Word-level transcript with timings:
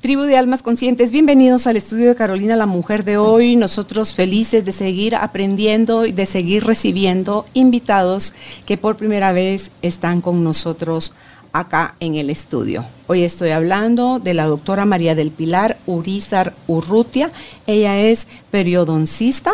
Tribu 0.00 0.22
de 0.22 0.38
Almas 0.38 0.62
Conscientes, 0.62 1.12
bienvenidos 1.12 1.66
al 1.66 1.76
estudio 1.76 2.08
de 2.08 2.16
Carolina 2.16 2.56
la 2.56 2.64
Mujer 2.64 3.04
de 3.04 3.18
hoy. 3.18 3.54
Nosotros 3.56 4.14
felices 4.14 4.64
de 4.64 4.72
seguir 4.72 5.14
aprendiendo 5.14 6.06
y 6.06 6.12
de 6.12 6.24
seguir 6.24 6.64
recibiendo 6.64 7.44
invitados 7.52 8.32
que 8.64 8.78
por 8.78 8.96
primera 8.96 9.32
vez 9.32 9.70
están 9.82 10.22
con 10.22 10.42
nosotros 10.42 11.12
acá 11.52 11.96
en 12.00 12.14
el 12.14 12.30
estudio. 12.30 12.86
Hoy 13.08 13.24
estoy 13.24 13.50
hablando 13.50 14.20
de 14.20 14.32
la 14.32 14.46
doctora 14.46 14.86
María 14.86 15.14
del 15.14 15.30
Pilar 15.30 15.76
Urizar 15.84 16.54
Urrutia. 16.66 17.30
Ella 17.66 17.98
es 17.98 18.26
periodoncista 18.50 19.52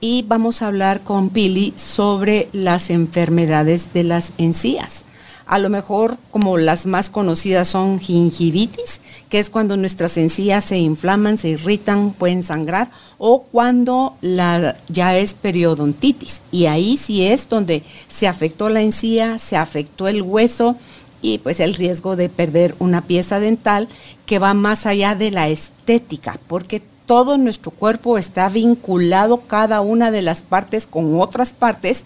y 0.00 0.24
vamos 0.26 0.62
a 0.62 0.68
hablar 0.68 1.02
con 1.02 1.28
Pili 1.28 1.74
sobre 1.76 2.48
las 2.54 2.88
enfermedades 2.88 3.92
de 3.92 4.04
las 4.04 4.32
encías. 4.38 5.04
A 5.44 5.58
lo 5.58 5.68
mejor 5.68 6.16
como 6.30 6.56
las 6.56 6.86
más 6.86 7.10
conocidas 7.10 7.68
son 7.68 8.00
gingivitis, 8.00 9.01
que 9.32 9.38
es 9.38 9.48
cuando 9.48 9.78
nuestras 9.78 10.18
encías 10.18 10.62
se 10.62 10.76
inflaman, 10.76 11.38
se 11.38 11.48
irritan, 11.48 12.12
pueden 12.12 12.42
sangrar, 12.42 12.90
o 13.16 13.44
cuando 13.44 14.14
la, 14.20 14.76
ya 14.90 15.16
es 15.16 15.32
periodontitis. 15.32 16.42
Y 16.52 16.66
ahí 16.66 16.98
sí 16.98 17.24
es 17.24 17.48
donde 17.48 17.82
se 18.10 18.28
afectó 18.28 18.68
la 18.68 18.82
encía, 18.82 19.38
se 19.38 19.56
afectó 19.56 20.06
el 20.06 20.20
hueso, 20.20 20.76
y 21.22 21.38
pues 21.38 21.60
el 21.60 21.72
riesgo 21.72 22.14
de 22.14 22.28
perder 22.28 22.74
una 22.78 23.00
pieza 23.00 23.40
dental 23.40 23.88
que 24.26 24.38
va 24.38 24.52
más 24.52 24.84
allá 24.84 25.14
de 25.14 25.30
la 25.30 25.48
estética, 25.48 26.38
porque 26.46 26.82
todo 27.06 27.38
nuestro 27.38 27.70
cuerpo 27.70 28.18
está 28.18 28.50
vinculado 28.50 29.38
cada 29.46 29.80
una 29.80 30.10
de 30.10 30.20
las 30.20 30.42
partes 30.42 30.86
con 30.86 31.18
otras 31.18 31.54
partes 31.54 32.04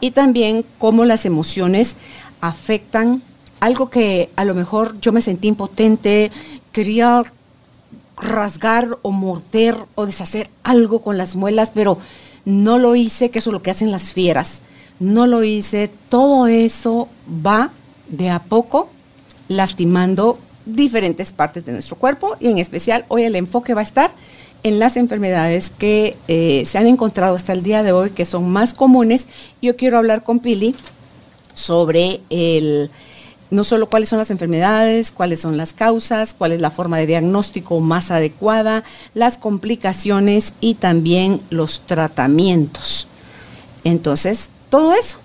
y 0.00 0.12
también 0.12 0.64
cómo 0.78 1.04
las 1.04 1.26
emociones 1.26 1.96
afectan 2.40 3.20
algo 3.62 3.90
que 3.90 4.28
a 4.34 4.44
lo 4.44 4.54
mejor 4.54 5.00
yo 5.00 5.12
me 5.12 5.22
sentí 5.22 5.46
impotente, 5.46 6.32
quería 6.72 7.22
rasgar 8.16 8.98
o 9.02 9.10
morder 9.10 9.76
o 9.94 10.06
deshacer 10.06 10.48
algo 10.62 11.02
con 11.02 11.18
las 11.18 11.36
muelas, 11.36 11.70
pero 11.74 11.98
no 12.44 12.78
lo 12.78 12.96
hice, 12.96 13.30
que 13.30 13.38
eso 13.38 13.50
es 13.50 13.54
lo 13.54 13.62
que 13.62 13.70
hacen 13.70 13.90
las 13.90 14.12
fieras. 14.12 14.60
No 15.00 15.26
lo 15.26 15.42
hice, 15.42 15.90
todo 16.08 16.46
eso 16.46 17.08
va 17.44 17.70
de 18.08 18.30
a 18.30 18.40
poco 18.40 18.88
lastimando 19.48 20.38
diferentes 20.64 21.32
partes 21.32 21.64
de 21.64 21.72
nuestro 21.72 21.96
cuerpo 21.96 22.36
y 22.38 22.48
en 22.48 22.58
especial 22.58 23.04
hoy 23.08 23.24
el 23.24 23.34
enfoque 23.34 23.74
va 23.74 23.80
a 23.80 23.84
estar 23.84 24.12
en 24.62 24.78
las 24.78 24.96
enfermedades 24.96 25.70
que 25.70 26.16
eh, 26.28 26.64
se 26.70 26.78
han 26.78 26.86
encontrado 26.86 27.34
hasta 27.34 27.52
el 27.52 27.64
día 27.64 27.82
de 27.82 27.92
hoy 27.92 28.10
que 28.10 28.24
son 28.24 28.48
más 28.50 28.74
comunes. 28.74 29.26
Yo 29.60 29.76
quiero 29.76 29.98
hablar 29.98 30.22
con 30.22 30.38
Pili 30.38 30.76
sobre 31.54 32.20
el, 32.30 32.90
no 33.52 33.64
solo 33.64 33.88
cuáles 33.88 34.08
son 34.08 34.18
las 34.18 34.30
enfermedades, 34.30 35.12
cuáles 35.12 35.40
son 35.40 35.58
las 35.58 35.74
causas, 35.74 36.32
cuál 36.32 36.52
es 36.52 36.60
la 36.60 36.70
forma 36.70 36.96
de 36.96 37.06
diagnóstico 37.06 37.80
más 37.80 38.10
adecuada, 38.10 38.82
las 39.14 39.36
complicaciones 39.36 40.54
y 40.60 40.74
también 40.74 41.38
los 41.50 41.82
tratamientos. 41.82 43.08
Entonces, 43.84 44.48
todo 44.70 44.94
eso 44.94 45.18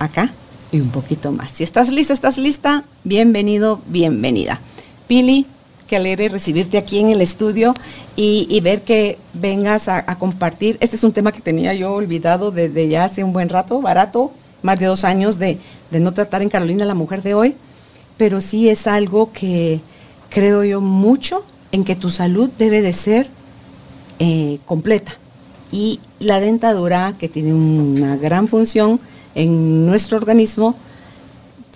acá 0.00 0.32
y 0.72 0.80
un 0.80 0.90
poquito 0.90 1.30
más. 1.30 1.52
Si 1.52 1.62
estás 1.62 1.90
listo, 1.90 2.12
estás 2.12 2.36
lista, 2.36 2.82
bienvenido, 3.04 3.80
bienvenida. 3.86 4.60
Pili, 5.06 5.46
qué 5.86 5.96
alegre 5.96 6.28
recibirte 6.28 6.78
aquí 6.78 6.98
en 6.98 7.10
el 7.10 7.20
estudio 7.20 7.74
y, 8.16 8.60
ver 8.60 8.82
que 8.82 9.18
vengas 9.34 9.86
a, 9.86 10.04
compartir. 10.18 10.76
Este 10.80 10.96
es 10.96 11.04
un 11.04 11.12
tema 11.12 11.30
que 11.30 11.40
tenía 11.40 11.74
yo 11.74 11.94
olvidado 11.94 12.50
desde 12.50 12.88
ya 12.88 13.04
hace 13.04 13.22
un 13.22 13.32
buen 13.32 13.48
rato, 13.48 13.80
barato, 13.80 14.32
más 14.62 14.80
de 14.80 14.86
dos 14.86 15.04
años 15.04 15.38
de, 15.38 15.58
no 15.92 16.12
tratar 16.12 16.42
en 16.42 16.50
Carolina 16.50 16.84
la 16.84 16.94
mujer 16.94 17.22
de 17.22 17.34
hoy, 17.34 17.54
pero 18.18 18.42
sí 18.42 18.68
es 18.68 18.86
algo 18.86 19.32
que 19.32 19.80
creo 20.28 20.64
yo 20.64 20.82
mucho 20.82 21.44
en 21.72 21.84
que 21.84 21.96
tu 21.96 22.10
salud 22.10 22.50
debe 22.58 22.82
de 22.82 22.92
ser 22.92 23.28
eh, 24.18 24.58
completa. 24.66 25.12
Y 25.70 26.00
la 26.18 26.40
dentadura, 26.40 27.14
que 27.18 27.28
tiene 27.28 27.54
una 27.54 28.16
gran 28.16 28.48
función, 28.48 29.00
en 29.34 29.86
nuestro 29.86 30.16
organismo 30.16 30.74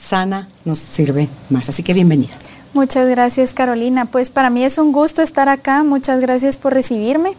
sana 0.03 0.49
nos 0.65 0.79
sirve 0.79 1.29
más. 1.49 1.69
Así 1.69 1.83
que 1.83 1.95
bienvenida. 1.95 2.35
Muchas 2.75 3.09
gracias 3.09 3.53
Carolina. 3.55 4.07
Pues 4.07 4.31
para 4.31 4.51
mí 4.51 4.65
es 4.65 4.79
un 4.79 4.93
gusto 4.93 5.23
estar 5.23 5.49
acá. 5.49 5.83
Muchas 5.85 6.21
gracias 6.21 6.57
por 6.57 6.75
recibirme. 6.75 7.33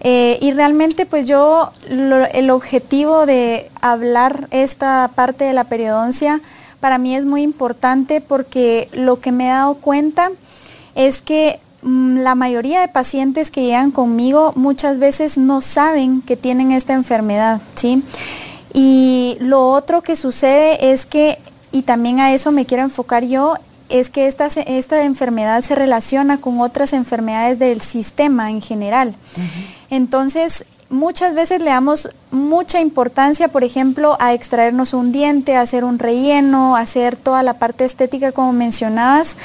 Eh, 0.00 0.38
y 0.42 0.52
realmente 0.52 1.06
pues 1.06 1.26
yo 1.26 1.70
el 1.88 2.50
objetivo 2.50 3.24
de 3.24 3.70
hablar 3.80 4.48
esta 4.50 5.10
parte 5.14 5.44
de 5.44 5.54
la 5.54 5.64
periodoncia 5.64 6.40
para 6.84 6.98
mí 6.98 7.16
es 7.16 7.24
muy 7.24 7.40
importante 7.40 8.20
porque 8.20 8.90
lo 8.92 9.18
que 9.18 9.32
me 9.32 9.46
he 9.46 9.48
dado 9.48 9.76
cuenta 9.76 10.30
es 10.94 11.22
que 11.22 11.58
mm, 11.80 12.18
la 12.18 12.34
mayoría 12.34 12.82
de 12.82 12.88
pacientes 12.88 13.50
que 13.50 13.62
llegan 13.62 13.90
conmigo 13.90 14.52
muchas 14.54 14.98
veces 14.98 15.38
no 15.38 15.62
saben 15.62 16.20
que 16.20 16.36
tienen 16.36 16.72
esta 16.72 16.92
enfermedad, 16.92 17.62
¿sí? 17.74 18.02
Y 18.74 19.38
lo 19.40 19.66
otro 19.70 20.02
que 20.02 20.14
sucede 20.14 20.92
es 20.92 21.06
que, 21.06 21.38
y 21.72 21.84
también 21.84 22.20
a 22.20 22.34
eso 22.34 22.52
me 22.52 22.66
quiero 22.66 22.82
enfocar 22.82 23.24
yo, 23.24 23.54
es 23.88 24.10
que 24.10 24.26
esta, 24.26 24.48
esta 24.48 25.04
enfermedad 25.04 25.64
se 25.64 25.74
relaciona 25.74 26.38
con 26.38 26.60
otras 26.60 26.92
enfermedades 26.92 27.58
del 27.58 27.80
sistema 27.80 28.50
en 28.50 28.60
general. 28.60 29.14
Entonces, 29.88 30.66
muchas 30.90 31.34
veces 31.34 31.60
le 31.60 31.70
damos 31.70 32.08
mucha 32.30 32.80
importancia, 32.80 33.48
por 33.48 33.64
ejemplo, 33.64 34.16
a 34.20 34.34
extraernos 34.34 34.94
un 34.94 35.12
diente, 35.12 35.56
a 35.56 35.62
hacer 35.62 35.84
un 35.84 35.98
relleno, 35.98 36.76
a 36.76 36.80
hacer 36.80 37.16
toda 37.16 37.42
la 37.42 37.54
parte 37.54 37.84
estética 37.84 38.32
como 38.32 38.52
mencionabas, 38.52 39.36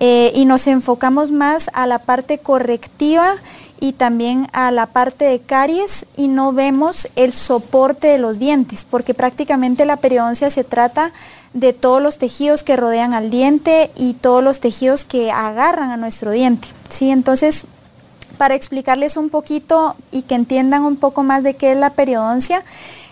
eh, 0.00 0.30
y 0.34 0.44
nos 0.44 0.66
enfocamos 0.68 1.32
más 1.32 1.70
a 1.74 1.86
la 1.86 1.98
parte 1.98 2.38
correctiva 2.38 3.34
y 3.80 3.92
también 3.92 4.46
a 4.52 4.70
la 4.70 4.86
parte 4.86 5.24
de 5.24 5.40
caries 5.40 6.06
y 6.16 6.28
no 6.28 6.52
vemos 6.52 7.08
el 7.16 7.32
soporte 7.32 8.08
de 8.08 8.18
los 8.18 8.38
dientes, 8.38 8.86
porque 8.88 9.14
prácticamente 9.14 9.84
la 9.84 9.96
periodoncia 9.96 10.50
se 10.50 10.64
trata 10.64 11.12
de 11.52 11.72
todos 11.72 12.02
los 12.02 12.18
tejidos 12.18 12.62
que 12.62 12.76
rodean 12.76 13.14
al 13.14 13.30
diente 13.30 13.90
y 13.96 14.14
todos 14.14 14.42
los 14.42 14.60
tejidos 14.60 15.04
que 15.04 15.30
agarran 15.30 15.90
a 15.90 15.96
nuestro 15.96 16.30
diente. 16.30 16.68
¿sí? 16.88 17.10
Entonces, 17.10 17.66
para 18.38 18.54
explicarles 18.54 19.16
un 19.16 19.28
poquito 19.28 19.96
y 20.12 20.22
que 20.22 20.34
entiendan 20.34 20.84
un 20.84 20.96
poco 20.96 21.22
más 21.22 21.42
de 21.42 21.54
qué 21.54 21.72
es 21.72 21.78
la 21.78 21.90
periodoncia, 21.90 22.64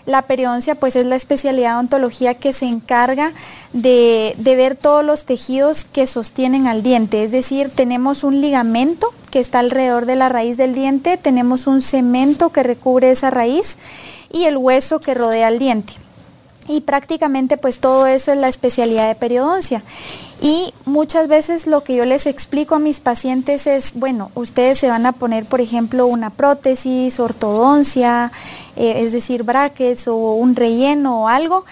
la 0.07 0.21
periodoncia 0.21 0.73
pues 0.75 0.95
es 0.95 1.05
la 1.05 1.17
especialidad 1.17 1.73
de 1.73 1.79
ontología 1.81 2.33
que 2.33 2.53
se 2.53 2.65
encarga 2.65 3.33
de, 3.73 4.33
ver 4.39 4.77
todos 4.77 5.03
los 5.03 5.25
tejidos 5.25 5.83
que 5.83 6.07
sostienen 6.07 6.65
al 6.65 6.81
diente. 6.81 7.23
Es 7.23 7.31
decir, 7.31 7.69
tenemos 7.69 8.23
un 8.23 8.39
ligamento 8.39 9.13
que 9.29 9.41
está 9.41 9.59
alrededor 9.59 10.05
de 10.05 10.15
la 10.15 10.29
raíz 10.29 10.55
del 10.55 10.73
diente, 10.73 11.17
tenemos 11.17 11.67
un 11.67 11.81
cemento 11.81 12.49
que 12.49 12.63
recubre 12.63 13.11
esa 13.11 13.29
raíz 13.29 13.77
y 14.31 14.45
el 14.45 14.55
hueso 14.55 14.99
que 14.99 15.13
rodea 15.13 15.49
el 15.49 15.59
diente. 15.59 15.93
Y 16.67 16.81
prácticamente 16.81 17.57
pues 17.57 17.79
todo 17.79 18.07
eso 18.07 18.31
es 18.31 18.37
la 18.37 18.49
especialidad 18.49 19.07
de 19.07 19.15
periodoncia. 19.15 19.83
Y 20.41 20.73
muchas 20.85 21.27
veces 21.27 21.65
lo 21.65 21.83
que 21.83 21.95
yo 21.95 22.05
les 22.05 22.27
explico 22.27 22.75
a 22.75 22.79
mis 22.79 22.99
pacientes 22.99 23.65
es, 23.65 23.93
bueno, 23.95 24.29
ustedes 24.35 24.77
se 24.77 24.89
van 24.89 25.05
a 25.05 25.13
poner, 25.13 25.45
por 25.45 25.61
ejemplo, 25.61 26.05
una 26.05 26.29
prótesis, 26.29 27.19
ortodoncia, 27.19 28.31
eh, 28.75 29.03
es 29.03 29.11
decir, 29.11 29.43
brackets 29.43 30.07
o 30.07 30.15
un 30.33 30.55
relleno 30.55 31.23
o 31.23 31.27
algo. 31.27 31.65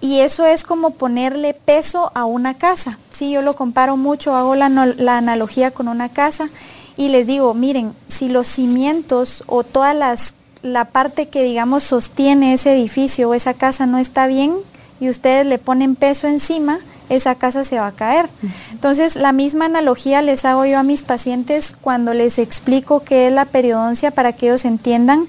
Y 0.00 0.20
eso 0.20 0.46
es 0.46 0.64
como 0.64 0.90
ponerle 0.90 1.54
peso 1.54 2.12
a 2.14 2.24
una 2.24 2.54
casa. 2.54 2.98
Si 3.10 3.30
yo 3.30 3.42
lo 3.42 3.54
comparo 3.54 3.96
mucho, 3.96 4.34
hago 4.34 4.54
la, 4.54 4.68
la 4.68 5.18
analogía 5.18 5.70
con 5.70 5.88
una 5.88 6.08
casa 6.08 6.50
y 6.96 7.08
les 7.08 7.26
digo, 7.26 7.54
miren, 7.54 7.94
si 8.08 8.28
los 8.28 8.48
cimientos 8.48 9.44
o 9.46 9.64
todas 9.64 9.96
las 9.96 10.34
la 10.62 10.86
parte 10.86 11.28
que 11.28 11.42
digamos 11.42 11.82
sostiene 11.82 12.54
ese 12.54 12.72
edificio 12.72 13.28
o 13.28 13.34
esa 13.34 13.54
casa 13.54 13.86
no 13.86 13.98
está 13.98 14.26
bien 14.26 14.54
y 15.00 15.10
ustedes 15.10 15.44
le 15.46 15.58
ponen 15.58 15.96
peso 15.96 16.28
encima, 16.28 16.78
esa 17.08 17.34
casa 17.34 17.64
se 17.64 17.78
va 17.78 17.88
a 17.88 17.92
caer. 17.92 18.28
Entonces, 18.70 19.16
la 19.16 19.32
misma 19.32 19.66
analogía 19.66 20.22
les 20.22 20.44
hago 20.44 20.64
yo 20.64 20.78
a 20.78 20.84
mis 20.84 21.02
pacientes 21.02 21.74
cuando 21.80 22.14
les 22.14 22.38
explico 22.38 23.00
qué 23.00 23.26
es 23.26 23.32
la 23.32 23.44
periodoncia 23.44 24.12
para 24.12 24.32
que 24.32 24.46
ellos 24.46 24.64
entiendan 24.64 25.26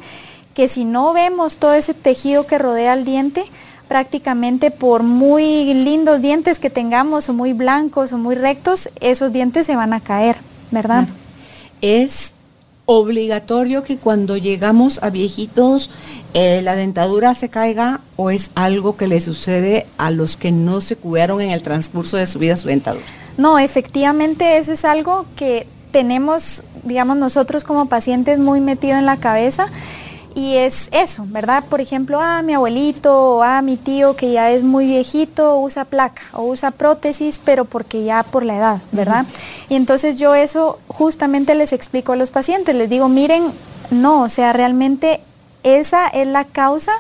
que 0.54 0.68
si 0.68 0.86
no 0.86 1.14
vemos 1.14 1.58
todo 1.58 1.74
ese 1.74 1.94
tejido 1.94 2.46
que 2.46 2.60
rodea 2.60 2.94
al 2.94 3.04
diente, 3.04 3.44
prácticamente 3.88 4.72
por 4.72 5.04
muy 5.04 5.74
lindos 5.74 6.22
dientes 6.22 6.60
que 6.60 6.70
tengamos 6.70 7.28
o 7.30 7.34
muy 7.34 7.54
blancos 7.54 8.14
o 8.14 8.18
muy 8.18 8.36
rectos, 8.36 8.90
esos 9.02 9.34
dientes 9.34 9.66
se 9.66 9.76
van 9.76 9.94
a 9.94 10.00
caer, 10.00 10.38
¿verdad? 10.72 11.08
Es 11.82 12.33
obligatorio 12.86 13.84
que 13.84 13.98
cuando 13.98 14.36
llegamos 14.38 15.02
a 15.04 15.10
viejitos 15.10 15.90
eh, 16.34 16.62
la 16.64 16.76
dentadura 16.76 17.34
se 17.34 17.50
caiga 17.50 18.02
o 18.18 18.30
es 18.30 18.52
algo 18.56 18.98
que 18.98 19.08
le 19.08 19.20
sucede 19.20 19.86
a 19.98 20.12
los 20.12 20.36
que 20.36 20.52
no 20.52 20.82
se 20.82 20.96
cuidaron 20.96 21.42
en 21.42 21.52
el 21.52 21.62
transcurso 21.62 22.18
de 22.18 22.28
su 22.28 22.40
vida 22.40 22.58
su 22.58 22.68
dentadura? 22.68 23.06
No, 23.38 23.58
efectivamente 23.58 24.58
eso 24.58 24.74
es 24.74 24.86
algo 24.86 25.26
que 25.36 25.66
tenemos, 25.92 26.64
digamos, 26.84 27.18
nosotros 27.18 27.64
como 27.64 27.88
pacientes 27.88 28.40
muy 28.40 28.60
metido 28.60 28.98
en 28.98 29.06
la 29.06 29.18
cabeza 29.18 29.68
y 30.36 30.56
es 30.56 30.90
eso, 30.92 31.26
¿verdad? 31.28 31.64
Por 31.70 31.82
ejemplo, 31.82 32.20
a 32.20 32.40
ah, 32.40 32.42
mi 32.42 32.54
abuelito 32.54 33.38
o 33.38 33.44
a 33.44 33.58
ah, 33.58 33.62
mi 33.62 33.78
tío 33.78 34.16
que 34.16 34.32
ya 34.32 34.52
es 34.52 34.64
muy 34.64 34.86
viejito 34.86 35.58
usa 35.60 35.86
placa 35.86 36.22
o 36.34 36.44
usa 36.44 36.72
prótesis, 36.72 37.40
pero 37.44 37.66
porque 37.66 38.04
ya 38.04 38.24
por 38.24 38.44
la 38.44 38.58
edad, 38.58 38.82
¿verdad? 38.92 39.26
Y 39.70 39.76
entonces 39.76 40.16
yo 40.16 40.36
eso 40.36 40.80
justamente 40.88 41.56
les 41.56 41.74
explico 41.74 42.14
a 42.14 42.16
los 42.16 42.32
pacientes, 42.32 42.76
les 42.76 42.90
digo, 42.90 43.10
miren, 43.10 43.44
no, 43.92 44.24
o 44.24 44.30
sea, 44.30 44.54
realmente 44.54 45.22
esa 45.64 46.08
es 46.08 46.28
la 46.28 46.46
causa 46.46 46.92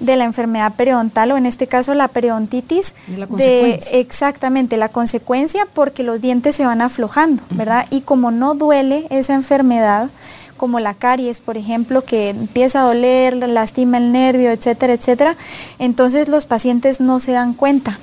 de 0.00 0.16
la 0.16 0.24
enfermedad 0.24 0.74
periodontal 0.74 1.32
o 1.32 1.36
en 1.36 1.46
este 1.46 1.66
caso 1.66 1.94
la 1.94 2.08
periodontitis. 2.08 2.94
De, 3.30 3.80
exactamente, 3.92 4.76
la 4.76 4.90
consecuencia 4.90 5.66
porque 5.72 6.02
los 6.02 6.20
dientes 6.20 6.54
se 6.54 6.66
van 6.66 6.82
aflojando, 6.82 7.42
¿verdad? 7.50 7.86
Y 7.90 8.02
como 8.02 8.30
no 8.30 8.54
duele 8.54 9.06
esa 9.10 9.34
enfermedad, 9.34 10.10
como 10.56 10.80
la 10.80 10.94
caries, 10.94 11.40
por 11.40 11.56
ejemplo, 11.56 12.04
que 12.04 12.30
empieza 12.30 12.80
a 12.80 12.84
doler, 12.84 13.36
lastima 13.36 13.98
el 13.98 14.12
nervio, 14.12 14.50
etcétera, 14.50 14.94
etcétera, 14.94 15.36
entonces 15.78 16.28
los 16.28 16.46
pacientes 16.46 17.00
no 17.00 17.20
se 17.20 17.32
dan 17.32 17.54
cuenta. 17.54 17.98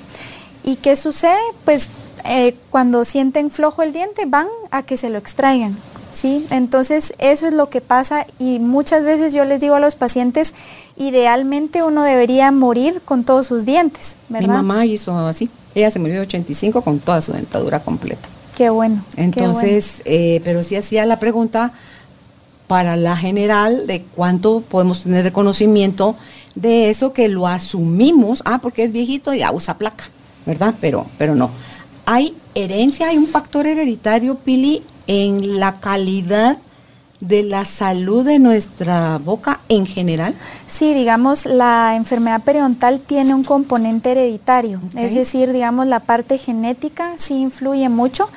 ¿Y 0.62 0.76
qué 0.76 0.96
sucede? 0.96 1.40
Pues 1.64 1.88
eh, 2.24 2.54
cuando 2.70 3.04
sienten 3.04 3.50
flojo 3.50 3.82
el 3.82 3.92
diente 3.92 4.24
van 4.26 4.46
a 4.70 4.82
que 4.82 4.96
se 4.96 5.10
lo 5.10 5.18
extraigan. 5.18 5.76
¿sí? 6.14 6.46
Entonces 6.50 7.12
eso 7.18 7.46
es 7.46 7.54
lo 7.54 7.68
que 7.68 7.80
pasa 7.80 8.26
y 8.38 8.60
muchas 8.60 9.04
veces 9.04 9.32
yo 9.32 9.44
les 9.44 9.60
digo 9.60 9.74
a 9.74 9.80
los 9.80 9.96
pacientes, 9.96 10.54
idealmente 10.96 11.82
uno 11.82 12.02
debería 12.02 12.50
morir 12.52 13.02
con 13.04 13.24
todos 13.24 13.46
sus 13.46 13.66
dientes. 13.66 14.16
Mi 14.28 14.46
mamá 14.46 14.86
hizo 14.86 15.16
así, 15.18 15.50
ella 15.74 15.90
se 15.90 15.98
murió 15.98 16.14
de 16.14 16.20
85 16.22 16.82
con 16.82 17.00
toda 17.00 17.20
su 17.20 17.32
dentadura 17.32 17.80
completa. 17.80 18.28
Qué 18.56 18.70
bueno. 18.70 19.02
Entonces, 19.16 20.02
eh, 20.04 20.40
pero 20.44 20.62
sí 20.62 20.76
hacía 20.76 21.04
la 21.06 21.18
pregunta, 21.18 21.72
para 22.74 22.96
la 22.96 23.16
general 23.16 23.86
de 23.86 24.02
cuánto 24.16 24.60
podemos 24.60 25.04
tener 25.04 25.22
de 25.22 25.30
conocimiento 25.30 26.16
de 26.56 26.90
eso 26.90 27.12
que 27.12 27.28
lo 27.28 27.46
asumimos, 27.46 28.42
ah, 28.46 28.58
porque 28.60 28.82
es 28.82 28.90
viejito 28.90 29.32
y 29.32 29.38
ya 29.38 29.52
usa 29.52 29.78
placa, 29.78 30.06
¿verdad? 30.44 30.74
Pero, 30.80 31.06
pero 31.16 31.36
no. 31.36 31.50
Hay 32.04 32.34
herencia, 32.56 33.06
hay 33.06 33.16
un 33.16 33.28
factor 33.28 33.68
hereditario, 33.68 34.34
Pili, 34.38 34.82
en 35.06 35.60
la 35.60 35.78
calidad 35.78 36.58
de 37.20 37.44
la 37.44 37.64
salud 37.64 38.24
de 38.24 38.40
nuestra 38.40 39.18
boca 39.18 39.60
en 39.68 39.86
general? 39.86 40.34
Sí, 40.66 40.94
digamos, 40.94 41.46
la 41.46 41.94
enfermedad 41.94 42.42
periodontal 42.42 42.98
tiene 42.98 43.34
un 43.34 43.44
componente 43.44 44.10
hereditario, 44.10 44.80
es 44.96 45.14
decir, 45.14 45.52
digamos, 45.52 45.86
la 45.86 46.00
parte 46.00 46.38
genética 46.38 47.12
sí 47.18 47.34
influye 47.34 47.88
mucho 47.88 48.28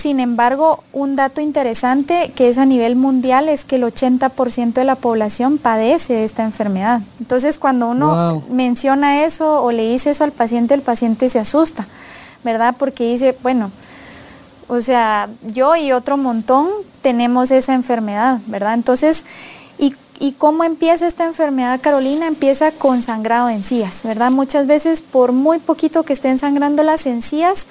sin 0.00 0.18
embargo, 0.18 0.82
un 0.94 1.14
dato 1.14 1.42
interesante 1.42 2.32
que 2.34 2.48
es 2.48 2.56
a 2.56 2.64
nivel 2.64 2.96
mundial 2.96 3.50
es 3.50 3.66
que 3.66 3.76
el 3.76 3.84
80% 3.84 4.72
de 4.72 4.84
la 4.84 4.94
población 4.96 5.58
padece 5.58 6.24
esta 6.24 6.42
enfermedad. 6.42 7.02
Entonces, 7.18 7.58
cuando 7.58 7.88
uno 7.90 8.42
menciona 8.48 9.24
eso 9.24 9.62
o 9.62 9.72
le 9.72 9.90
dice 9.90 10.10
eso 10.10 10.24
al 10.24 10.32
paciente, 10.32 10.72
el 10.72 10.80
paciente 10.80 11.28
se 11.28 11.38
asusta, 11.38 11.86
¿verdad? 12.42 12.76
Porque 12.78 13.12
dice, 13.12 13.36
bueno, 13.42 13.70
o 14.68 14.80
sea, 14.80 15.28
yo 15.42 15.76
y 15.76 15.92
otro 15.92 16.16
montón 16.16 16.68
tenemos 17.02 17.50
esa 17.50 17.74
enfermedad, 17.74 18.38
¿verdad? 18.46 18.72
Entonces, 18.72 19.24
¿y, 19.78 19.94
¿y 20.18 20.32
cómo 20.32 20.64
empieza 20.64 21.06
esta 21.06 21.26
enfermedad, 21.26 21.78
Carolina? 21.82 22.26
Empieza 22.26 22.72
con 22.72 23.02
sangrado 23.02 23.48
de 23.48 23.54
encías, 23.54 24.02
¿verdad? 24.02 24.30
Muchas 24.30 24.66
veces, 24.66 25.02
por 25.02 25.32
muy 25.32 25.58
poquito 25.58 26.04
que 26.04 26.14
estén 26.14 26.38
sangrando 26.38 26.82
las 26.84 27.04
encías, 27.04 27.66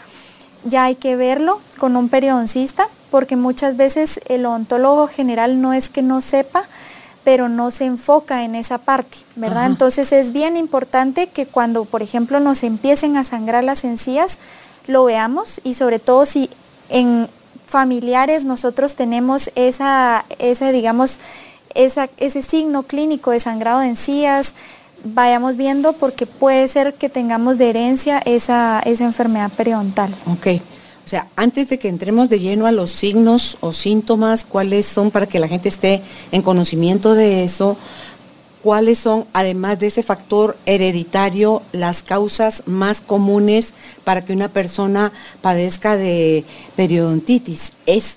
ya 0.64 0.86
hay 0.86 0.96
que 0.96 1.16
verlo 1.16 1.60
con 1.78 1.96
un 1.96 2.10
periodoncista, 2.10 2.88
porque 3.12 3.36
muchas 3.36 3.78
veces 3.78 4.20
el 4.28 4.46
odontólogo 4.46 5.08
general 5.08 5.62
no 5.62 5.74
es 5.74 5.90
que 5.90 6.02
no 6.02 6.22
sepa, 6.22 6.64
pero 7.24 7.50
no 7.50 7.72
se 7.72 7.86
enfoca 7.86 8.44
en 8.44 8.56
esa 8.56 8.78
parte, 8.78 9.18
¿verdad? 9.36 9.66
Entonces 9.66 10.12
es 10.12 10.32
bien 10.32 10.58
importante 10.58 11.28
que 11.28 11.46
cuando, 11.46 11.86
por 11.86 12.02
ejemplo, 12.02 12.40
nos 12.40 12.64
empiecen 12.64 13.18
a 13.18 13.24
sangrar 13.24 13.64
las 13.64 13.84
encías, 13.84 14.40
lo 14.88 15.04
veamos 15.04 15.62
y 15.64 15.74
sobre 15.74 16.00
todo 16.00 16.26
si 16.26 16.50
en 16.90 17.28
familiares 17.68 18.46
nosotros 18.46 18.96
tenemos 18.96 19.52
esa, 19.56 20.26
esa 20.40 20.72
digamos, 20.72 21.20
esa, 21.76 22.10
ese 22.18 22.42
signo 22.42 22.84
clínico 22.84 23.32
de 23.32 23.40
sangrado 23.40 23.80
de 23.80 23.90
encías, 23.90 24.56
vayamos 25.04 25.58
viendo 25.58 25.94
porque 25.94 26.26
puede 26.26 26.68
ser 26.68 26.94
que 26.94 27.10
tengamos 27.10 27.58
de 27.58 27.70
herencia 27.70 28.20
esa, 28.26 28.82
esa 28.86 29.04
enfermedad 29.06 29.52
periodontal. 29.52 30.14
Ok. 30.28 30.62
O 31.06 31.10
sea, 31.10 31.28
antes 31.36 31.70
de 31.70 31.80
que 31.80 31.88
entremos 31.88 32.30
de 32.30 32.40
lleno 32.40 32.68
a 32.68 32.72
los 32.72 32.92
signos 32.92 33.58
o 33.62 33.74
síntomas, 33.74 34.46
cuáles 34.46 34.86
son 34.86 35.10
para 35.10 35.26
que 35.26 35.40
la 35.40 35.48
gente 35.48 35.68
esté 35.68 36.04
en 36.32 36.44
conocimiento 36.44 37.16
de 37.16 37.44
eso, 37.44 37.78
cuáles 38.62 39.00
son, 39.00 39.26
además 39.34 39.80
de 39.80 39.88
ese 39.88 40.04
factor 40.04 40.56
hereditario, 40.68 41.64
las 41.72 42.04
causas 42.04 42.64
más 42.68 43.02
comunes 43.02 43.74
para 44.04 44.24
que 44.24 44.34
una 44.34 44.50
persona 44.50 45.12
padezca 45.42 45.98
de 45.98 46.44
periodontitis. 46.76 47.74
¿Es 47.86 48.16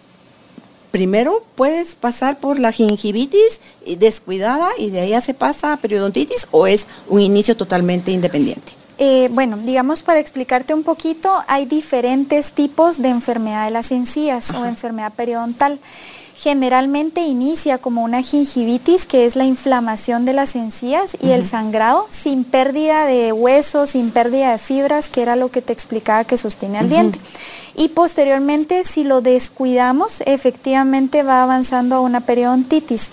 primero 0.93 1.43
puedes 1.57 1.97
pasar 1.97 2.39
por 2.39 2.61
la 2.61 2.71
gingivitis 2.71 3.61
descuidada 3.99 4.69
y 4.79 4.91
de 4.91 5.01
ahí 5.01 5.11
ya 5.11 5.21
se 5.21 5.35
pasa 5.35 5.73
a 5.73 5.77
periodontitis 5.79 6.47
o 6.53 6.69
es 6.69 6.87
un 7.09 7.21
inicio 7.21 7.57
totalmente 7.57 8.13
independiente? 8.13 8.73
Eh, 8.99 9.29
bueno, 9.33 9.57
digamos 9.57 10.05
para 10.05 10.21
explicarte 10.21 10.75
un 10.75 10.85
poquito, 10.85 11.33
hay 11.49 11.65
diferentes 11.65 12.53
tipos 12.53 13.03
de 13.03 13.09
enfermedad 13.09 13.65
de 13.65 13.73
las 13.73 13.91
encías 13.91 14.51
o 14.55 14.65
enfermedad 14.65 15.13
periodontal. 15.15 15.81
Generalmente 16.37 17.21
inicia 17.23 17.79
como 17.79 18.03
una 18.03 18.23
gingivitis, 18.23 19.07
que 19.07 19.27
es 19.27 19.37
la 19.37 19.45
inflamación 19.45 20.25
de 20.25 20.33
las 20.33 20.57
encías 20.57 21.17
y 21.21 21.31
el 21.31 21.47
sangrado, 21.47 22.07
sin 22.11 22.45
pérdida 22.45 23.07
de 23.07 23.33
huesos, 23.33 23.91
sin 23.91 24.11
pérdida 24.11 24.53
de 24.53 24.59
fibras, 24.59 25.09
que 25.09 25.23
era 25.23 25.37
lo 25.37 25.51
que 25.51 25.63
te 25.63 25.73
explicaba 25.73 26.25
que 26.25 26.37
sostiene 26.37 26.79
al 26.79 26.89
diente 26.89 27.19
y 27.75 27.89
posteriormente 27.89 28.85
si 28.85 29.05
lo 29.05 29.21
descuidamos 29.21 30.23
efectivamente 30.27 31.23
va 31.23 31.43
avanzando 31.43 31.97
a 31.97 32.01
una 32.01 32.21
periodontitis. 32.21 33.11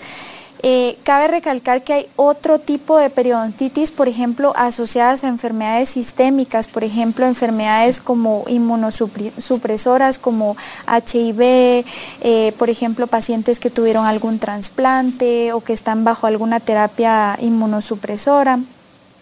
Eh, 0.62 0.98
cabe 1.04 1.28
recalcar 1.28 1.82
que 1.82 1.94
hay 1.94 2.06
otro 2.16 2.58
tipo 2.58 2.98
de 2.98 3.08
periodontitis, 3.08 3.90
por 3.90 4.08
ejemplo, 4.08 4.52
asociadas 4.56 5.24
a 5.24 5.28
enfermedades 5.28 5.88
sistémicas, 5.88 6.68
por 6.68 6.84
ejemplo, 6.84 7.24
enfermedades 7.24 8.00
como 8.02 8.44
inmunosupresoras, 8.46 10.18
como 10.18 10.56
HIV, 10.86 11.84
eh, 12.20 12.52
por 12.58 12.68
ejemplo, 12.68 13.06
pacientes 13.06 13.58
que 13.58 13.70
tuvieron 13.70 14.04
algún 14.04 14.38
trasplante 14.38 15.54
o 15.54 15.62
que 15.62 15.72
están 15.72 16.04
bajo 16.04 16.26
alguna 16.26 16.60
terapia 16.60 17.38
inmunosupresora 17.40 18.58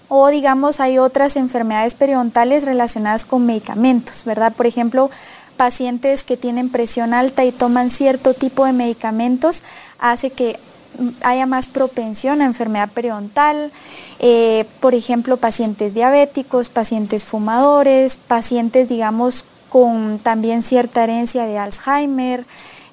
o 0.08 0.28
digamos 0.28 0.80
hay 0.80 0.98
otras 0.98 1.36
enfermedades 1.36 1.94
periodontales 1.94 2.64
relacionadas 2.64 3.24
con 3.24 3.46
medicamentos, 3.46 4.24
¿verdad? 4.24 4.52
Por 4.52 4.66
ejemplo, 4.66 5.10
pacientes 5.56 6.24
que 6.24 6.36
tienen 6.36 6.70
presión 6.70 7.14
alta 7.14 7.44
y 7.44 7.52
toman 7.52 7.90
cierto 7.90 8.34
tipo 8.34 8.64
de 8.64 8.72
medicamentos 8.72 9.62
hace 9.98 10.30
que 10.30 10.58
haya 11.22 11.46
más 11.46 11.66
propensión 11.68 12.40
a 12.40 12.44
enfermedad 12.44 12.88
periodontal, 12.90 13.70
eh, 14.18 14.64
por 14.80 14.94
ejemplo, 14.94 15.36
pacientes 15.36 15.94
diabéticos, 15.94 16.70
pacientes 16.70 17.24
fumadores, 17.24 18.16
pacientes, 18.16 18.88
digamos, 18.88 19.44
con 19.68 20.18
también 20.18 20.62
cierta 20.62 21.04
herencia 21.04 21.44
de 21.44 21.58
Alzheimer, 21.58 22.44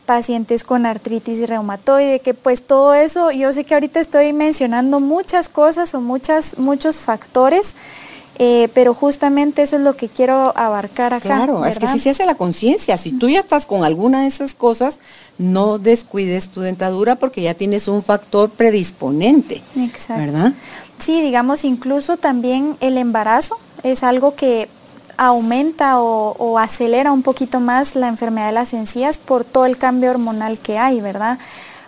pacientes 0.05 0.63
con 0.63 0.85
artritis 0.85 1.47
reumatoide, 1.47 2.19
que 2.19 2.33
pues 2.33 2.61
todo 2.61 2.93
eso, 2.93 3.31
yo 3.31 3.51
sé 3.51 3.63
que 3.63 3.73
ahorita 3.73 3.99
estoy 3.99 4.33
mencionando 4.33 4.99
muchas 4.99 5.49
cosas 5.49 5.93
o 5.93 6.01
muchas, 6.01 6.57
muchos 6.57 7.01
factores, 7.01 7.75
eh, 8.37 8.67
pero 8.73 8.93
justamente 8.93 9.61
eso 9.61 9.77
es 9.77 9.81
lo 9.81 9.95
que 9.95 10.09
quiero 10.09 10.53
abarcar 10.57 11.13
acá. 11.13 11.23
Claro, 11.23 11.65
es 11.65 11.79
que 11.79 11.87
si 11.87 11.99
se 11.99 12.09
hace 12.09 12.25
la 12.25 12.35
conciencia, 12.35 12.97
si 12.97 13.13
tú 13.13 13.29
ya 13.29 13.39
estás 13.39 13.65
con 13.65 13.83
alguna 13.83 14.21
de 14.21 14.27
esas 14.27 14.53
cosas, 14.53 14.99
no 15.37 15.79
descuides 15.79 16.49
tu 16.49 16.61
dentadura 16.61 17.15
porque 17.15 17.41
ya 17.41 17.53
tienes 17.53 17.87
un 17.87 18.03
factor 18.03 18.49
predisponente. 18.49 19.61
Exacto. 19.77 20.21
¿Verdad? 20.21 20.53
Sí, 20.99 21.21
digamos, 21.21 21.63
incluso 21.63 22.17
también 22.17 22.75
el 22.81 22.97
embarazo 22.97 23.57
es 23.83 24.03
algo 24.03 24.35
que 24.35 24.67
aumenta 25.17 25.99
o, 25.99 26.57
acelera 26.57 27.11
un 27.11 27.21
poquito 27.21 27.59
más 27.59 27.95
la 27.95 28.07
enfermedad 28.07 28.47
de 28.47 28.53
las 28.53 28.73
encías 28.73 29.17
por 29.17 29.43
todo 29.43 29.65
el 29.65 29.77
cambio 29.77 30.11
hormonal 30.11 30.59
que 30.59 30.77
hay, 30.77 31.01
¿verdad? 31.01 31.37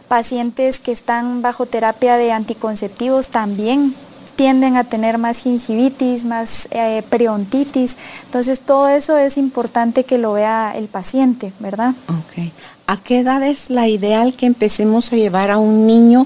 Pacientes 0.08 0.80
que 0.80 0.92
están 0.92 1.42
bajo 1.42 1.66
terapia 1.66 2.18
de 2.18 2.32
anticonceptivos 2.32 3.28
también 3.28 3.94
tienden 4.36 4.78
a 4.78 4.84
tener 4.84 5.18
más 5.18 5.40
gingivitis, 5.40 6.24
más 6.24 6.68
eh, 6.72 7.04
periodontitis. 7.10 7.98
Entonces 8.26 8.60
todo 8.60 8.88
eso 8.90 9.18
es 9.18 9.38
importante 9.38 10.04
que 10.04 10.18
lo 10.18 10.34
vea 10.34 10.74
el 10.76 10.88
paciente, 10.88 11.52
¿verdad? 11.60 11.94
Ok. 12.08 12.52
¿a 12.88 12.96
qué 12.98 13.20
edad 13.20 13.44
es 13.44 13.70
la 13.70 13.88
ideal 13.88 14.34
que 14.34 14.46
empecemos 14.46 15.12
a 15.12 15.18
llevar 15.18 15.52
a 15.52 15.58
un 15.58 15.86
niño 15.86 16.26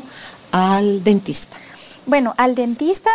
al 0.51 1.03
dentista? 1.03 1.57
Bueno, 2.05 2.33
al 2.37 2.55
dentista 2.55 3.09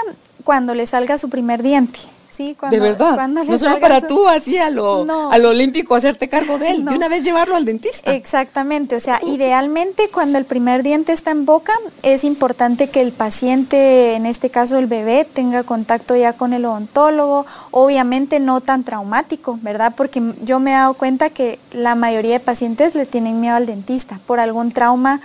cuando 0.45 0.75
le 0.75 0.87
salga 0.87 1.16
su 1.16 1.31
primer 1.31 1.62
diente. 1.62 2.00
Sí, 2.37 2.55
de 2.71 2.81
verdad. 2.81 3.28
no 3.28 3.59
solo 3.59 3.81
para 3.81 4.02
tú 4.02 4.28
así 4.28 4.59
a 4.59 4.69
lo, 4.69 5.07
olímpico 5.31 5.95
hacerte 5.95 6.28
cargo 6.28 6.59
de 6.59 6.71
él, 6.71 6.85
de 6.85 6.95
una 6.95 7.09
vez 7.09 7.23
llevarlo 7.23 7.57
al 7.57 7.64
dentista. 7.64 8.14
Exactamente, 8.14 8.95
o 8.95 9.00
sea, 9.00 9.21
idealmente 9.26 10.11
cuando 10.12 10.37
el 10.37 10.45
primer 10.45 10.83
diente 10.83 11.14
está 11.14 11.31
en 11.31 11.47
boca, 11.47 11.73
es 12.02 12.25
importante 12.25 12.90
que 12.90 13.00
el 13.00 13.12
paciente, 13.12 14.16
en 14.16 14.26
este 14.26 14.50
caso 14.50 14.76
el 14.76 14.87
bebé, 14.87 15.26
tenga 15.33 15.62
contacto 15.62 16.14
ya 16.14 16.35
con 16.35 16.52
el 16.52 16.66
odontólogo, 16.66 17.47
obviamente 17.71 18.38
no 18.38 18.61
tan 18.61 18.85
traumático, 18.85 19.59
¿verdad? 19.62 19.95
Porque 19.97 20.23
yo 20.43 20.61
me 20.61 20.73
he 20.73 20.75
dado 20.75 20.93
cuenta 20.93 21.31
que 21.31 21.59
la 21.73 21.95
mayoría 21.95 22.35
de 22.35 22.40
pacientes 22.40 22.95
le 22.95 23.07
tienen 23.07 23.40
miedo 23.40 23.57
al 23.57 23.64
dentista 23.64 24.21
por 24.26 24.40
algún 24.40 24.73
trauma 24.73 25.23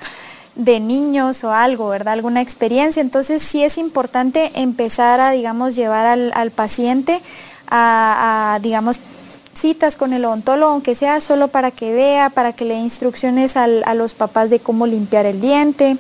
de 0.56 0.80
niños 0.80 1.44
o 1.44 1.52
algo, 1.52 1.90
¿verdad? 1.90 2.14
Alguna 2.14 2.42
experiencia. 2.42 3.02
Entonces 3.02 3.42
sí 3.42 3.64
es 3.64 3.78
importante 3.78 4.52
empezar 4.56 5.20
a, 5.20 5.32
digamos, 5.32 5.76
llevar 5.76 6.06
al, 6.06 6.52
paciente 6.52 7.22
a, 7.68 8.60
digamos, 8.62 9.00
citas 9.54 9.96
con 9.96 10.14
el 10.14 10.26
odontólogo, 10.26 10.72
aunque 10.72 10.96
sea 10.96 11.22
solo 11.22 11.50
para 11.50 11.72
que 11.72 11.94
vea, 11.94 12.30
para 12.30 12.54
que 12.54 12.66
le 12.66 12.76
dé 12.76 12.80
instrucciones 12.80 13.58
a 13.58 13.94
los 13.94 14.14
papás 14.14 14.50
de 14.50 14.60
cómo 14.60 14.88
limpiar 14.88 15.26
el 15.26 15.40
diente, 15.40 15.98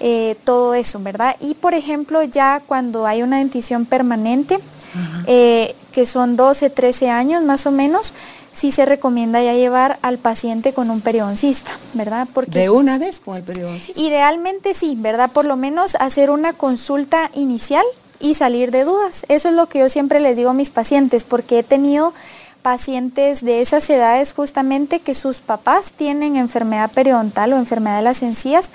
eh, 0.00 0.36
todo 0.44 0.74
eso, 0.74 1.00
¿verdad? 1.00 1.36
Y 1.40 1.54
por 1.54 1.74
ejemplo, 1.74 2.22
ya 2.22 2.62
cuando 2.66 3.06
hay 3.06 3.22
una 3.22 3.38
dentición 3.38 3.84
permanente, 3.84 4.58
eh, 5.26 5.74
que 5.92 6.06
son 6.06 6.36
12, 6.36 6.70
13 6.70 7.10
años 7.10 7.42
más 7.42 7.66
o 7.66 7.70
menos, 7.70 8.14
sí 8.52 8.70
se 8.70 8.84
recomienda 8.84 9.42
ya 9.42 9.54
llevar 9.54 9.98
al 10.02 10.18
paciente 10.18 10.72
con 10.72 10.90
un 10.90 11.00
periodoncista, 11.00 11.72
¿verdad? 11.94 12.28
Porque 12.32 12.58
¿De 12.58 12.70
una 12.70 12.98
vez 12.98 13.20
con 13.20 13.36
el 13.36 13.42
periodoncista? 13.42 14.00
Idealmente 14.00 14.74
sí, 14.74 14.96
¿verdad? 14.98 15.30
Por 15.30 15.44
lo 15.44 15.56
menos 15.56 15.94
hacer 15.96 16.30
una 16.30 16.52
consulta 16.52 17.30
inicial 17.34 17.84
y 18.20 18.34
salir 18.34 18.70
de 18.70 18.84
dudas. 18.84 19.24
Eso 19.28 19.48
es 19.48 19.54
lo 19.54 19.66
que 19.66 19.80
yo 19.80 19.88
siempre 19.88 20.20
les 20.20 20.36
digo 20.36 20.50
a 20.50 20.54
mis 20.54 20.70
pacientes, 20.70 21.24
porque 21.24 21.60
he 21.60 21.62
tenido 21.62 22.12
pacientes 22.62 23.42
de 23.42 23.62
esas 23.62 23.88
edades 23.88 24.32
justamente 24.32 25.00
que 25.00 25.14
sus 25.14 25.38
papás 25.38 25.92
tienen 25.92 26.36
enfermedad 26.36 26.90
periodontal 26.90 27.52
o 27.52 27.56
enfermedad 27.56 27.96
de 27.96 28.02
las 28.02 28.22
encías 28.22 28.70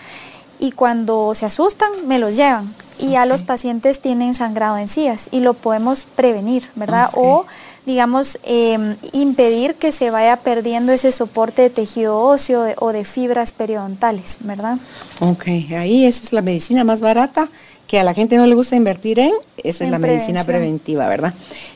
y 0.60 0.72
cuando 0.72 1.34
se 1.36 1.46
asustan 1.46 1.90
me 2.08 2.20
los 2.20 2.36
llevan 2.36 2.74
y 2.98 3.12
ya 3.12 3.26
los 3.26 3.44
pacientes 3.44 4.00
tienen 4.00 4.34
sangrado 4.34 4.76
de 4.76 4.84
encías 4.84 5.30
y 5.32 5.42
lo 5.42 5.54
podemos 5.54 6.06
prevenir, 6.16 6.64
¿verdad? 6.76 7.10
O 7.14 7.46
digamos, 7.86 8.40
em, 8.44 8.96
impedir 9.12 9.76
que 9.76 9.92
se 9.92 10.10
vaya 10.10 10.38
perdiendo 10.38 10.92
ese 10.92 11.12
soporte 11.12 11.62
de 11.62 11.70
tejido 11.70 12.20
óseo 12.20 12.66
o 12.78 12.92
de 12.92 13.06
fibras 13.06 13.52
periodontales, 13.52 14.40
¿verdad? 14.42 14.78
Ok, 15.20 15.48
ahí 15.78 16.06
esa 16.06 16.24
es 16.24 16.34
la 16.34 16.42
medicina 16.42 16.84
más 16.84 17.00
barata 17.00 17.48
que 17.88 18.00
a 18.00 18.04
la 18.04 18.16
gente 18.16 18.38
no 18.38 18.48
le 18.48 18.56
gusta 18.56 18.76
invertir 18.76 19.20
en, 19.20 19.32
esa 19.64 19.84
es 19.84 19.92
la 19.92 20.00
medicina 20.00 20.44
preventiva, 20.44 21.08
¿verdad? 21.08 21.34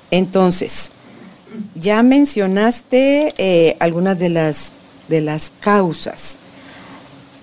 Entonces, 0.10 0.92
ya 1.76 2.02
mencionaste 2.02 3.36
eh, 3.38 3.78
algunas 3.80 4.18
de 4.18 4.30
las, 4.30 4.70
de 5.08 5.22
las 5.22 5.52
causas, 5.60 6.38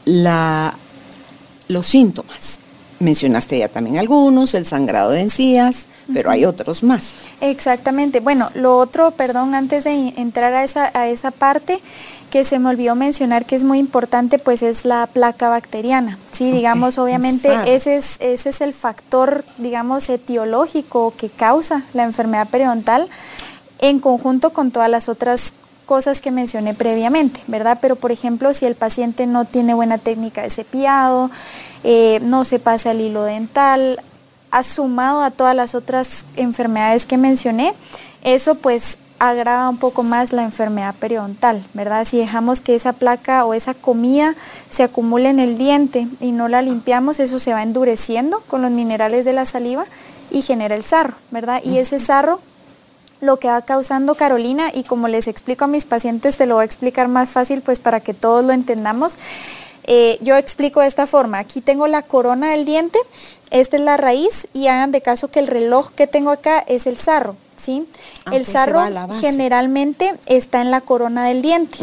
la, 0.04 0.76
los 1.68 1.86
síntomas. 1.88 2.58
Mencionaste 2.98 3.58
ya 3.58 3.68
también 3.68 3.98
algunos, 3.98 4.54
el 4.54 4.64
sangrado 4.64 5.10
de 5.10 5.20
encías, 5.20 5.84
pero 6.12 6.30
hay 6.30 6.44
otros 6.44 6.82
más. 6.82 7.14
Exactamente. 7.40 8.20
Bueno, 8.20 8.48
lo 8.54 8.78
otro, 8.78 9.10
perdón, 9.10 9.54
antes 9.54 9.84
de 9.84 10.14
entrar 10.16 10.54
a 10.54 10.64
esa, 10.64 10.90
a 10.94 11.08
esa 11.08 11.30
parte, 11.30 11.80
que 12.30 12.44
se 12.44 12.58
me 12.58 12.68
olvidó 12.68 12.94
mencionar 12.94 13.44
que 13.44 13.56
es 13.56 13.64
muy 13.64 13.78
importante, 13.78 14.38
pues 14.38 14.62
es 14.62 14.84
la 14.84 15.06
placa 15.06 15.48
bacteriana. 15.48 16.18
Sí, 16.32 16.50
digamos, 16.50 16.98
obviamente 16.98 17.50
ese 17.66 17.96
es, 17.96 18.16
ese 18.20 18.50
es 18.50 18.60
el 18.60 18.74
factor, 18.74 19.44
digamos, 19.58 20.08
etiológico 20.08 21.14
que 21.16 21.28
causa 21.28 21.82
la 21.94 22.04
enfermedad 22.04 22.48
periodontal 22.48 23.08
en 23.78 24.00
conjunto 24.00 24.50
con 24.50 24.70
todas 24.70 24.90
las 24.90 25.08
otras 25.08 25.52
cosas 25.86 26.20
que 26.20 26.30
mencioné 26.30 26.74
previamente, 26.74 27.40
¿verdad? 27.46 27.78
Pero 27.80 27.96
por 27.96 28.12
ejemplo, 28.12 28.52
si 28.52 28.66
el 28.66 28.74
paciente 28.74 29.26
no 29.26 29.44
tiene 29.44 29.72
buena 29.72 29.98
técnica 29.98 30.42
de 30.42 30.50
cepillado, 30.50 31.30
eh, 31.84 32.20
no 32.22 32.44
se 32.44 32.58
pasa 32.58 32.90
el 32.90 33.00
hilo 33.00 33.22
dental, 33.22 34.00
sumado 34.62 35.22
a 35.22 35.30
todas 35.30 35.54
las 35.54 35.74
otras 35.74 36.24
enfermedades 36.36 37.06
que 37.06 37.16
mencioné, 37.16 37.74
eso 38.22 38.54
pues 38.56 38.98
agrava 39.18 39.68
un 39.68 39.78
poco 39.78 40.02
más 40.02 40.32
la 40.32 40.42
enfermedad 40.42 40.94
periodontal, 40.94 41.64
¿verdad? 41.72 42.04
Si 42.04 42.18
dejamos 42.18 42.60
que 42.60 42.74
esa 42.74 42.92
placa 42.92 43.44
o 43.46 43.54
esa 43.54 43.72
comida 43.72 44.34
se 44.68 44.82
acumule 44.82 45.30
en 45.30 45.40
el 45.40 45.56
diente 45.56 46.06
y 46.20 46.32
no 46.32 46.48
la 46.48 46.60
limpiamos, 46.60 47.18
eso 47.18 47.38
se 47.38 47.52
va 47.52 47.62
endureciendo 47.62 48.40
con 48.46 48.62
los 48.62 48.70
minerales 48.70 49.24
de 49.24 49.32
la 49.32 49.46
saliva 49.46 49.86
y 50.30 50.42
genera 50.42 50.74
el 50.74 50.82
sarro, 50.82 51.14
¿verdad? 51.30 51.62
Y 51.64 51.78
ese 51.78 51.98
sarro 51.98 52.40
lo 53.20 53.38
que 53.38 53.48
va 53.48 53.62
causando 53.62 54.14
Carolina, 54.14 54.70
y 54.72 54.84
como 54.84 55.08
les 55.08 55.28
explico 55.28 55.64
a 55.64 55.68
mis 55.68 55.84
pacientes, 55.84 56.36
te 56.36 56.46
lo 56.46 56.56
voy 56.56 56.62
a 56.62 56.66
explicar 56.66 57.08
más 57.08 57.30
fácil 57.30 57.62
pues 57.62 57.80
para 57.80 58.00
que 58.00 58.14
todos 58.14 58.44
lo 58.44 58.52
entendamos, 58.52 59.16
eh, 59.84 60.18
yo 60.20 60.36
explico 60.36 60.80
de 60.80 60.88
esta 60.88 61.06
forma, 61.06 61.38
aquí 61.38 61.60
tengo 61.60 61.86
la 61.86 62.02
corona 62.02 62.50
del 62.50 62.64
diente, 62.64 62.98
esta 63.50 63.76
es 63.76 63.82
la 63.82 63.96
raíz 63.96 64.48
y 64.52 64.66
hagan 64.66 64.90
de 64.90 65.00
caso 65.00 65.28
que 65.28 65.38
el 65.38 65.46
reloj 65.46 65.90
que 65.92 66.06
tengo 66.06 66.30
acá 66.30 66.58
es 66.66 66.86
el 66.86 66.96
sarro, 66.96 67.36
¿sí? 67.56 67.86
Ah, 68.24 68.34
el 68.34 68.44
sarro 68.44 68.80
generalmente 69.20 70.12
está 70.26 70.60
en 70.60 70.72
la 70.72 70.80
corona 70.80 71.24
del 71.26 71.42
diente. 71.42 71.78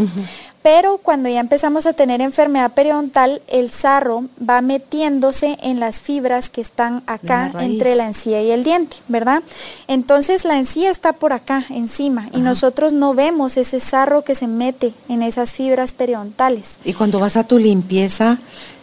Pero 0.64 0.98
cuando 0.98 1.28
ya 1.28 1.42
empezamos 1.42 1.86
a 1.86 1.92
tener 1.92 2.22
enfermedad 2.22 2.72
periodontal, 2.72 3.42
el 3.50 3.70
sarro 3.70 4.24
va 4.50 4.62
metiéndose 4.62 5.58
en 5.62 5.82
las 5.82 6.02
fibras 6.02 6.50
que 6.50 6.62
están 6.62 7.04
acá 7.06 7.52
entre 7.60 7.96
la 7.96 8.08
encía 8.08 8.42
y 8.42 8.50
el 8.50 8.64
diente, 8.64 8.96
¿verdad? 9.10 9.44
Entonces 9.90 10.46
la 10.46 10.58
encía 10.58 10.90
está 10.90 11.12
por 11.12 11.34
acá, 11.34 11.66
encima, 11.70 12.30
y 12.32 12.40
nosotros 12.40 12.94
no 12.94 13.14
vemos 13.14 13.58
ese 13.58 13.82
sarro 13.82 14.24
que 14.24 14.36
se 14.36 14.48
mete 14.48 14.94
en 15.10 15.22
esas 15.22 15.54
fibras 15.54 15.92
periodontales. 15.92 16.80
Y 16.86 16.94
cuando 16.94 17.20
vas 17.20 17.36
a 17.36 17.44
tu 17.44 17.58
limpieza, 17.60 18.38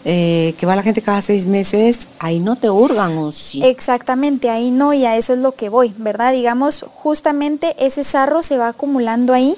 eh, 0.04 0.54
que 0.58 0.64
va 0.64 0.76
la 0.76 0.82
gente 0.82 1.02
cada 1.02 1.20
seis 1.20 1.44
meses, 1.44 2.00
ahí 2.18 2.40
no 2.40 2.56
te 2.56 2.70
hurgan 2.70 3.18
o 3.18 3.32
sí. 3.32 3.62
Exactamente, 3.62 4.48
ahí 4.48 4.70
no, 4.70 4.94
y 4.94 5.04
a 5.04 5.16
eso 5.16 5.34
es 5.34 5.38
lo 5.40 5.52
que 5.52 5.68
voy, 5.68 5.92
¿verdad? 5.98 6.32
Digamos, 6.32 6.86
justamente 6.94 7.74
ese 7.78 8.02
sarro 8.02 8.42
se 8.42 8.56
va 8.56 8.68
acumulando 8.68 9.34
ahí 9.34 9.56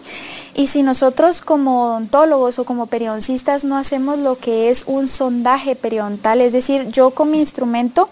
y 0.54 0.66
si 0.66 0.82
nosotros 0.82 1.42
como 1.42 1.84
odontólogos 1.84 2.58
o 2.58 2.64
como 2.64 2.86
periodoncistas 2.86 3.62
no 3.62 3.76
hacemos 3.76 4.18
lo 4.18 4.36
que 4.36 4.70
es 4.70 4.84
un 4.86 5.08
sondaje 5.08 5.76
periodontal, 5.76 6.40
es 6.40 6.52
decir, 6.52 6.88
yo 6.88 7.10
con 7.10 7.30
mi 7.30 7.38
instrumento 7.38 8.08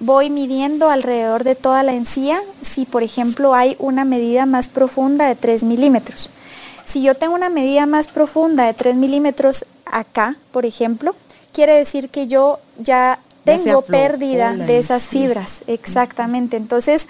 voy 0.00 0.28
midiendo 0.28 0.88
alrededor 0.88 1.44
de 1.44 1.54
toda 1.54 1.82
la 1.82 1.92
encía 1.92 2.40
si 2.62 2.84
por 2.84 3.02
ejemplo 3.02 3.54
hay 3.54 3.76
una 3.78 4.04
medida 4.04 4.46
más 4.46 4.68
profunda 4.68 5.28
de 5.28 5.36
3 5.36 5.64
milímetros. 5.64 6.30
Si 6.84 7.02
yo 7.02 7.14
tengo 7.14 7.34
una 7.34 7.50
medida 7.50 7.86
más 7.86 8.08
profunda 8.08 8.64
de 8.64 8.74
3 8.74 8.96
milímetros 8.96 9.64
acá, 9.84 10.36
por 10.50 10.64
ejemplo, 10.66 11.14
quiere 11.60 11.76
decir 11.76 12.08
que 12.08 12.26
yo 12.26 12.58
ya 12.78 13.18
tengo 13.44 13.82
pérdida 13.82 14.54
de 14.54 14.78
esas 14.78 15.10
fibras. 15.10 15.62
Exactamente. 15.66 16.56
Entonces, 16.56 17.06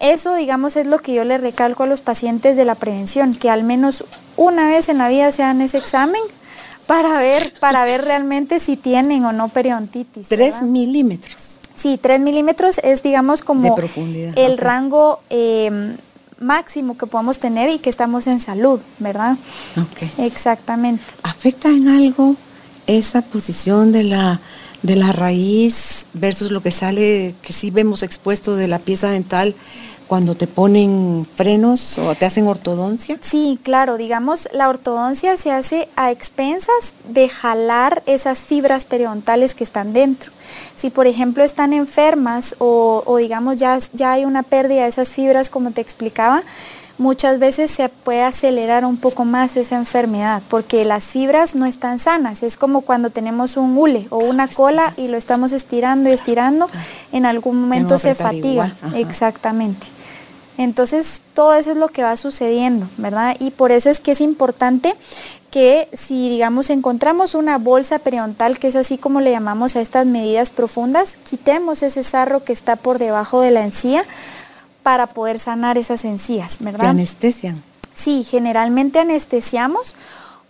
eso, 0.00 0.34
digamos, 0.34 0.74
es 0.74 0.88
lo 0.88 0.98
que 0.98 1.14
yo 1.14 1.22
le 1.22 1.38
recalco 1.38 1.84
a 1.84 1.86
los 1.86 2.00
pacientes 2.00 2.56
de 2.56 2.64
la 2.64 2.74
prevención, 2.74 3.32
que 3.32 3.48
al 3.48 3.62
menos 3.62 4.02
una 4.36 4.68
vez 4.68 4.88
en 4.88 4.98
la 4.98 5.08
vida 5.08 5.30
se 5.30 5.44
hagan 5.44 5.62
ese 5.62 5.78
examen 5.78 6.20
para 6.88 7.20
ver, 7.20 7.54
para 7.60 7.84
ver 7.84 8.04
realmente 8.04 8.58
si 8.58 8.76
tienen 8.76 9.24
o 9.24 9.30
no 9.30 9.50
periodontitis. 9.50 10.26
Tres 10.26 10.62
milímetros. 10.62 11.60
Sí, 11.76 11.96
tres 11.96 12.18
milímetros 12.18 12.78
es, 12.82 13.04
digamos, 13.04 13.42
como 13.42 13.76
el 14.34 14.58
rango 14.58 15.20
em, 15.30 15.96
máximo 16.40 16.98
que 16.98 17.06
podemos 17.06 17.38
tener 17.38 17.70
y 17.70 17.78
que 17.78 17.90
estamos 17.90 18.26
en 18.26 18.40
salud, 18.40 18.80
¿verdad? 18.98 19.36
Ok. 19.76 20.08
Exactamente. 20.18 21.04
¿Afecta 21.22 21.68
en 21.68 21.86
algo 21.86 22.34
esa 22.86 23.22
posición 23.22 23.92
de 23.92 24.04
la, 24.04 24.40
de 24.82 24.96
la 24.96 25.12
raíz 25.12 26.06
versus 26.14 26.50
lo 26.50 26.62
que 26.62 26.70
sale, 26.70 27.34
que 27.42 27.52
sí 27.52 27.70
vemos 27.70 28.02
expuesto 28.02 28.56
de 28.56 28.68
la 28.68 28.78
pieza 28.78 29.10
dental 29.10 29.54
cuando 30.06 30.36
te 30.36 30.46
ponen 30.46 31.26
frenos 31.34 31.98
o 31.98 32.14
te 32.14 32.26
hacen 32.26 32.46
ortodoncia? 32.46 33.18
Sí, 33.20 33.58
claro, 33.62 33.96
digamos, 33.96 34.48
la 34.52 34.68
ortodoncia 34.68 35.36
se 35.36 35.50
hace 35.50 35.88
a 35.96 36.10
expensas 36.10 36.92
de 37.08 37.28
jalar 37.28 38.02
esas 38.06 38.44
fibras 38.44 38.84
periodontales 38.84 39.54
que 39.54 39.64
están 39.64 39.92
dentro. 39.92 40.30
Si 40.76 40.90
por 40.90 41.06
ejemplo 41.06 41.42
están 41.42 41.72
enfermas 41.72 42.54
o, 42.58 43.02
o 43.04 43.16
digamos 43.16 43.56
ya, 43.56 43.78
ya 43.92 44.12
hay 44.12 44.24
una 44.24 44.42
pérdida 44.44 44.82
de 44.82 44.88
esas 44.88 45.08
fibras 45.08 45.50
como 45.50 45.72
te 45.72 45.80
explicaba, 45.80 46.44
muchas 46.98 47.38
veces 47.38 47.70
se 47.70 47.88
puede 47.88 48.22
acelerar 48.22 48.84
un 48.84 48.96
poco 48.96 49.24
más 49.24 49.56
esa 49.56 49.76
enfermedad 49.76 50.42
porque 50.48 50.84
las 50.84 51.04
fibras 51.04 51.54
no 51.54 51.66
están 51.66 51.98
sanas. 51.98 52.42
Es 52.42 52.56
como 52.56 52.82
cuando 52.82 53.10
tenemos 53.10 53.56
un 53.56 53.76
hule 53.76 54.06
o 54.10 54.18
una 54.18 54.48
cola 54.48 54.92
y 54.96 55.08
lo 55.08 55.16
estamos 55.16 55.52
estirando 55.52 56.08
y 56.10 56.12
estirando, 56.12 56.68
en 57.12 57.26
algún 57.26 57.60
momento 57.60 57.98
se 57.98 58.14
fatiga. 58.14 58.74
Exactamente. 58.94 59.86
Entonces, 60.58 61.20
todo 61.34 61.54
eso 61.54 61.72
es 61.72 61.76
lo 61.76 61.88
que 61.88 62.02
va 62.02 62.16
sucediendo, 62.16 62.88
¿verdad? 62.96 63.36
Y 63.38 63.50
por 63.50 63.72
eso 63.72 63.90
es 63.90 64.00
que 64.00 64.12
es 64.12 64.22
importante 64.22 64.94
que 65.50 65.88
si 65.92 66.28
digamos 66.28 66.70
encontramos 66.70 67.34
una 67.34 67.58
bolsa 67.58 67.98
periodontal, 67.98 68.58
que 68.58 68.68
es 68.68 68.76
así 68.76 68.98
como 68.98 69.20
le 69.20 69.30
llamamos 69.30 69.76
a 69.76 69.80
estas 69.80 70.06
medidas 70.06 70.50
profundas, 70.50 71.18
quitemos 71.28 71.82
ese 71.82 72.02
sarro 72.02 72.44
que 72.44 72.52
está 72.52 72.76
por 72.76 72.98
debajo 72.98 73.40
de 73.40 73.50
la 73.50 73.64
encía 73.64 74.04
para 74.86 75.08
poder 75.08 75.40
sanar 75.40 75.78
esas 75.78 76.04
encías, 76.04 76.58
¿verdad? 76.60 76.78
¿Te 76.78 76.86
anestesian? 76.86 77.60
Sí, 77.92 78.22
generalmente 78.22 79.00
anestesiamos 79.00 79.96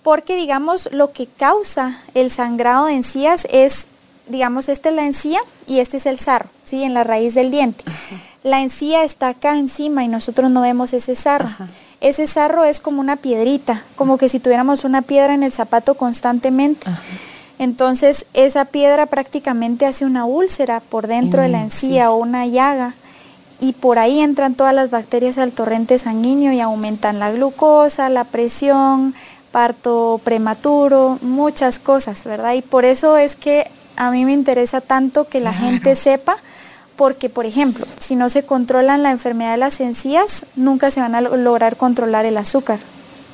porque 0.02 0.36
digamos 0.36 0.90
lo 0.92 1.10
que 1.10 1.26
causa 1.26 1.98
el 2.12 2.30
sangrado 2.30 2.84
de 2.84 2.96
encías 2.96 3.48
es 3.50 3.86
digamos, 4.28 4.68
esta 4.68 4.90
es 4.90 4.94
la 4.94 5.06
encía 5.06 5.40
y 5.66 5.78
este 5.78 5.96
es 5.96 6.04
el 6.04 6.18
sarro, 6.18 6.50
¿sí? 6.64 6.82
En 6.82 6.92
la 6.92 7.02
raíz 7.02 7.32
del 7.32 7.50
diente. 7.50 7.82
La 8.42 8.60
encía 8.60 9.04
está 9.04 9.28
acá 9.28 9.56
encima 9.56 10.04
y 10.04 10.08
nosotros 10.08 10.50
no 10.50 10.60
vemos 10.60 10.92
ese 10.92 11.14
sarro. 11.14 11.48
Ese 12.02 12.26
sarro 12.26 12.64
es 12.64 12.80
como 12.80 13.00
una 13.00 13.16
piedrita, 13.16 13.84
como 13.94 14.18
que 14.18 14.28
si 14.28 14.38
tuviéramos 14.38 14.84
una 14.84 15.00
piedra 15.00 15.32
en 15.32 15.44
el 15.44 15.52
zapato 15.52 15.94
constantemente. 15.94 16.86
Entonces, 17.58 18.26
esa 18.34 18.66
piedra 18.66 19.06
prácticamente 19.06 19.86
hace 19.86 20.04
una 20.04 20.26
úlcera 20.26 20.80
por 20.80 21.06
dentro 21.06 21.40
de 21.40 21.48
la 21.48 21.62
encía 21.62 22.10
o 22.10 22.16
una 22.16 22.44
llaga 22.44 22.92
y 23.60 23.72
por 23.72 23.98
ahí 23.98 24.20
entran 24.20 24.54
todas 24.54 24.74
las 24.74 24.90
bacterias 24.90 25.38
al 25.38 25.52
torrente 25.52 25.98
sanguíneo 25.98 26.52
y 26.52 26.60
aumentan 26.60 27.18
la 27.18 27.32
glucosa, 27.32 28.08
la 28.08 28.24
presión, 28.24 29.14
parto 29.50 30.20
prematuro, 30.22 31.18
muchas 31.22 31.78
cosas, 31.78 32.24
¿verdad? 32.24 32.54
Y 32.54 32.62
por 32.62 32.84
eso 32.84 33.16
es 33.16 33.36
que 33.36 33.70
a 33.96 34.10
mí 34.10 34.24
me 34.24 34.32
interesa 34.32 34.80
tanto 34.80 35.28
que 35.28 35.40
la 35.40 35.54
gente 35.54 35.94
sepa, 35.94 36.36
porque 36.96 37.28
por 37.28 37.46
ejemplo, 37.46 37.86
si 37.98 38.16
no 38.16 38.28
se 38.28 38.44
controlan 38.44 39.02
la 39.02 39.10
enfermedad 39.10 39.52
de 39.52 39.58
las 39.58 39.80
encías, 39.80 40.44
nunca 40.56 40.90
se 40.90 41.00
van 41.00 41.14
a 41.14 41.20
lograr 41.22 41.76
controlar 41.76 42.26
el 42.26 42.36
azúcar, 42.36 42.78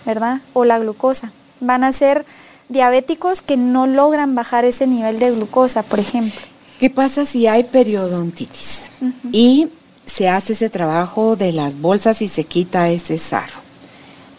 ¿verdad? 0.06 0.40
O 0.52 0.64
la 0.64 0.78
glucosa. 0.78 1.32
Van 1.60 1.82
a 1.84 1.92
ser 1.92 2.24
diabéticos 2.68 3.42
que 3.42 3.56
no 3.56 3.86
logran 3.86 4.34
bajar 4.34 4.64
ese 4.64 4.86
nivel 4.86 5.18
de 5.18 5.32
glucosa, 5.32 5.82
por 5.82 5.98
ejemplo. 5.98 6.40
¿Qué 6.78 6.90
pasa 6.90 7.26
si 7.26 7.46
hay 7.46 7.64
periodontitis 7.64 8.84
y 9.30 9.68
se 10.12 10.28
hace 10.28 10.52
ese 10.52 10.70
trabajo 10.70 11.36
de 11.36 11.52
las 11.52 11.80
bolsas 11.80 12.22
y 12.22 12.28
se 12.28 12.44
quita 12.44 12.90
ese 12.90 13.18
sarro? 13.18 13.60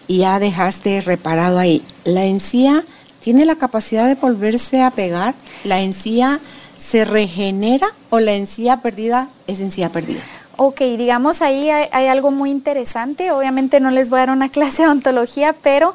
Y 0.08 0.20
ya 0.20 0.39
dejaste 0.39 1.01
reparado 1.01 1.60
ahí. 1.60 1.82
La 2.03 2.25
encía 2.25 2.84
tiene 3.22 3.46
la 3.46 3.56
capacidad 3.56 4.08
de 4.08 4.15
volverse 4.15 4.82
a 4.82 4.92
pegar, 4.92 5.34
la 5.63 5.80
encía 5.80 6.39
se 6.77 7.06
regenera 7.06 7.88
o 8.10 8.20
la 8.20 8.34
encía 8.34 8.82
perdida 8.82 9.30
es 9.48 9.62
encía 9.62 9.89
perdida. 9.89 10.22
Ok, 10.58 10.82
digamos 10.82 11.42
ahí 11.42 11.70
hay, 11.70 12.08
algo 12.08 12.30
muy 12.30 12.51
interesante, 12.51 13.32
obviamente 13.32 13.80
no 13.80 13.89
les 13.89 14.10
voy 14.10 14.18
a 14.18 14.25
dar 14.27 14.36
una 14.36 14.50
clase 14.51 14.84
de 14.84 14.89
ontología, 14.89 15.56
pero 15.63 15.94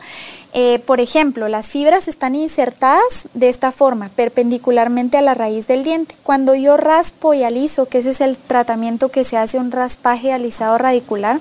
eh, 0.61 0.81
por 0.81 0.99
ejemplo, 0.99 1.47
las 1.47 1.69
fibras 1.69 2.09
están 2.09 2.35
insertadas 2.35 3.29
de 3.33 3.49
esta 3.49 3.71
forma, 3.71 4.11
perpendicularmente 4.17 5.17
a 5.17 5.23
la 5.23 5.35
raíz 5.35 5.69
del 5.69 5.85
diente. 5.85 6.17
Cuando 6.25 6.57
yo 6.57 6.77
raspo 6.77 7.33
y 7.33 7.45
aliso, 7.45 7.87
que 7.87 7.99
ese 7.99 8.11
es 8.11 8.21
el 8.21 8.37
tratamiento 8.37 9.09
que 9.09 9.23
se 9.23 9.37
hace 9.37 9.59
un 9.59 9.71
raspaje 9.71 10.33
alisado 10.33 10.77
radicular, 10.77 11.39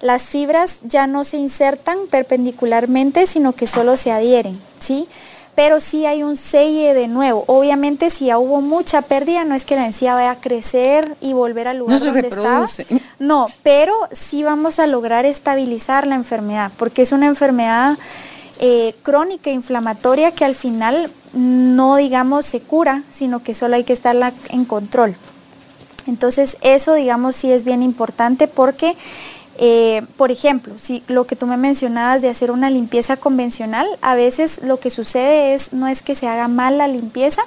las 0.00 0.28
fibras 0.28 0.78
ya 0.82 1.06
no 1.06 1.24
se 1.24 1.36
insertan 1.36 1.98
perpendicularmente, 2.10 3.26
sino 3.26 3.52
que 3.52 3.66
solo 3.66 3.98
se 3.98 4.12
adhieren, 4.12 4.58
¿sí? 4.78 5.06
Pero 5.54 5.82
sí 5.82 6.06
hay 6.06 6.22
un 6.22 6.38
selle 6.38 6.94
de 6.94 7.06
nuevo. 7.06 7.44
Obviamente, 7.48 8.08
si 8.08 8.26
ya 8.26 8.38
hubo 8.38 8.62
mucha 8.62 9.02
pérdida, 9.02 9.44
no 9.44 9.56
es 9.56 9.66
que 9.66 9.76
la 9.76 9.84
encía 9.84 10.14
vaya 10.14 10.30
a 10.30 10.36
crecer 10.36 11.16
y 11.20 11.34
volver 11.34 11.68
al 11.68 11.76
lugar 11.76 12.00
donde 12.00 12.28
estaba. 12.28 12.66
No, 13.18 13.48
pero 13.62 13.92
sí 14.10 14.42
vamos 14.42 14.78
a 14.78 14.86
lograr 14.86 15.26
estabilizar 15.26 16.06
la 16.06 16.14
enfermedad, 16.14 16.72
porque 16.78 17.02
es 17.02 17.12
una 17.12 17.26
enfermedad 17.26 17.98
eh, 18.58 18.94
crónica 19.02 19.50
inflamatoria 19.50 20.32
que 20.32 20.44
al 20.44 20.54
final 20.54 21.10
no, 21.32 21.96
digamos, 21.96 22.46
se 22.46 22.60
cura, 22.60 23.02
sino 23.10 23.42
que 23.42 23.54
solo 23.54 23.76
hay 23.76 23.84
que 23.84 23.92
estarla 23.92 24.32
en 24.48 24.64
control. 24.64 25.16
Entonces, 26.06 26.56
eso, 26.62 26.94
digamos, 26.94 27.36
sí 27.36 27.52
es 27.52 27.64
bien 27.64 27.82
importante 27.82 28.48
porque 28.48 28.96
eh, 29.60 30.02
por 30.16 30.30
ejemplo, 30.30 30.74
si 30.78 31.02
lo 31.08 31.26
que 31.26 31.34
tú 31.34 31.48
me 31.48 31.56
mencionabas 31.56 32.22
de 32.22 32.28
hacer 32.28 32.52
una 32.52 32.70
limpieza 32.70 33.16
convencional, 33.16 33.88
a 34.02 34.14
veces 34.14 34.60
lo 34.62 34.78
que 34.78 34.88
sucede 34.88 35.52
es 35.54 35.72
no 35.72 35.88
es 35.88 36.00
que 36.00 36.14
se 36.14 36.28
haga 36.28 36.46
mal 36.46 36.78
la 36.78 36.86
limpieza, 36.86 37.42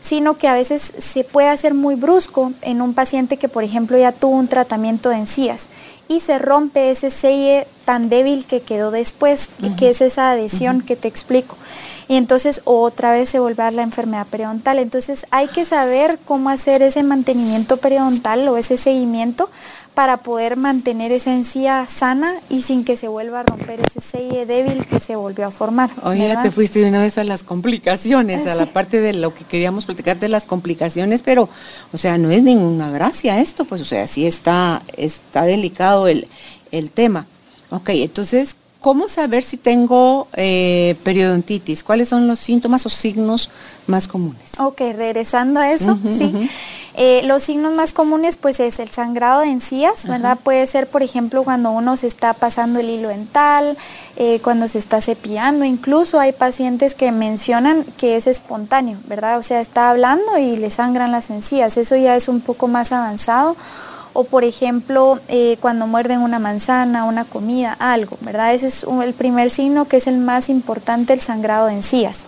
sino 0.00 0.38
que 0.38 0.48
a 0.48 0.54
veces 0.54 0.80
se 0.96 1.22
puede 1.22 1.48
hacer 1.48 1.74
muy 1.74 1.96
brusco 1.96 2.52
en 2.62 2.80
un 2.80 2.94
paciente 2.94 3.36
que, 3.36 3.50
por 3.50 3.62
ejemplo, 3.62 3.98
ya 3.98 4.10
tuvo 4.10 4.36
un 4.36 4.48
tratamiento 4.48 5.10
de 5.10 5.18
encías 5.18 5.68
y 6.10 6.18
se 6.18 6.40
rompe 6.40 6.90
ese 6.90 7.08
selle 7.08 7.68
tan 7.84 8.08
débil 8.08 8.44
que 8.44 8.60
quedó 8.60 8.90
después, 8.90 9.48
que 9.78 9.90
es 9.90 10.00
esa 10.00 10.32
adhesión 10.32 10.80
que 10.80 10.96
te 10.96 11.06
explico. 11.06 11.56
Y 12.08 12.16
entonces 12.16 12.62
otra 12.64 13.12
vez 13.12 13.28
se 13.28 13.38
vuelve 13.38 13.62
a 13.62 13.70
la 13.70 13.82
enfermedad 13.82 14.26
periodontal. 14.26 14.80
Entonces 14.80 15.24
hay 15.30 15.46
que 15.46 15.64
saber 15.64 16.18
cómo 16.24 16.50
hacer 16.50 16.82
ese 16.82 17.04
mantenimiento 17.04 17.76
periodontal 17.76 18.48
o 18.48 18.56
ese 18.56 18.76
seguimiento 18.76 19.48
para 20.00 20.16
poder 20.16 20.56
mantener 20.56 21.12
esa 21.12 21.34
encía 21.34 21.86
sana 21.86 22.32
y 22.48 22.62
sin 22.62 22.86
que 22.86 22.96
se 22.96 23.06
vuelva 23.06 23.40
a 23.40 23.42
romper 23.42 23.80
ese 23.86 24.00
selle 24.00 24.46
débil 24.46 24.86
que 24.86 24.98
se 24.98 25.14
volvió 25.14 25.46
a 25.46 25.50
formar. 25.50 25.90
Oye, 26.02 26.26
ya 26.26 26.40
te 26.40 26.50
fuiste 26.50 26.78
de 26.78 26.88
una 26.88 27.02
vez 27.02 27.18
a 27.18 27.24
las 27.24 27.42
complicaciones, 27.42 28.46
a 28.46 28.54
la 28.54 28.64
parte 28.72 29.02
de 29.02 29.12
lo 29.12 29.34
que 29.34 29.44
queríamos 29.44 29.84
platicar 29.84 30.18
de 30.18 30.30
las 30.30 30.46
complicaciones, 30.46 31.20
pero, 31.20 31.50
o 31.92 31.98
sea, 31.98 32.16
no 32.16 32.30
es 32.30 32.42
ninguna 32.42 32.90
gracia 32.90 33.40
esto, 33.42 33.66
pues, 33.66 33.82
o 33.82 33.84
sea, 33.84 34.06
sí 34.06 34.26
está, 34.26 34.80
está 34.96 35.42
delicado 35.42 36.08
el, 36.08 36.26
el 36.72 36.90
tema. 36.90 37.26
Ok, 37.68 37.90
entonces, 37.90 38.56
¿cómo 38.80 39.08
saber 39.08 39.42
si 39.42 39.56
tengo 39.56 40.26
eh, 40.34 40.96
periodontitis? 41.04 41.84
¿Cuáles 41.84 42.08
son 42.08 42.26
los 42.26 42.38
síntomas 42.38 42.86
o 42.86 42.88
signos 42.88 43.50
más 43.86 44.08
comunes? 44.08 44.58
Ok, 44.58 44.80
regresando 44.96 45.60
a 45.60 45.70
eso, 45.70 45.98
sí. 46.16 46.48
Eh, 46.94 47.22
los 47.24 47.44
signos 47.44 47.72
más 47.72 47.92
comunes 47.92 48.36
pues 48.36 48.58
es 48.58 48.80
el 48.80 48.88
sangrado 48.88 49.40
de 49.42 49.46
encías, 49.46 50.08
¿verdad? 50.08 50.36
Puede 50.42 50.66
ser, 50.66 50.88
por 50.88 51.04
ejemplo, 51.04 51.44
cuando 51.44 51.70
uno 51.70 51.96
se 51.96 52.08
está 52.08 52.34
pasando 52.34 52.80
el 52.80 52.90
hilo 52.90 53.08
dental, 53.08 53.78
eh, 54.16 54.40
cuando 54.42 54.66
se 54.66 54.78
está 54.78 55.00
cepillando, 55.00 55.64
incluso 55.64 56.18
hay 56.18 56.32
pacientes 56.32 56.94
que 56.96 57.12
mencionan 57.12 57.84
que 57.96 58.16
es 58.16 58.26
espontáneo, 58.26 58.98
¿verdad? 59.06 59.38
O 59.38 59.42
sea, 59.44 59.60
está 59.60 59.88
hablando 59.88 60.36
y 60.38 60.56
le 60.56 60.68
sangran 60.70 61.12
las 61.12 61.30
encías, 61.30 61.76
eso 61.76 61.96
ya 61.96 62.16
es 62.16 62.28
un 62.28 62.40
poco 62.40 62.66
más 62.66 62.90
avanzado. 62.90 63.56
O 64.12 64.24
por 64.24 64.44
ejemplo, 64.44 65.20
eh, 65.28 65.56
cuando 65.60 65.86
muerden 65.86 66.20
una 66.20 66.38
manzana, 66.38 67.04
una 67.04 67.24
comida, 67.24 67.76
algo, 67.78 68.16
¿verdad? 68.20 68.54
Ese 68.54 68.66
es 68.66 68.84
el 68.84 69.14
primer 69.14 69.50
signo 69.50 69.86
que 69.86 69.98
es 69.98 70.06
el 70.06 70.18
más 70.18 70.48
importante, 70.48 71.12
el 71.12 71.20
sangrado 71.20 71.66
de 71.66 71.74
encías. 71.74 72.24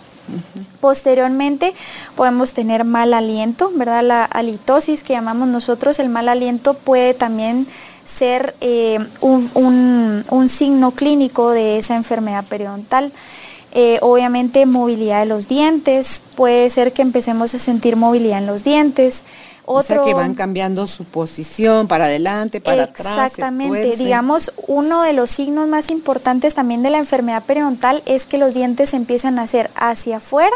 Posteriormente 0.79 1.73
podemos 2.15 2.53
tener 2.53 2.85
mal 2.85 3.13
aliento, 3.13 3.71
¿verdad? 3.75 4.03
La 4.03 4.25
halitosis 4.25 5.03
que 5.03 5.13
llamamos 5.13 5.47
nosotros, 5.49 5.99
el 5.99 6.09
mal 6.09 6.29
aliento 6.29 6.73
puede 6.73 7.13
también 7.13 7.67
ser 8.05 8.55
eh, 8.61 8.99
un, 9.21 10.49
signo 10.49 10.91
clínico 10.91 11.51
de 11.51 11.77
esa 11.77 11.95
enfermedad 11.95 12.45
periodontal. 12.45 13.11
Eh, 13.75 13.97
obviamente 14.01 14.65
movilidad 14.65 15.21
de 15.21 15.25
los 15.25 15.47
dientes, 15.47 16.21
puede 16.35 16.69
ser 16.69 16.93
que 16.93 17.01
empecemos 17.01 17.55
a 17.55 17.57
sentir 17.57 17.95
movilidad 17.95 18.37
en 18.37 18.45
los 18.45 18.63
dientes, 18.63 19.23
o 19.65 19.81
sea 19.81 20.03
que 20.03 20.13
van 20.13 20.35
cambiando 20.35 20.87
su 20.87 21.05
posición 21.05 21.87
para 21.87 22.05
adelante, 22.05 22.61
para 22.61 22.83
atrás. 22.83 23.27
Exactamente. 23.27 23.95
Digamos, 23.95 24.51
uno 24.67 25.03
de 25.03 25.13
los 25.13 25.31
signos 25.31 25.67
más 25.67 25.89
importantes 25.89 26.53
también 26.53 26.83
de 26.83 26.89
la 26.89 26.97
enfermedad 26.97 27.43
periodontal 27.43 28.03
es 28.05 28.25
que 28.25 28.37
los 28.37 28.53
dientes 28.53 28.93
empiezan 28.93 29.39
a 29.39 29.47
ser 29.47 29.69
hacia 29.75 30.17
afuera 30.17 30.55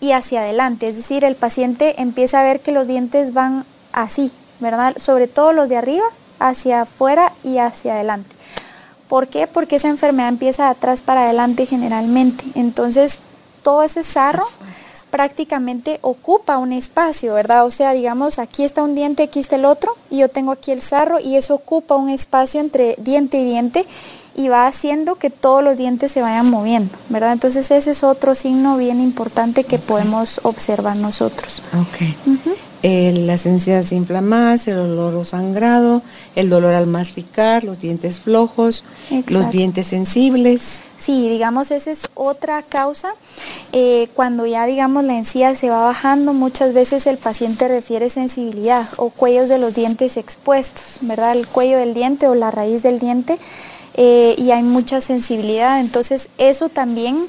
y 0.00 0.12
hacia 0.12 0.40
adelante. 0.40 0.88
Es 0.88 0.96
decir, 0.96 1.24
el 1.24 1.36
paciente 1.36 2.00
empieza 2.00 2.40
a 2.40 2.44
ver 2.44 2.60
que 2.60 2.72
los 2.72 2.86
dientes 2.86 3.32
van 3.32 3.64
así, 3.92 4.32
¿verdad? 4.60 4.94
Sobre 4.98 5.28
todo 5.28 5.52
los 5.52 5.68
de 5.68 5.76
arriba, 5.76 6.06
hacia 6.38 6.82
afuera 6.82 7.32
y 7.44 7.58
hacia 7.58 7.94
adelante. 7.94 8.34
¿Por 9.08 9.28
qué? 9.28 9.46
Porque 9.46 9.76
esa 9.76 9.88
enfermedad 9.88 10.28
empieza 10.28 10.64
de 10.64 10.70
atrás 10.70 11.02
para 11.02 11.22
adelante 11.22 11.64
generalmente. 11.66 12.44
Entonces, 12.54 13.18
todo 13.62 13.82
ese 13.82 14.02
sarro 14.02 14.46
prácticamente 15.10 15.98
ocupa 16.02 16.58
un 16.58 16.72
espacio, 16.72 17.34
¿verdad? 17.34 17.66
O 17.66 17.70
sea, 17.70 17.92
digamos, 17.92 18.38
aquí 18.38 18.64
está 18.64 18.82
un 18.82 18.94
diente, 18.94 19.24
aquí 19.24 19.40
está 19.40 19.56
el 19.56 19.64
otro, 19.64 19.96
y 20.10 20.18
yo 20.18 20.28
tengo 20.28 20.52
aquí 20.52 20.70
el 20.70 20.82
sarro, 20.82 21.18
y 21.20 21.36
eso 21.36 21.54
ocupa 21.54 21.96
un 21.96 22.10
espacio 22.10 22.60
entre 22.60 22.94
diente 22.98 23.38
y 23.38 23.44
diente, 23.44 23.86
y 24.34 24.48
va 24.48 24.68
haciendo 24.68 25.16
que 25.16 25.30
todos 25.30 25.64
los 25.64 25.76
dientes 25.76 26.12
se 26.12 26.22
vayan 26.22 26.48
moviendo, 26.48 26.94
¿verdad? 27.08 27.32
Entonces 27.32 27.70
ese 27.72 27.90
es 27.90 28.04
otro 28.04 28.36
signo 28.36 28.76
bien 28.76 29.00
importante 29.00 29.64
que 29.64 29.78
podemos 29.78 30.40
observar 30.44 30.96
nosotros. 30.96 31.62
Ok. 31.74 32.38
Eh, 32.82 33.12
las 33.26 33.44
encías 33.46 33.90
inflamadas, 33.90 34.68
el 34.68 34.78
olor 34.78 35.14
o 35.16 35.24
sangrado, 35.24 36.00
el 36.36 36.48
dolor 36.48 36.74
al 36.74 36.86
masticar, 36.86 37.64
los 37.64 37.80
dientes 37.80 38.20
flojos, 38.20 38.84
los 39.28 39.50
dientes 39.50 39.88
sensibles. 39.88 40.62
Sí, 40.96 41.28
digamos, 41.28 41.70
esa 41.70 41.90
es 41.90 42.02
otra 42.14 42.62
causa. 42.62 43.14
Eh, 43.72 44.08
cuando 44.14 44.46
ya, 44.46 44.66
digamos, 44.66 45.04
la 45.04 45.16
encía 45.16 45.54
se 45.54 45.70
va 45.70 45.82
bajando, 45.82 46.34
muchas 46.34 46.72
veces 46.72 47.06
el 47.06 47.18
paciente 47.18 47.66
refiere 47.66 48.10
sensibilidad 48.10 48.86
o 48.96 49.10
cuellos 49.10 49.48
de 49.48 49.58
los 49.58 49.74
dientes 49.74 50.16
expuestos, 50.16 50.98
¿verdad? 51.00 51.36
El 51.36 51.46
cuello 51.46 51.78
del 51.78 51.94
diente 51.94 52.28
o 52.28 52.34
la 52.34 52.50
raíz 52.50 52.82
del 52.82 53.00
diente 53.00 53.38
eh, 53.94 54.36
y 54.38 54.52
hay 54.52 54.62
mucha 54.62 55.00
sensibilidad. 55.00 55.80
Entonces, 55.80 56.28
eso 56.38 56.68
también 56.68 57.26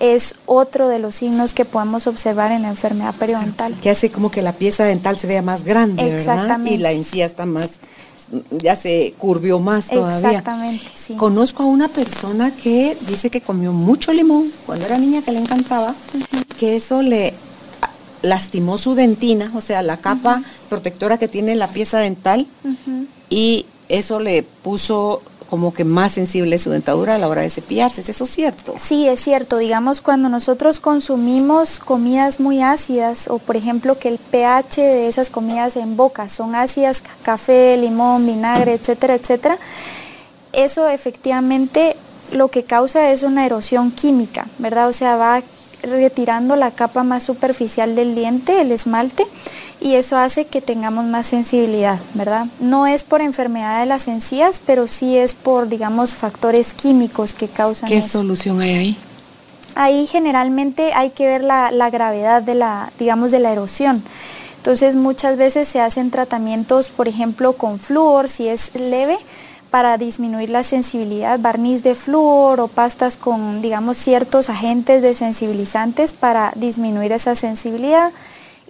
es 0.00 0.34
otro 0.46 0.88
de 0.88 0.98
los 0.98 1.14
signos 1.16 1.52
que 1.52 1.64
podemos 1.64 2.06
observar 2.06 2.50
en 2.52 2.62
la 2.62 2.70
enfermedad 2.70 3.14
periodontal. 3.14 3.74
Que 3.80 3.90
hace 3.90 4.10
como 4.10 4.30
que 4.30 4.42
la 4.42 4.52
pieza 4.52 4.84
dental 4.84 5.18
se 5.18 5.26
vea 5.26 5.42
más 5.42 5.62
grande, 5.62 6.16
Exactamente. 6.16 6.74
Y 6.74 6.78
la 6.78 6.92
encía 6.92 7.26
está 7.26 7.44
más, 7.46 7.68
ya 8.50 8.76
se 8.76 9.14
curvió 9.18 9.58
más 9.58 9.88
todavía. 9.88 10.30
Exactamente, 10.30 10.86
sí. 10.94 11.14
Conozco 11.14 11.64
a 11.64 11.66
una 11.66 11.88
persona 11.88 12.50
que 12.50 12.96
dice 13.06 13.28
que 13.30 13.42
comió 13.42 13.72
mucho 13.72 14.12
limón 14.12 14.50
cuando 14.66 14.86
era 14.86 14.98
niña, 14.98 15.22
que 15.22 15.32
le 15.32 15.40
encantaba, 15.40 15.94
que 16.58 16.76
eso 16.76 17.02
le 17.02 17.34
lastimó 18.22 18.78
su 18.78 18.94
dentina, 18.94 19.52
o 19.54 19.60
sea, 19.60 19.82
la 19.82 19.98
capa 19.98 20.42
protectora 20.68 21.18
que 21.18 21.28
tiene 21.28 21.56
la 21.56 21.68
pieza 21.68 21.98
dental, 21.98 22.46
y 23.28 23.66
eso 23.88 24.18
le 24.18 24.42
puso 24.42 25.22
como 25.50 25.74
que 25.74 25.84
más 25.84 26.12
sensible 26.12 26.58
su 26.58 26.70
dentadura 26.70 27.16
a 27.16 27.18
la 27.18 27.28
hora 27.28 27.42
de 27.42 27.50
cepillarse. 27.50 28.00
¿Es 28.00 28.08
eso 28.08 28.24
cierto? 28.24 28.74
Sí, 28.78 29.08
es 29.08 29.20
cierto. 29.20 29.58
Digamos, 29.58 30.00
cuando 30.00 30.28
nosotros 30.28 30.78
consumimos 30.78 31.80
comidas 31.80 32.38
muy 32.38 32.62
ácidas 32.62 33.26
o, 33.28 33.38
por 33.38 33.56
ejemplo, 33.56 33.98
que 33.98 34.08
el 34.08 34.18
pH 34.18 34.80
de 34.80 35.08
esas 35.08 35.28
comidas 35.28 35.76
en 35.76 35.96
boca 35.96 36.28
son 36.28 36.54
ácidas, 36.54 37.02
café, 37.22 37.76
limón, 37.76 38.24
vinagre, 38.24 38.74
etcétera, 38.74 39.14
etcétera, 39.14 39.58
eso 40.52 40.88
efectivamente 40.88 41.96
lo 42.32 42.48
que 42.48 42.62
causa 42.62 43.10
es 43.10 43.24
una 43.24 43.44
erosión 43.44 43.90
química, 43.90 44.46
¿verdad? 44.58 44.88
O 44.88 44.92
sea, 44.92 45.16
va 45.16 45.42
retirando 45.82 46.56
la 46.56 46.70
capa 46.70 47.02
más 47.02 47.24
superficial 47.24 47.96
del 47.96 48.14
diente, 48.14 48.60
el 48.60 48.70
esmalte, 48.70 49.26
y 49.80 49.94
eso 49.94 50.16
hace 50.16 50.46
que 50.46 50.60
tengamos 50.60 51.04
más 51.06 51.26
sensibilidad, 51.26 51.98
¿verdad? 52.14 52.46
No 52.60 52.86
es 52.86 53.02
por 53.02 53.20
enfermedad 53.22 53.80
de 53.80 53.86
las 53.86 54.08
encías, 54.08 54.60
pero 54.64 54.86
sí 54.88 55.16
es 55.16 55.34
por, 55.34 55.68
digamos, 55.68 56.14
factores 56.14 56.74
químicos 56.74 57.34
que 57.34 57.48
causan 57.48 57.88
¿Qué 57.88 58.02
solución 58.02 58.60
hay 58.60 58.74
ahí? 58.74 58.96
Ahí 59.74 60.06
generalmente 60.06 60.92
hay 60.92 61.10
que 61.10 61.26
ver 61.26 61.44
la, 61.44 61.70
la 61.70 61.88
gravedad 61.90 62.42
de 62.42 62.54
la, 62.54 62.92
digamos, 62.98 63.30
de 63.30 63.38
la 63.38 63.52
erosión. 63.52 64.02
Entonces 64.58 64.94
muchas 64.94 65.38
veces 65.38 65.68
se 65.68 65.80
hacen 65.80 66.10
tratamientos, 66.10 66.90
por 66.90 67.08
ejemplo, 67.08 67.54
con 67.54 67.78
flúor, 67.78 68.28
si 68.28 68.48
es 68.48 68.74
leve, 68.74 69.16
para 69.70 69.96
disminuir 69.96 70.50
la 70.50 70.64
sensibilidad, 70.64 71.38
barniz 71.38 71.82
de 71.82 71.94
flúor 71.94 72.60
o 72.60 72.68
pastas 72.68 73.16
con, 73.16 73.62
digamos, 73.62 73.96
ciertos 73.96 74.50
agentes 74.50 75.00
desensibilizantes 75.00 76.12
para 76.12 76.52
disminuir 76.56 77.12
esa 77.12 77.34
sensibilidad. 77.34 78.12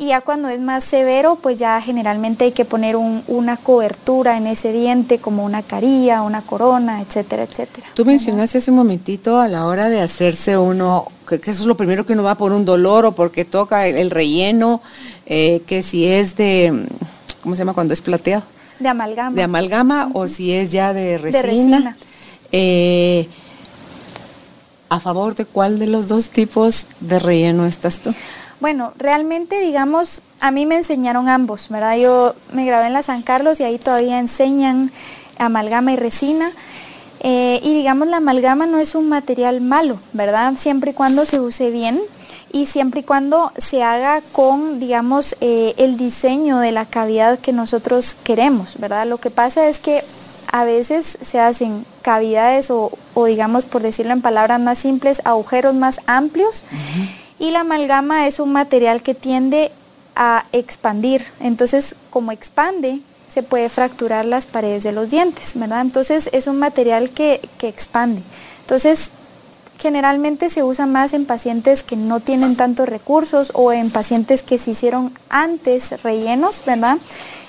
Y 0.00 0.06
ya 0.06 0.22
cuando 0.22 0.48
es 0.48 0.58
más 0.58 0.82
severo, 0.82 1.36
pues 1.42 1.58
ya 1.58 1.78
generalmente 1.82 2.46
hay 2.46 2.52
que 2.52 2.64
poner 2.64 2.96
una 2.96 3.58
cobertura 3.58 4.38
en 4.38 4.46
ese 4.46 4.72
diente, 4.72 5.18
como 5.18 5.44
una 5.44 5.62
carilla, 5.62 6.22
una 6.22 6.40
corona, 6.40 7.02
etcétera, 7.02 7.42
etcétera. 7.42 7.86
Tú 7.92 8.06
mencionaste 8.06 8.56
hace 8.56 8.70
un 8.70 8.78
momentito 8.78 9.38
a 9.38 9.46
la 9.46 9.66
hora 9.66 9.90
de 9.90 10.00
hacerse 10.00 10.56
uno, 10.56 11.06
que, 11.28 11.34
eso 11.34 11.50
es 11.50 11.66
lo 11.66 11.76
primero 11.76 12.06
que 12.06 12.14
uno 12.14 12.22
va 12.22 12.34
por 12.36 12.52
un 12.52 12.64
dolor 12.64 13.04
o 13.04 13.12
porque 13.12 13.44
toca 13.44 13.86
el, 13.88 14.10
relleno, 14.10 14.80
eh, 15.26 15.60
que 15.66 15.82
si 15.82 16.06
es 16.06 16.34
de, 16.34 16.86
¿cómo 17.42 17.54
se 17.54 17.60
llama 17.60 17.74
cuando 17.74 17.92
es 17.92 18.00
plateado? 18.00 18.44
De 18.78 18.88
amalgama. 18.88 19.36
De 19.36 19.42
amalgama 19.42 20.10
o 20.14 20.28
si 20.28 20.50
es 20.50 20.72
ya 20.72 20.94
de 20.94 21.18
resina. 21.18 21.98
Eh, 22.52 23.28
¿A 24.88 24.98
favor 24.98 25.34
de 25.34 25.44
cuál 25.44 25.78
de 25.78 25.88
los 25.88 26.08
dos 26.08 26.30
tipos 26.30 26.86
de 27.00 27.18
relleno 27.18 27.66
estás 27.66 27.98
tú? 27.98 28.14
Bueno, 28.60 28.92
realmente, 28.96 29.58
digamos, 29.60 30.20
a 30.38 30.50
mí 30.50 30.66
me 30.66 30.76
enseñaron 30.76 31.28
ambos, 31.28 31.68
¿verdad? 31.70 31.96
Yo 31.96 32.34
me 32.52 32.66
grabé 32.66 32.86
en 32.86 32.92
la 32.92 33.02
San 33.02 33.22
Carlos 33.22 33.58
y 33.58 33.64
ahí 33.64 33.78
todavía 33.78 34.18
enseñan 34.18 34.92
amalgama 35.38 35.92
y 35.92 35.96
resina. 35.96 36.52
Eh, 37.20 37.60
y 37.62 37.74
digamos, 37.74 38.08
la 38.08 38.18
amalgama 38.18 38.66
no 38.66 38.78
es 38.78 38.94
un 38.94 39.08
material 39.08 39.60
malo, 39.60 39.98
¿verdad? 40.12 40.54
Siempre 40.56 40.90
y 40.90 40.94
cuando 40.94 41.24
se 41.24 41.40
use 41.40 41.70
bien, 41.70 41.98
y 42.52 42.66
siempre 42.66 43.00
y 43.00 43.04
cuando 43.04 43.52
se 43.56 43.82
haga 43.82 44.22
con, 44.32 44.80
digamos, 44.80 45.36
eh, 45.40 45.74
el 45.76 45.96
diseño 45.96 46.58
de 46.58 46.72
la 46.72 46.84
cavidad 46.84 47.38
que 47.38 47.52
nosotros 47.52 48.16
queremos, 48.24 48.78
¿verdad? 48.78 49.06
Lo 49.06 49.18
que 49.18 49.30
pasa 49.30 49.68
es 49.68 49.78
que 49.78 50.02
a 50.52 50.64
veces 50.64 51.18
se 51.20 51.38
hacen 51.38 51.84
cavidades 52.02 52.70
o, 52.70 52.90
digamos, 53.24 53.66
por 53.66 53.82
decirlo 53.82 54.12
en 54.12 54.20
palabras 54.20 54.60
más 54.60 54.78
simples, 54.78 55.22
agujeros 55.24 55.74
más 55.74 56.00
amplios 56.06 56.64
y 57.40 57.50
la 57.50 57.60
amalgama 57.60 58.28
es 58.28 58.38
un 58.38 58.52
material 58.52 59.02
que 59.02 59.14
tiende 59.14 59.72
a 60.14 60.44
expandir. 60.52 61.24
Entonces, 61.40 61.96
como 62.10 62.30
expande, 62.30 63.00
se 63.28 63.42
puede 63.42 63.68
fracturar 63.68 64.26
las 64.26 64.46
paredes 64.46 64.84
de 64.84 64.92
los 64.92 65.10
dientes, 65.10 65.54
¿verdad? 65.56 65.80
Entonces, 65.80 66.28
es 66.32 66.46
un 66.46 66.58
material 66.58 67.10
que, 67.10 67.40
que 67.58 67.68
expande. 67.68 68.22
Entonces, 68.60 69.10
generalmente 69.78 70.50
se 70.50 70.62
usa 70.62 70.84
más 70.84 71.14
en 71.14 71.24
pacientes 71.24 71.82
que 71.82 71.96
no 71.96 72.20
tienen 72.20 72.56
tantos 72.56 72.86
recursos 72.88 73.50
o 73.54 73.72
en 73.72 73.90
pacientes 73.90 74.42
que 74.42 74.58
se 74.58 74.72
hicieron 74.72 75.12
antes 75.30 76.02
rellenos, 76.02 76.62
¿verdad? 76.66 76.98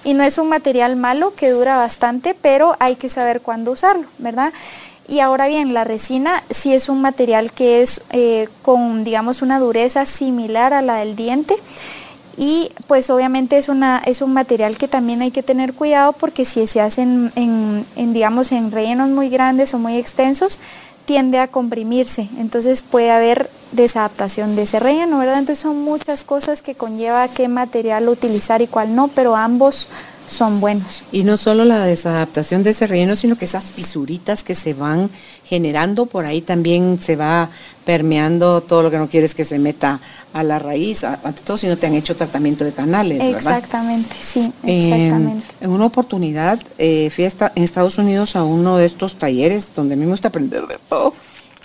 Y 0.05 0.13
no 0.13 0.23
es 0.23 0.37
un 0.37 0.47
material 0.47 0.95
malo 0.95 1.35
que 1.35 1.49
dura 1.49 1.75
bastante, 1.75 2.33
pero 2.33 2.77
hay 2.79 2.95
que 2.95 3.09
saber 3.09 3.41
cuándo 3.41 3.71
usarlo, 3.71 4.07
¿verdad? 4.19 4.53
Y 5.11 5.19
ahora 5.19 5.47
bien, 5.47 5.73
la 5.73 5.83
resina 5.83 6.41
sí 6.49 6.73
es 6.73 6.87
un 6.87 7.01
material 7.01 7.51
que 7.51 7.81
es 7.81 7.99
eh, 8.11 8.47
con, 8.61 9.03
digamos, 9.03 9.41
una 9.41 9.59
dureza 9.59 10.05
similar 10.05 10.73
a 10.73 10.81
la 10.81 10.95
del 10.95 11.17
diente 11.17 11.53
y 12.37 12.71
pues 12.87 13.09
obviamente 13.09 13.57
es, 13.57 13.67
una, 13.67 14.01
es 14.05 14.21
un 14.21 14.31
material 14.31 14.77
que 14.77 14.87
también 14.87 15.21
hay 15.21 15.31
que 15.31 15.43
tener 15.43 15.73
cuidado 15.73 16.13
porque 16.13 16.45
si 16.45 16.65
se 16.65 16.79
hacen 16.79 17.29
en, 17.35 17.85
en, 17.97 18.13
digamos, 18.13 18.53
en 18.53 18.71
rellenos 18.71 19.09
muy 19.09 19.27
grandes 19.27 19.73
o 19.73 19.79
muy 19.79 19.97
extensos, 19.97 20.61
tiende 21.03 21.39
a 21.39 21.49
comprimirse, 21.49 22.29
entonces 22.37 22.81
puede 22.81 23.11
haber 23.11 23.49
desadaptación 23.73 24.55
de 24.55 24.61
ese 24.61 24.79
relleno, 24.79 25.17
¿verdad? 25.17 25.39
Entonces 25.39 25.61
son 25.61 25.81
muchas 25.81 26.23
cosas 26.23 26.61
que 26.61 26.75
conlleva 26.75 27.27
qué 27.27 27.49
material 27.49 28.07
utilizar 28.07 28.61
y 28.61 28.67
cuál 28.67 28.95
no, 28.95 29.09
pero 29.09 29.35
ambos 29.35 29.89
son 30.27 30.59
buenos. 30.59 31.03
Y 31.11 31.23
no 31.23 31.37
solo 31.37 31.65
la 31.65 31.85
desadaptación 31.85 32.63
de 32.63 32.71
ese 32.71 32.87
relleno, 32.87 33.15
sino 33.15 33.37
que 33.37 33.45
esas 33.45 33.65
fisuritas 33.65 34.43
que 34.43 34.55
se 34.55 34.73
van 34.73 35.09
generando, 35.45 36.05
por 36.05 36.25
ahí 36.25 36.41
también 36.41 36.99
se 37.01 37.15
va 37.15 37.49
permeando 37.85 38.61
todo 38.61 38.83
lo 38.83 38.91
que 38.91 38.97
no 38.97 39.07
quieres 39.07 39.35
que 39.35 39.43
se 39.43 39.59
meta 39.59 39.99
a 40.33 40.43
la 40.43 40.59
raíz, 40.59 41.03
ante 41.03 41.41
todo 41.41 41.57
si 41.57 41.67
no 41.67 41.77
te 41.77 41.87
han 41.87 41.95
hecho 41.95 42.15
tratamiento 42.15 42.63
de 42.63 42.71
canales, 42.71 43.17
¿verdad? 43.17 43.57
Exactamente, 43.57 44.15
sí, 44.15 44.51
exactamente. 44.63 45.45
en 45.59 45.69
una 45.71 45.85
oportunidad 45.87 46.59
eh, 46.77 47.09
fui 47.13 47.25
en 47.25 47.63
Estados 47.63 47.97
Unidos 47.97 48.35
a 48.35 48.43
uno 48.43 48.77
de 48.77 48.85
estos 48.85 49.15
talleres 49.15 49.65
donde 49.75 49.95
a 49.95 49.97
mí 49.97 50.05
me 50.05 50.11
gusta 50.11 50.29
aprender 50.29 50.67
de 50.67 50.77
todo 50.87 51.13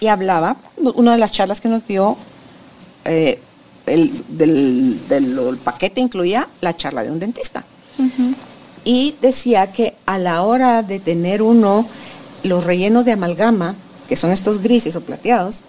y 0.00 0.08
hablaba, 0.08 0.56
una 0.94 1.12
de 1.12 1.18
las 1.18 1.32
charlas 1.32 1.60
que 1.60 1.68
nos 1.68 1.86
dio, 1.86 2.16
eh, 3.04 3.38
el, 3.86 4.10
del, 4.28 5.58
paquete 5.62 6.00
incluía 6.00 6.48
la 6.60 6.76
charla 6.76 7.02
de 7.02 7.10
un 7.10 7.18
dentista. 7.18 7.64
Y 8.84 9.14
decía 9.20 9.72
que 9.72 9.94
a 10.06 10.18
la 10.18 10.42
hora 10.42 10.82
de 10.82 11.00
tener 11.00 11.42
uno 11.42 11.86
los 12.44 12.64
rellenos 12.64 13.04
de 13.04 13.12
amalgama, 13.12 13.74
que 14.08 14.16
son 14.16 14.30
estos 14.30 14.62
grises 14.62 14.94
o 14.96 15.00
plateados, 15.00 15.62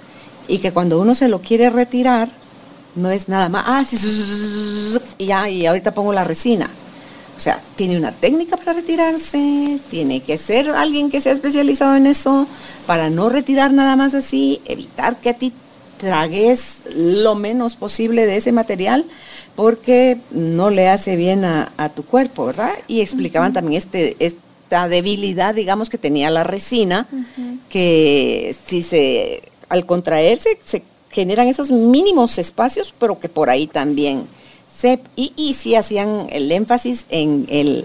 y 0.48 0.60
que 0.60 0.72
cuando 0.72 1.00
uno 1.00 1.16
se 1.16 1.28
lo 1.28 1.42
quiere 1.42 1.70
retirar, 1.70 2.30
no 2.96 3.10
es 3.12 3.28
nada 3.28 3.50
más, 3.50 3.64
ah, 3.68 3.84
y 5.18 5.26
ya, 5.26 5.50
y 5.50 5.66
ahorita 5.66 5.94
pongo 5.94 6.14
la 6.14 6.24
resina. 6.24 6.70
O 7.38 7.40
sea, 7.40 7.60
tiene 7.76 7.98
una 7.98 8.12
técnica 8.12 8.58
para 8.58 8.74
retirarse, 8.74 9.80
tiene 9.92 10.22
que 10.22 10.38
ser 10.40 10.70
alguien 10.70 11.12
que 11.12 11.22
sea 11.22 11.34
especializado 11.34 11.96
en 11.96 12.08
eso, 12.08 12.48
para 12.88 13.10
no 13.10 13.30
retirar 13.30 13.72
nada 13.72 13.96
más 13.96 14.16
así, 14.16 14.60
evitar 14.66 15.18
que 15.18 15.30
a 15.30 15.34
ti 15.34 15.54
tragues 16.00 16.62
lo 16.96 17.36
menos 17.36 17.76
posible 17.76 18.26
de 18.26 18.38
ese 18.38 18.52
material, 18.52 19.06
porque 19.58 20.18
no 20.30 20.70
le 20.70 20.88
hace 20.88 21.16
bien 21.16 21.44
a, 21.44 21.92
tu 21.96 22.06
cuerpo, 22.06 22.46
¿verdad? 22.46 22.74
Y 22.88 23.02
explicaban 23.02 23.54
también 23.54 23.80
este, 23.80 24.16
esta 24.20 24.88
debilidad, 24.88 25.56
digamos, 25.56 25.90
que 25.90 25.98
tenía 25.98 26.30
la 26.30 26.44
resina, 26.44 27.08
que 27.68 28.56
si 28.68 28.84
se, 28.84 29.42
al 29.68 29.88
contraerse, 29.88 30.60
se 30.64 30.84
generan 31.10 31.48
esos 31.48 31.72
mínimos 31.72 32.38
espacios, 32.38 32.94
pero 33.00 33.20
que 33.20 33.30
por 33.30 33.50
ahí 33.50 33.66
también 33.66 34.28
se, 34.78 35.00
y, 35.16 35.34
y 35.36 35.56
sí 35.56 35.74
hacían 35.74 36.28
el 36.30 36.52
énfasis 36.52 37.08
en 37.10 37.48
el, 37.50 37.84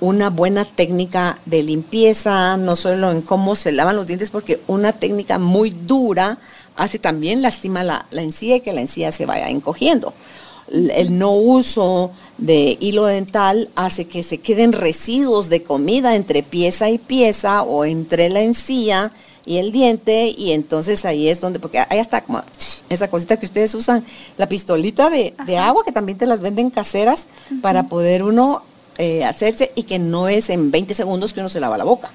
una 0.00 0.30
buena 0.30 0.64
técnica 0.64 1.38
de 1.44 1.62
limpieza, 1.62 2.56
no 2.56 2.74
solo 2.74 3.10
en 3.10 3.20
cómo 3.20 3.54
se 3.54 3.70
lavan 3.70 3.96
los 3.96 4.06
dientes, 4.06 4.30
porque 4.30 4.60
una 4.66 4.94
técnica 4.94 5.38
muy 5.38 5.72
dura 5.72 6.38
hace 6.74 6.98
también 6.98 7.42
lastima 7.42 7.84
la, 7.84 8.06
la 8.10 8.22
encía 8.22 8.56
y 8.56 8.60
que 8.62 8.72
la 8.72 8.80
encía 8.80 9.12
se 9.12 9.26
vaya 9.26 9.50
encogiendo. 9.50 10.14
El 10.72 11.18
no 11.18 11.32
uso 11.32 12.10
de 12.38 12.76
hilo 12.80 13.04
dental 13.04 13.68
hace 13.76 14.06
que 14.06 14.22
se 14.22 14.38
queden 14.38 14.72
residuos 14.72 15.48
de 15.48 15.62
comida 15.62 16.16
entre 16.16 16.42
pieza 16.42 16.90
y 16.90 16.98
pieza 16.98 17.62
o 17.62 17.84
entre 17.84 18.30
la 18.30 18.40
encía 18.40 19.12
y 19.44 19.58
el 19.58 19.72
diente 19.72 20.34
y 20.36 20.52
entonces 20.52 21.04
ahí 21.04 21.28
es 21.28 21.40
donde, 21.40 21.58
porque 21.58 21.84
ahí 21.88 21.98
está 21.98 22.20
como 22.20 22.42
esa 22.88 23.08
cosita 23.08 23.36
que 23.36 23.46
ustedes 23.46 23.74
usan, 23.74 24.04
la 24.38 24.48
pistolita 24.48 25.10
de, 25.10 25.34
agua 25.58 25.84
que 25.84 25.92
también 25.92 26.18
te 26.18 26.26
las 26.26 26.40
venden 26.40 26.70
caseras 26.70 27.24
para 27.60 27.84
poder 27.84 28.22
uno 28.22 28.62
eh, 28.98 29.24
hacerse 29.24 29.72
y 29.74 29.84
que 29.84 29.98
no 29.98 30.28
es 30.28 30.50
en 30.50 30.70
20 30.70 30.94
segundos 30.94 31.32
que 31.32 31.40
uno 31.40 31.48
se 31.48 31.60
lava 31.60 31.78
la 31.78 31.84
boca, 31.84 32.10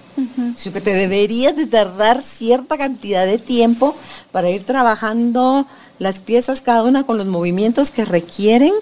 sino 0.56 0.74
que 0.74 0.82
te 0.82 0.94
deberías 0.94 1.56
de 1.56 1.68
tardar 1.68 2.24
cierta 2.24 2.78
cantidad 2.78 3.26
de 3.26 3.40
tiempo 3.40 3.96
para 4.32 4.50
ir 4.50 4.64
trabajando 4.64 5.66
las 6.00 6.20
piezas 6.20 6.62
cada 6.62 6.84
una 6.84 7.04
con 7.04 7.18
los 7.18 7.28
movimientos 7.28 7.92
que 7.92 8.06
requieren 8.06 8.74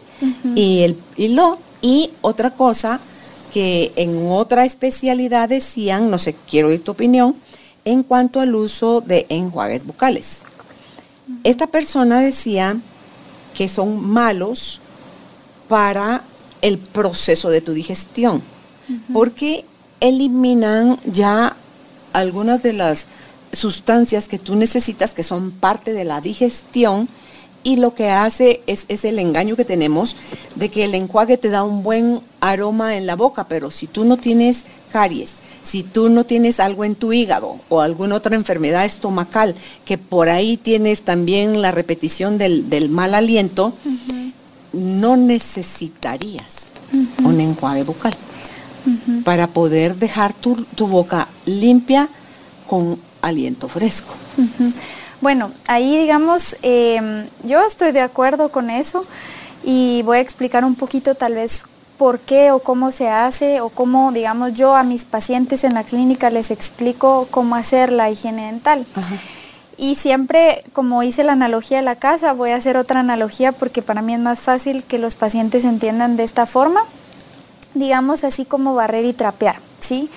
y 0.55 0.81
el 0.81 0.97
hilo. 1.17 1.57
Y 1.81 2.11
otra 2.21 2.51
cosa 2.51 2.99
que 3.53 3.93
en 3.95 4.27
otra 4.27 4.65
especialidad 4.65 5.49
decían, 5.49 6.09
no 6.09 6.17
sé, 6.17 6.35
quiero 6.49 6.69
oír 6.69 6.83
tu 6.83 6.91
opinión, 6.91 7.35
en 7.85 8.03
cuanto 8.03 8.39
al 8.41 8.55
uso 8.55 9.01
de 9.01 9.25
enjuagues 9.29 9.85
bucales. 9.85 10.39
Esta 11.43 11.67
persona 11.67 12.19
decía 12.19 12.75
que 13.55 13.69
son 13.69 14.03
malos 14.03 14.81
para 15.67 16.21
el 16.61 16.77
proceso 16.77 17.49
de 17.49 17.61
tu 17.61 17.73
digestión, 17.73 18.41
porque 19.13 19.65
eliminan 19.99 20.99
ya 21.05 21.55
algunas 22.13 22.61
de 22.63 22.73
las 22.73 23.05
sustancias 23.55 24.27
que 24.27 24.39
tú 24.39 24.55
necesitas 24.55 25.11
que 25.11 25.23
son 25.23 25.51
parte 25.51 25.93
de 25.93 26.03
la 26.03 26.21
digestión 26.21 27.07
y 27.63 27.77
lo 27.77 27.95
que 27.95 28.11
hace 28.11 28.61
es, 28.67 28.85
es, 28.89 29.05
el 29.05 29.17
engaño 29.17 29.55
que 29.55 29.65
tenemos 29.65 30.15
de 30.55 30.69
que 30.69 30.85
el 30.85 30.93
enjuague 30.93 31.37
te 31.37 31.49
da 31.49 31.63
un 31.63 31.81
buen 31.81 32.19
aroma 32.39 32.95
en 32.95 33.07
la 33.07 33.15
boca, 33.15 33.45
pero 33.47 33.71
si 33.71 33.87
tú 33.87 34.05
no 34.05 34.17
tienes 34.17 34.63
caries, 34.91 35.31
si 35.65 35.81
tú 35.81 36.09
no 36.09 36.25
tienes 36.25 36.59
algo 36.59 36.85
en 36.85 36.95
tu 36.95 37.11
hígado 37.11 37.57
o 37.69 37.81
alguna 37.81 38.15
otra 38.15 38.35
enfermedad 38.35 38.85
estomacal, 38.85 39.55
que 39.83 39.97
por 39.97 40.29
ahí 40.29 40.57
tienes 40.57 41.01
también 41.01 41.61
la 41.61 41.71
repetición 41.71 42.37
del, 42.37 42.89
mal 42.89 43.15
aliento, 43.15 43.73
no 44.73 45.17
necesitarías 45.17 46.65
un 47.23 47.41
enjuague 47.41 47.83
bucal 47.83 48.15
para 49.23 49.47
poder 49.47 49.95
dejar 49.95 50.33
tu, 50.33 50.65
boca 50.77 51.27
limpia 51.45 52.07
con 52.67 52.99
aliento 53.25 53.67
fresco. 53.67 54.13
Bueno, 55.21 55.51
ahí 55.67 55.97
digamos, 55.97 56.55
em, 56.61 57.25
yo 57.43 57.65
estoy 57.65 57.91
de 57.91 58.01
acuerdo 58.01 58.49
con 58.49 58.69
eso 58.69 59.05
y 59.63 60.03
voy 60.03 60.17
a 60.17 60.21
explicar 60.21 60.63
un 60.63 60.75
poquito 60.75 61.15
tal 61.15 61.33
vez 61.33 61.63
por 61.97 62.19
qué 62.19 62.51
o 62.51 62.59
cómo 62.59 62.91
se 62.91 63.07
hace 63.09 63.61
o 63.61 63.69
cómo, 63.69 64.11
digamos, 64.11 64.53
yo 64.53 64.75
a 64.75 64.83
mis 64.83 65.05
pacientes 65.05 65.63
en 65.63 65.73
la 65.73 65.83
clínica 65.83 66.29
les 66.29 66.51
explico 66.51 67.27
cómo 67.31 67.55
hacer 67.55 67.91
la 67.91 68.09
higiene 68.09 68.47
dental. 68.47 68.85
Y 69.77 69.95
siempre, 69.95 70.63
como 70.73 71.03
hice 71.03 71.23
la 71.23 71.33
analogía 71.33 71.77
de 71.77 71.83
la 71.83 71.95
casa, 71.95 72.33
voy 72.33 72.51
a 72.51 72.57
hacer 72.57 72.77
otra 72.77 72.99
analogía 72.99 73.51
porque 73.51 73.81
para 73.81 74.01
mí 74.01 74.13
es 74.13 74.19
más 74.19 74.39
fácil 74.39 74.83
que 74.83 74.99
los 74.99 75.15
pacientes 75.15 75.65
entiendan 75.65 76.17
de 76.17 76.23
esta 76.23 76.45
forma, 76.45 76.81
digamos 77.73 78.23
así 78.23 78.45
como 78.45 78.75
barrer 78.75 79.05
y 79.05 79.13
trapear, 79.13 79.57
¿sí? 79.79 80.09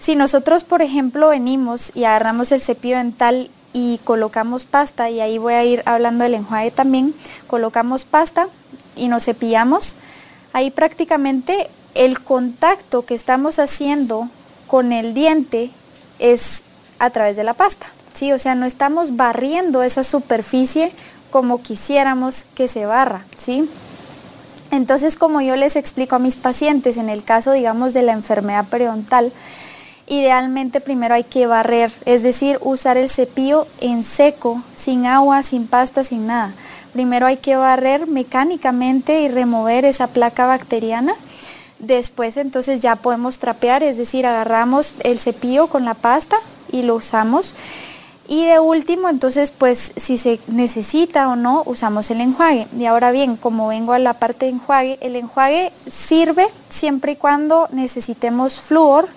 Si 0.00 0.16
nosotros, 0.16 0.64
por 0.64 0.80
ejemplo, 0.80 1.28
venimos 1.28 1.92
y 1.94 2.04
agarramos 2.04 2.50
el 2.52 2.62
cepillo 2.62 2.96
dental 2.96 3.50
y 3.74 4.00
colocamos 4.04 4.64
pasta, 4.64 5.10
y 5.10 5.20
ahí 5.20 5.36
voy 5.36 5.54
a 5.54 5.64
ir 5.64 5.82
hablando 5.84 6.24
del 6.24 6.34
enjuague 6.34 6.70
también, 6.70 7.14
colocamos 7.46 8.06
pasta 8.06 8.48
y 8.96 9.08
nos 9.08 9.26
cepillamos, 9.26 9.96
ahí 10.54 10.70
prácticamente 10.70 11.68
el 11.94 12.20
contacto 12.20 13.04
que 13.04 13.14
estamos 13.14 13.58
haciendo 13.58 14.28
con 14.66 14.92
el 14.92 15.12
diente 15.12 15.70
es 16.18 16.62
a 16.98 17.10
través 17.10 17.36
de 17.36 17.44
la 17.44 17.54
pasta. 17.54 17.86
¿sí? 18.14 18.32
O 18.32 18.38
sea, 18.38 18.54
no 18.54 18.66
estamos 18.66 19.16
barriendo 19.16 19.82
esa 19.82 20.02
superficie 20.02 20.92
como 21.30 21.62
quisiéramos 21.62 22.44
que 22.54 22.68
se 22.68 22.86
barra, 22.86 23.24
¿sí? 23.36 23.68
Entonces, 24.70 25.16
como 25.16 25.40
yo 25.40 25.56
les 25.56 25.76
explico 25.76 26.16
a 26.16 26.20
mis 26.20 26.36
pacientes, 26.36 26.96
en 26.96 27.08
el 27.08 27.24
caso, 27.24 27.52
digamos, 27.52 27.92
de 27.92 28.02
la 28.02 28.12
enfermedad 28.12 28.66
periodontal, 28.66 29.32
idealmente 30.10 30.80
primero 30.80 31.14
hay 31.14 31.22
que 31.22 31.46
barrer, 31.46 31.92
es 32.04 32.22
decir, 32.24 32.58
usar 32.62 32.96
el 32.96 33.08
cepillo 33.08 33.66
en 33.80 34.04
seco, 34.04 34.60
sin 34.74 35.06
agua, 35.06 35.44
sin 35.44 35.68
pasta, 35.68 36.02
sin 36.02 36.26
nada. 36.26 36.52
Primero 36.92 37.26
hay 37.26 37.36
que 37.36 37.54
barrer 37.54 38.08
mecánicamente 38.08 39.22
y 39.22 39.28
remover 39.28 39.84
esa 39.84 40.08
placa 40.08 40.46
bacteriana. 40.46 41.14
Después 41.78 42.36
entonces 42.36 42.82
ya 42.82 42.96
podemos 42.96 43.38
trapear, 43.38 43.84
es 43.84 43.96
decir, 43.96 44.26
agarramos 44.26 44.94
el 45.04 45.20
cepillo 45.20 45.68
con 45.68 45.84
la 45.84 45.94
pasta 45.94 46.36
y 46.72 46.82
lo 46.82 46.96
usamos. 46.96 47.54
Y 48.26 48.44
de 48.44 48.58
último, 48.58 49.08
entonces, 49.08 49.52
pues 49.52 49.92
si 49.96 50.18
se 50.18 50.40
necesita 50.48 51.28
o 51.28 51.36
no, 51.36 51.62
usamos 51.66 52.10
el 52.10 52.20
enjuague. 52.20 52.66
Y 52.76 52.86
ahora 52.86 53.12
bien, 53.12 53.36
como 53.36 53.68
vengo 53.68 53.92
a 53.92 53.98
la 53.98 54.14
parte 54.14 54.46
de 54.46 54.52
enjuague, 54.52 54.98
el 55.00 55.16
enjuague 55.16 55.72
sirve 55.88 56.46
siempre 56.68 57.12
y 57.12 57.16
cuando 57.16 57.68
necesitemos 57.72 58.60
flúor, 58.60 59.08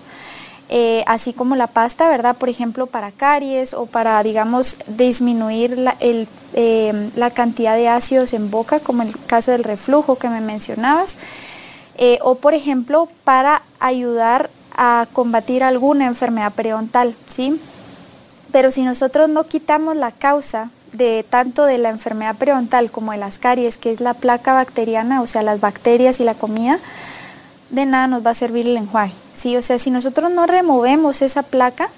eh, 0.68 1.04
así 1.06 1.32
como 1.32 1.56
la 1.56 1.66
pasta, 1.66 2.08
¿verdad? 2.08 2.36
Por 2.36 2.48
ejemplo, 2.48 2.86
para 2.86 3.12
caries 3.12 3.74
o 3.74 3.86
para, 3.86 4.22
digamos, 4.22 4.76
disminuir 4.86 5.76
la, 5.76 5.96
em, 6.00 7.10
la 7.16 7.30
cantidad 7.30 7.76
de 7.76 7.88
ácidos 7.88 8.32
en 8.32 8.50
boca, 8.50 8.80
como 8.80 9.02
en 9.02 9.08
el 9.08 9.26
caso 9.26 9.50
del 9.50 9.64
reflujo 9.64 10.16
que 10.16 10.28
me 10.28 10.40
mencionabas. 10.40 11.16
Eh, 11.96 12.18
o, 12.22 12.36
por 12.36 12.54
ejemplo, 12.54 13.08
para 13.24 13.62
ayudar 13.78 14.50
a 14.76 15.06
combatir 15.12 15.62
alguna 15.62 16.06
enfermedad 16.06 16.52
periodontal, 16.52 17.14
¿sí? 17.30 17.60
Pero 18.50 18.70
si 18.70 18.82
nosotros 18.82 19.28
no 19.28 19.44
quitamos 19.44 19.96
la 19.96 20.10
causa 20.12 20.70
de 20.92 21.24
tanto 21.28 21.64
de 21.64 21.78
la 21.78 21.90
enfermedad 21.90 22.36
periodontal 22.36 22.90
como 22.90 23.12
de 23.12 23.18
las 23.18 23.38
caries, 23.38 23.76
que 23.76 23.92
es 23.92 24.00
la 24.00 24.14
placa 24.14 24.54
bacteriana, 24.54 25.22
o 25.22 25.26
sea, 25.26 25.42
las 25.42 25.60
bacterias 25.60 26.20
y 26.20 26.24
la 26.24 26.34
comida, 26.34 26.78
de 27.70 27.86
nada 27.86 28.06
nos 28.06 28.24
va 28.24 28.30
a 28.30 28.34
servir 28.34 28.66
el 28.66 28.76
enjuague. 28.76 29.12
¿sí? 29.34 29.56
O 29.56 29.62
sea, 29.62 29.78
si 29.78 29.90
nosotros 29.90 30.30
no 30.30 30.46
removemos 30.46 31.22
esa 31.22 31.42
placa, 31.42 31.88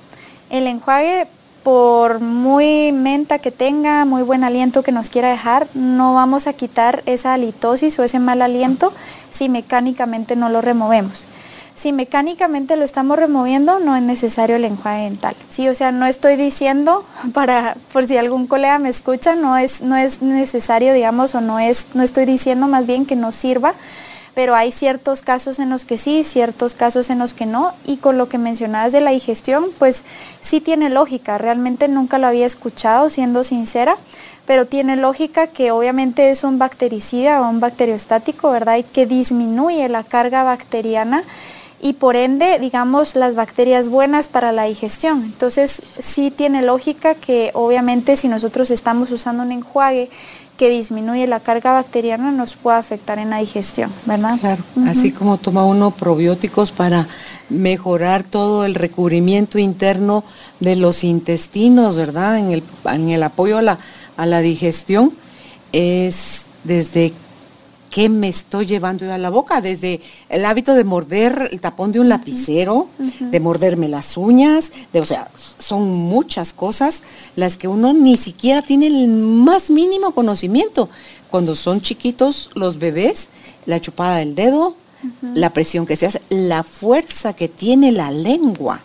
el 0.51 0.67
enjuague, 0.67 1.27
por 1.67 2.21
muy 2.21 2.93
menta 2.93 3.41
que 3.41 3.51
tenga, 3.51 4.05
muy 4.05 4.23
buen 4.23 4.45
aliento 4.45 4.85
que 4.85 4.93
nos 4.93 5.11
quiera 5.11 5.31
dejar, 5.31 5.67
no 5.75 6.15
vamos 6.15 6.47
a 6.47 6.53
quitar 6.53 7.03
esa 7.07 7.35
halitosis 7.35 7.99
o 7.99 8.05
ese 8.05 8.21
mal 8.21 8.41
aliento 8.41 8.93
si 9.33 9.49
mecánicamente 9.49 10.37
no 10.37 10.49
lo 10.49 10.61
removemos. 10.61 11.27
Si 11.75 11.93
mecánicamente 11.93 12.77
lo 12.77 12.85
estamos 12.85 13.19
removiendo, 13.19 13.81
no 13.81 13.97
es 13.97 14.03
necesario 14.05 14.55
el 14.55 14.65
enjuague 14.65 15.03
dental. 15.03 15.35
Sí, 15.49 15.69
o 15.69 15.75
sea, 15.75 15.91
no 15.91 16.07
estoy 16.07 16.37
diciendo 16.37 17.05
para 17.35 17.77
por 17.93 18.07
si 18.07 18.17
algún 18.17 18.47
colega 18.47 18.79
me 18.79 18.89
escucha, 18.89 19.35
no 19.35 19.57
es 19.57 19.83
no 19.83 19.97
es 19.97 20.23
necesario, 20.23 20.95
digamos, 20.95 21.35
o 21.35 21.41
no 21.41 21.59
es 21.59 21.89
no 21.95 22.05
estoy 22.05 22.27
diciendo 22.27 22.69
más 22.69 22.87
bien 22.87 23.07
que 23.07 23.17
no 23.17 23.33
sirva, 23.33 23.75
pero 24.37 24.55
hay 24.55 24.71
ciertos 24.71 25.23
casos 25.23 25.59
en 25.59 25.71
los 25.71 25.87
que 25.87 25.97
sí, 25.97 26.23
ciertos 26.23 26.75
casos 26.75 27.09
en 27.09 27.19
los 27.19 27.33
que 27.33 27.47
no, 27.47 27.73
y 27.87 27.97
con 27.97 28.19
lo 28.19 28.29
que 28.29 28.37
mencionabas 28.37 28.93
de 28.93 29.01
la 29.01 29.13
digestión, 29.13 29.65
pues 29.79 30.05
sí 30.43 30.61
tiene 30.61 30.91
lógica, 30.91 31.39
realmente 31.39 31.89
nunca 31.89 32.19
lo 32.19 32.27
había 32.27 32.45
escuchado, 32.45 33.09
siendo 33.09 33.45
sincera, 33.45 33.97
pero 34.45 34.67
tiene 34.67 34.97
lógica 34.97 35.47
que 35.47 35.71
obviamente 35.71 36.31
es 36.31 36.45
un 36.45 36.59
bactericida 36.59 37.41
o 37.41 37.49
un 37.49 37.61
bacteriostático, 37.61 38.51
¿verdad? 38.51 38.77
Y 38.77 38.83
que 38.83 39.07
disminuye 39.07 39.89
la 39.89 40.05
carga 40.05 40.45
bacteriana 40.45 41.25
y 41.81 41.95
por 41.95 42.15
ende, 42.15 42.59
digamos, 42.59 43.17
las 43.17 43.37
bacterias 43.37 43.89
buenas 43.89 44.29
para 44.29 44.53
la 44.53 44.65
digestión. 44.65 45.23
Entonces, 45.23 45.81
sí 45.99 46.31
tiene 46.31 46.61
lógica 46.61 47.15
que 47.15 47.53
obviamente 47.55 48.17
si 48.17 48.29
nosotros 48.29 48.71
estamos 48.71 49.11
usando 49.13 49.45
un 49.45 49.53
enjuague 49.53 50.11
que 50.57 50.71
disminuye 50.71 51.27
la 51.27 51.41
carga 51.41 51.73
bacteriana 51.73 52.31
nos 52.31 52.57
puede 52.57 52.79
afectar 52.79 53.19
en 53.19 53.31
la 53.31 53.39
digestión, 53.39 53.91
¿verdad? 54.07 54.39
Claro, 54.41 54.63
así 54.87 55.13
como 55.13 55.37
toma 55.37 55.65
uno 55.65 55.91
probióticos 55.91 56.73
para 56.73 57.07
mejorar 57.49 58.25
todo 58.25 58.65
el 58.65 58.75
recubrimiento 58.75 59.59
interno 59.59 60.25
de 60.61 60.77
los 60.77 61.05
intestinos, 61.05 61.97
¿verdad? 61.97 62.39
En 62.39 62.53
el, 62.53 62.63
en 62.91 63.11
el 63.11 63.23
apoyo 63.23 63.59
a 63.59 63.63
la, 63.63 63.79
a 64.17 64.27
la 64.27 64.41
digestión, 64.41 65.13
es 65.73 66.43
desde 66.65 67.13
¿qué 67.97 68.11
me 68.11 68.29
estoy 68.29 68.67
llevando 68.67 69.07
yo 69.07 69.15
a 69.15 69.17
la 69.17 69.31
boca? 69.31 69.63
Desde 69.63 70.03
el 70.29 70.45
hábito 70.45 70.75
de 70.75 70.85
morder 70.85 71.49
el 71.51 71.63
tapón 71.63 71.93
de 71.93 72.01
un 72.01 72.11
lapicero, 72.11 72.89
de 72.99 73.41
morderme 73.41 73.89
las 73.89 74.19
uñas, 74.19 74.71
de, 74.93 75.01
o 75.01 75.07
sea, 75.07 75.29
son 75.59 75.95
muchas 75.95 76.53
cosas 76.53 77.03
las 77.37 77.57
que 77.57 77.69
uno 77.69 77.95
ni 77.95 78.19
siquiera 78.19 78.61
tiene 78.61 78.89
el 78.89 79.09
más 79.09 79.71
mínimo 79.71 80.11
conocimiento. 80.11 80.91
Cuando 81.31 81.57
son 81.57 81.81
chiquitos 81.81 82.51
los 82.55 82.79
bebés, 82.79 83.29
la 83.65 83.81
chupada 83.81 84.17
del 84.17 84.35
dedo, 84.35 84.77
la 85.33 85.49
presión 85.55 85.87
que 85.87 85.97
se 85.97 86.05
hace, 86.05 86.21
la 86.29 86.65
fuerza 86.65 87.33
que 87.33 87.49
tiene 87.49 87.93
la 87.93 88.11
lengua 88.11 88.81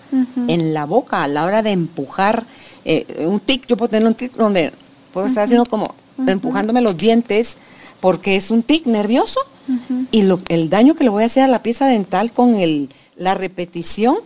en 0.47 0.73
la 0.73 0.85
boca 0.85 1.21
a 1.21 1.27
la 1.27 1.43
hora 1.43 1.61
de 1.61 1.71
empujar 1.71 2.45
eh, 2.85 3.25
un 3.27 3.41
tic, 3.41 3.67
yo 3.67 3.75
puedo 3.75 3.89
tener 3.89 4.07
un 4.07 4.15
tic 4.15 4.31
donde 4.37 4.71
puedo 5.11 5.27
estar 5.27 5.43
haciendo 5.43 5.65
como 5.65 5.95
empujándome 6.25 6.79
los 6.79 6.95
dientes 6.95 7.57
porque 8.01 8.35
es 8.35 8.51
un 8.51 8.63
tic 8.63 8.85
nervioso 8.85 9.39
y 10.11 10.23
lo, 10.23 10.39
el 10.49 10.69
daño 10.69 10.95
que 10.95 11.05
le 11.05 11.09
voy 11.09 11.23
a 11.23 11.27
hacer 11.27 11.43
a 11.43 11.47
la 11.47 11.63
pieza 11.63 11.87
dental 11.87 12.31
con 12.31 12.55
el, 12.55 12.89
la 13.15 13.35
repetición 13.35 14.17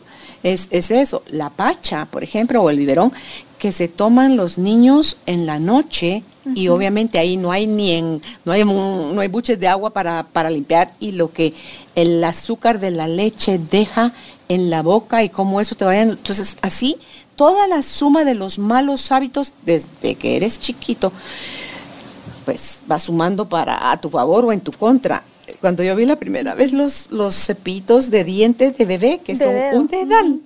es, 0.41 0.67
es, 0.71 0.89
eso. 0.91 1.21
La 1.29 1.49
pacha, 1.49 2.05
por 2.05 2.23
ejemplo, 2.23 2.63
o 2.63 2.69
el 2.69 2.77
biberón, 2.77 3.11
que 3.59 3.71
se 3.71 3.87
toman 3.87 4.37
los 4.37 4.57
niños 4.57 5.17
en 5.25 5.45
la 5.45 5.59
noche 5.59 6.23
y 6.53 6.67
obviamente 6.67 7.17
ahí 7.17 7.37
no 7.37 7.51
hay 7.51 7.65
ni 7.65 7.91
en, 7.91 8.21
no 8.43 8.51
hay, 8.51 8.63
no 8.63 9.19
hay 9.19 9.27
buches 9.27 9.59
de 9.59 9.67
agua 9.67 9.89
para, 9.89 10.23
para 10.31 10.51
limpiar 10.51 10.91
y 10.99 11.13
lo 11.13 11.33
que 11.33 11.53
el 11.95 12.23
azúcar 12.23 12.79
de 12.79 12.91
la 12.91 13.07
leche 13.07 13.59
deja 13.71 14.13
en 14.47 14.69
la 14.69 14.83
boca 14.83 15.23
y 15.23 15.29
cómo 15.29 15.59
eso 15.59 15.75
te 15.75 15.85
vaya. 15.85 16.03
Entonces, 16.03 16.57
así, 16.61 16.97
toda 17.35 17.67
la 17.67 17.81
suma 17.81 18.23
de 18.23 18.35
los 18.35 18.59
malos 18.59 19.11
hábitos 19.11 19.53
desde 19.65 20.15
que 20.15 20.37
eres 20.37 20.59
chiquito, 20.59 21.11
pues 22.45 22.79
va 22.89 22.99
sumando 22.99 23.49
para 23.49 23.91
a 23.91 23.99
tu 23.99 24.09
favor 24.09 24.45
o 24.45 24.51
en 24.53 24.61
tu 24.61 24.71
contra. 24.71 25.23
Cuando 25.61 25.83
yo 25.83 25.95
vi 25.95 26.05
la 26.05 26.15
primera 26.15 26.55
vez 26.55 26.71
los, 26.71 27.11
los 27.11 27.35
cepitos 27.35 28.09
de 28.09 28.23
dientes 28.23 28.77
de 28.77 28.85
bebé, 28.85 29.19
que 29.23 29.35
son 29.35 29.53
un 29.73 29.87
dedal, 29.87 30.39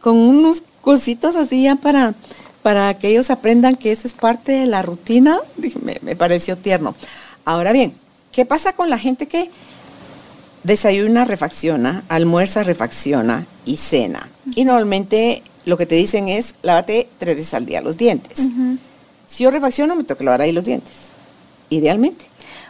con 0.00 0.16
unos 0.16 0.62
cositos 0.80 1.34
así 1.36 1.62
ya 1.62 1.76
para, 1.76 2.14
para 2.62 2.94
que 2.94 3.08
ellos 3.08 3.30
aprendan 3.30 3.76
que 3.76 3.90
eso 3.92 4.06
es 4.06 4.12
parte 4.12 4.52
de 4.52 4.66
la 4.66 4.82
rutina, 4.82 5.38
me, 5.82 5.98
me 6.02 6.14
pareció 6.14 6.56
tierno. 6.56 6.94
Ahora 7.44 7.72
bien, 7.72 7.94
¿qué 8.32 8.44
pasa 8.44 8.74
con 8.74 8.90
la 8.90 8.98
gente 8.98 9.26
que 9.26 9.50
desayuna, 10.62 11.24
refacciona, 11.24 12.04
almuerza, 12.08 12.62
refacciona 12.62 13.46
y 13.64 13.76
cena? 13.76 14.28
Y 14.54 14.64
normalmente 14.64 15.42
lo 15.64 15.76
que 15.76 15.86
te 15.86 15.94
dicen 15.94 16.28
es, 16.28 16.54
lávate 16.62 17.08
tres 17.18 17.36
veces 17.36 17.54
al 17.54 17.66
día 17.66 17.80
los 17.80 17.96
dientes. 17.96 18.38
Si 19.26 19.42
yo 19.42 19.50
refacciono, 19.50 19.96
me 19.96 20.04
toca 20.04 20.22
lavar 20.22 20.42
ahí 20.42 20.52
los 20.52 20.64
dientes, 20.64 20.92
idealmente. 21.70 22.26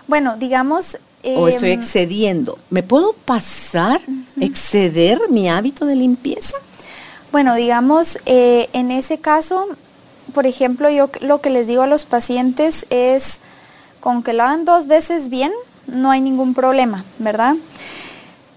Bueno, 0.06 0.36
digamos... 0.36 0.98
o 1.22 1.48
estoy 1.48 1.72
em, 1.72 1.80
excediendo. 1.80 2.58
¿Me 2.70 2.82
puedo 2.82 3.12
pasar, 3.24 4.00
exceder 4.40 5.18
mi 5.30 5.48
hábito 5.48 5.86
de 5.86 5.96
limpieza? 5.96 6.56
Bueno, 7.32 7.54
digamos, 7.54 8.18
eh, 8.26 8.68
en 8.72 8.90
ese 8.90 9.18
caso, 9.18 9.66
por 10.34 10.46
ejemplo, 10.46 10.88
yo 10.90 11.10
lo 11.20 11.40
que 11.40 11.50
les 11.50 11.66
digo 11.66 11.82
a 11.82 11.86
los 11.86 12.04
pacientes 12.04 12.86
es, 12.90 13.40
con 14.00 14.22
que 14.22 14.32
lo 14.32 14.44
hagan 14.44 14.64
dos 14.64 14.86
veces 14.86 15.30
bien, 15.30 15.52
no 15.86 16.10
hay 16.10 16.20
ningún 16.20 16.54
problema, 16.54 17.04
¿verdad? 17.18 17.54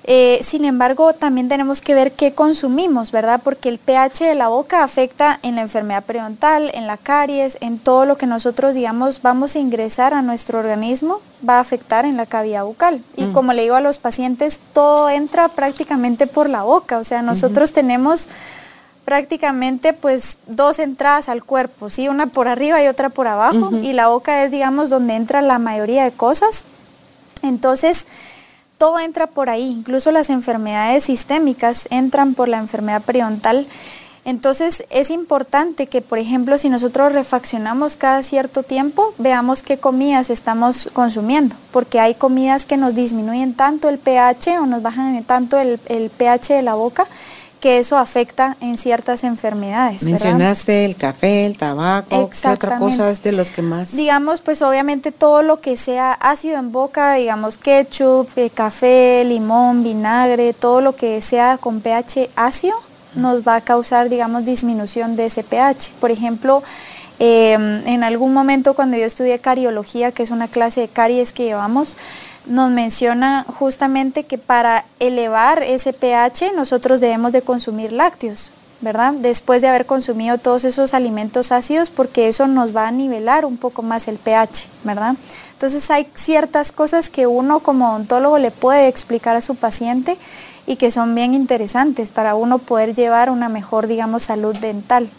Eh, 0.09 0.39
sin 0.41 0.63
embargo, 0.63 1.11
también 1.11 1.49
tenemos 1.49 1.81
que 1.81 1.93
ver 1.93 2.13
qué 2.13 2.31
consumimos, 2.31 3.11
¿verdad? 3.11 3.41
Porque 3.43 3.67
el 3.67 3.77
pH 3.77 4.23
de 4.23 4.35
la 4.35 4.47
boca 4.47 4.81
afecta 4.81 5.37
en 5.43 5.55
la 5.55 5.61
enfermedad 5.61 6.01
periodontal, 6.05 6.71
en 6.73 6.87
la 6.87 6.95
caries, 6.95 7.57
en 7.59 7.77
todo 7.77 8.05
lo 8.05 8.17
que 8.17 8.25
nosotros, 8.25 8.73
digamos, 8.73 9.21
vamos 9.21 9.57
a 9.57 9.59
ingresar 9.59 10.13
a 10.13 10.21
nuestro 10.21 10.59
organismo, 10.59 11.19
va 11.47 11.57
a 11.57 11.59
afectar 11.59 12.05
en 12.05 12.15
la 12.15 12.25
cavidad 12.25 12.63
bucal. 12.63 13.01
Y 13.17 13.25
mm. 13.25 13.33
como 13.33 13.51
le 13.51 13.63
digo 13.63 13.75
a 13.75 13.81
los 13.81 13.97
pacientes, 13.97 14.61
todo 14.71 15.09
entra 15.09 15.49
prácticamente 15.49 16.25
por 16.25 16.49
la 16.49 16.63
boca, 16.63 16.99
o 16.99 17.03
sea, 17.03 17.21
nosotros 17.21 17.73
tenemos 17.73 18.29
prácticamente 19.03 19.91
pues 19.91 20.37
dos 20.47 20.79
entradas 20.79 21.27
al 21.27 21.43
cuerpo, 21.43 21.89
¿sí? 21.89 22.07
Una 22.07 22.27
por 22.27 22.47
arriba 22.47 22.81
y 22.81 22.87
otra 22.87 23.09
por 23.09 23.27
abajo, 23.27 23.71
y 23.81 23.91
la 23.91 24.07
boca 24.07 24.45
es, 24.45 24.51
digamos, 24.51 24.89
donde 24.89 25.15
entra 25.15 25.41
la 25.41 25.59
mayoría 25.59 26.05
de 26.05 26.11
cosas. 26.11 26.63
Entonces, 27.41 28.07
todo 28.77 28.99
entra 28.99 29.27
por 29.27 29.49
ahí, 29.49 29.69
incluso 29.69 30.11
las 30.11 30.29
enfermedades 30.29 31.05
sistémicas 31.05 31.87
entran 31.89 32.33
por 32.33 32.47
la 32.47 32.57
enfermedad 32.57 33.01
periodontal. 33.01 33.65
Entonces 34.23 34.83
es 34.89 35.09
importante 35.09 35.87
que, 35.87 36.01
por 36.01 36.19
ejemplo, 36.19 36.57
si 36.57 36.69
nosotros 36.69 37.13
refaccionamos 37.13 37.95
cada 37.95 38.21
cierto 38.23 38.61
tiempo, 38.61 39.13
veamos 39.17 39.63
qué 39.63 39.77
comidas 39.77 40.29
estamos 40.29 40.89
consumiendo, 40.91 41.55
porque 41.71 42.01
hay 42.01 42.13
comidas 42.13 42.65
que 42.65 42.75
nos 42.75 42.93
disminuyen 42.93 43.53
tanto 43.53 43.87
el 43.87 43.99
pH 43.99 44.59
o 44.59 44.65
nos 44.65 44.81
bajan 44.81 45.23
tanto 45.23 45.57
el, 45.57 45.79
el 45.85 46.09
pH 46.09 46.55
de 46.55 46.61
la 46.61 46.73
boca 46.73 47.07
que 47.59 47.79
eso 47.79 47.97
afecta 47.97 48.55
en 48.61 48.77
ciertas 48.77 49.23
enfermedades. 49.23 50.03
Mencionaste 50.03 50.85
el 50.85 50.95
café, 50.95 51.45
el 51.45 51.57
tabaco, 51.57 52.29
¿qué 52.29 52.47
otra 52.47 52.77
cosa 52.77 53.09
es 53.09 53.23
de 53.23 53.31
los 53.31 53.51
que 53.51 53.61
más? 53.61 53.95
Digamos, 53.95 54.41
pues 54.41 54.61
obviamente 54.61 55.11
todo 55.11 55.41
lo 55.41 55.59
que 55.59 55.77
sea 55.77 56.13
ácido 56.13 56.57
en 56.59 56.71
boca, 56.71 57.13
digamos 57.15 57.57
ketchup, 57.57 58.29
eh, 58.35 58.49
café, 58.49 59.23
limón, 59.25 59.83
vinagre, 59.83 60.53
todo 60.53 60.81
lo 60.81 60.95
que 60.95 61.21
sea 61.21 61.57
con 61.57 61.81
pH 61.81 62.29
ácido 62.35 62.75
nos 63.15 63.47
va 63.47 63.55
a 63.57 63.61
causar, 63.61 64.09
digamos, 64.09 64.45
disminución 64.45 65.15
de 65.15 65.25
ese 65.25 65.43
pH. 65.43 65.91
Por 65.99 66.11
ejemplo, 66.11 66.63
em, 67.19 67.85
en 67.87 68.03
algún 68.03 68.33
momento 68.33 68.75
cuando 68.75 68.95
yo 68.97 69.05
estudié 69.05 69.39
cariología, 69.39 70.11
que 70.11 70.23
es 70.23 70.31
una 70.31 70.47
clase 70.47 70.81
de 70.81 70.87
caries 70.87 71.33
que 71.33 71.45
llevamos, 71.45 71.97
nos 72.47 72.71
menciona 72.71 73.45
justamente 73.47 74.23
que 74.23 74.37
para 74.37 74.85
elevar 74.99 75.63
ese 75.63 75.93
pH 75.93 76.53
nosotros 76.55 76.99
debemos 76.99 77.31
de 77.31 77.41
consumir 77.41 77.91
lácteos, 77.91 78.51
¿verdad? 78.81 79.13
Después 79.13 79.61
de 79.61 79.67
haber 79.67 79.85
consumido 79.85 80.37
todos 80.37 80.63
esos 80.63 80.93
alimentos 80.93 81.51
ácidos 81.51 81.89
porque 81.89 82.27
eso 82.27 82.47
nos 82.47 82.75
va 82.75 82.87
a 82.87 82.91
nivelar 82.91 83.45
un 83.45 83.57
poco 83.57 83.81
más 83.81 84.07
el 84.07 84.17
pH, 84.17 84.67
¿verdad? 84.83 85.15
Entonces 85.53 85.89
hay 85.89 86.07
ciertas 86.13 86.71
cosas 86.71 87.09
que 87.09 87.27
uno 87.27 87.59
como 87.59 87.89
odontólogo 87.89 88.37
le 88.37 88.51
puede 88.51 88.87
explicar 88.87 89.35
a 89.35 89.41
su 89.41 89.55
paciente 89.55 90.17
y 90.67 90.75
que 90.75 90.91
son 90.91 91.15
bien 91.15 91.33
interesantes 91.33 92.11
para 92.11 92.35
uno 92.35 92.59
poder 92.59 92.93
llevar 92.93 93.29
una 93.29 93.49
mejor, 93.49 93.87
digamos, 93.87 94.23
salud 94.23 94.55
dental. 94.57 95.09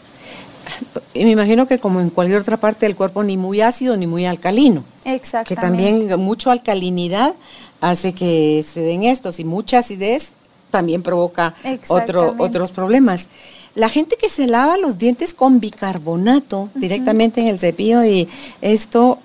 Y 1.14 1.24
me 1.24 1.30
imagino 1.30 1.66
que 1.66 1.78
como 1.78 2.00
en 2.00 2.10
cualquier 2.10 2.40
otra 2.40 2.56
parte 2.56 2.86
del 2.86 2.94
cuerpo, 2.94 3.22
ni 3.24 3.36
muy 3.36 3.60
ácido 3.60 3.96
ni 3.96 4.06
muy 4.06 4.26
alcalino. 4.26 4.84
Exactamente. 5.04 5.54
Que 5.54 5.60
también 5.60 6.20
mucha 6.20 6.52
alcalinidad 6.52 7.34
hace 7.80 8.12
que 8.12 8.64
se 8.72 8.80
den 8.80 9.04
estos 9.04 9.40
y 9.40 9.44
mucha 9.44 9.78
acidez 9.78 10.28
también 10.70 11.02
provoca 11.02 11.54
otro, 11.88 12.34
otros 12.38 12.70
problemas. 12.70 13.26
La 13.74 13.88
gente 13.88 14.16
que 14.20 14.28
se 14.28 14.46
lava 14.46 14.76
los 14.76 14.98
dientes 14.98 15.34
con 15.34 15.60
bicarbonato 15.60 16.68
directamente 16.74 17.40
en 17.40 17.46
el 17.46 17.58
cepillo 17.58 18.04
y 18.04 18.28
esto, 18.60 19.18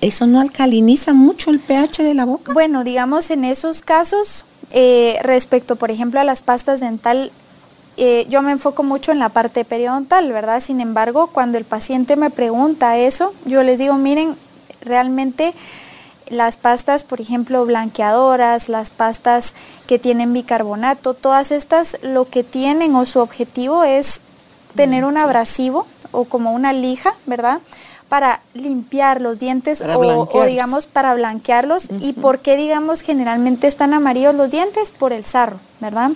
¿eso 0.00 0.26
no 0.26 0.40
alcaliniza 0.40 1.12
mucho 1.12 1.50
el 1.50 1.58
pH 1.58 2.02
de 2.02 2.14
la 2.14 2.24
boca? 2.24 2.52
Bueno, 2.52 2.84
digamos 2.84 3.30
en 3.30 3.44
esos 3.44 3.82
casos, 3.82 4.44
eh, 4.70 5.18
respecto 5.22 5.76
por 5.76 5.90
ejemplo 5.90 6.20
a 6.20 6.24
las 6.24 6.42
pastas 6.42 6.80
dental, 6.80 7.32
eh, 7.96 8.26
yo 8.28 8.42
me 8.42 8.52
enfoco 8.52 8.82
mucho 8.82 9.12
en 9.12 9.18
la 9.18 9.28
parte 9.28 9.64
periodontal, 9.64 10.32
¿verdad? 10.32 10.60
Sin 10.60 10.80
embargo, 10.80 11.28
cuando 11.28 11.58
el 11.58 11.64
paciente 11.64 12.16
me 12.16 12.30
pregunta 12.30 12.98
eso, 12.98 13.32
yo 13.44 13.62
les 13.62 13.78
digo, 13.78 13.94
miren, 13.94 14.36
realmente 14.80 15.54
las 16.28 16.56
pastas, 16.56 17.04
por 17.04 17.20
ejemplo, 17.20 17.64
blanqueadoras, 17.66 18.68
las 18.68 18.90
pastas 18.90 19.54
que 19.86 19.98
tienen 19.98 20.32
bicarbonato, 20.32 21.14
todas 21.14 21.50
estas 21.50 21.98
lo 22.02 22.28
que 22.28 22.42
tienen 22.42 22.94
o 22.94 23.06
su 23.06 23.20
objetivo 23.20 23.84
es 23.84 24.20
tener 24.74 25.04
un 25.04 25.16
abrasivo 25.16 25.86
o 26.10 26.24
como 26.24 26.52
una 26.52 26.72
lija, 26.72 27.14
¿verdad? 27.26 27.60
Para 28.08 28.40
limpiar 28.54 29.20
los 29.20 29.38
dientes 29.38 29.82
o, 29.82 30.44
digamos 30.46 30.86
para 30.86 31.14
blanquearlos. 31.14 31.88
¿Y 32.00 32.12
por 32.12 32.40
qué 32.40 32.56
digamos 32.56 33.02
generalmente 33.02 33.66
están 33.66 33.94
amarillos 33.94 34.34
los 34.34 34.50
dientes? 34.50 34.90
Por 34.90 35.12
el 35.12 35.24
sarro, 35.24 35.58
¿verdad? 35.80 36.10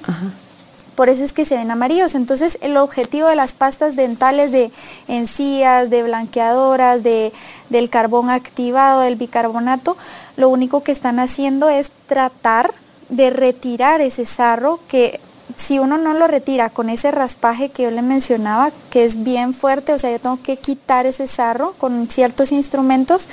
Por 0.99 1.09
eso 1.09 1.23
es 1.23 1.33
que 1.33 1.45
se 1.45 1.57
ven 1.57 1.71
amarillos. 1.71 2.17
Entonces 2.17 2.59
el 2.61 2.77
objetivo 2.77 3.29
de 3.29 3.37
las 3.37 3.55
pastas 3.55 3.95
dentales 3.95 4.51
de 4.51 4.73
encías, 5.07 5.91
de 5.91 6.03
blanqueadoras, 6.03 7.05
de, 7.05 7.33
del 7.69 7.89
carbón 7.89 8.31
activado, 8.31 9.03
del 9.03 9.15
bicarbonato, 9.15 9.97
lo 10.37 10.49
único 10.49 10.83
que 10.83 10.91
están 10.91 11.21
haciendo 11.21 11.69
es 11.69 11.93
tratar 12.09 12.75
de 13.11 13.31
retirar 13.31 14.01
ese 14.01 14.25
sarro 14.25 14.81
que 14.89 15.21
si 15.57 15.79
uno 15.79 15.99
no 15.99 16.15
lo 16.15 16.27
retira 16.27 16.69
con 16.69 16.89
ese 16.91 17.13
raspaje 17.13 17.69
que 17.69 17.85
yo 17.85 17.93
le 17.93 18.03
mencionaba, 18.03 18.73
que 18.91 19.05
es 19.05 19.23
bien 19.23 19.55
fuerte, 19.55 19.93
o 19.93 20.01
sea, 20.01 20.11
yo 20.11 20.19
tengo 20.19 20.43
que 20.43 20.57
quitar 20.57 21.07
ese 21.07 21.29
sarro 21.29 21.75
con 21.79 22.09
ciertos 22.09 22.51
instrumentos, 22.51 23.29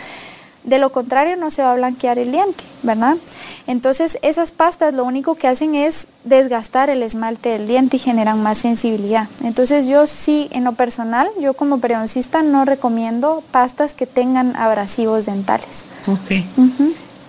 de 0.66 0.80
lo 0.80 0.92
contrario 0.92 1.36
no 1.38 1.52
se 1.52 1.62
va 1.62 1.72
a 1.72 1.76
blanquear 1.76 2.20
el 2.20 2.32
diente, 2.32 2.64
¿verdad? 2.84 3.16
Entonces 3.68 4.18
esas 4.22 4.52
pastas 4.52 4.94
lo 4.94 5.04
único 5.06 5.36
que 5.36 5.48
hacen 5.48 5.76
es 5.76 6.08
desgastar 6.24 6.90
el 6.90 7.04
esmalte 7.04 7.50
del 7.50 7.68
diente 7.68 7.98
y 7.98 8.00
generan 8.00 8.42
más 8.44 8.58
sensibilidad. 8.60 9.28
Entonces 9.44 9.88
yo 9.88 10.08
sí, 10.08 10.50
en 10.52 10.64
lo 10.64 10.74
personal, 10.74 11.28
yo 11.40 11.54
como 11.54 11.80
periodoncista 11.80 12.44
no 12.44 12.66
recomiendo 12.66 13.44
pastas 13.52 13.94
que 13.94 14.06
tengan 14.06 14.56
abrasivos 14.56 15.26
dentales. 15.26 15.86
Ok. 16.08 16.32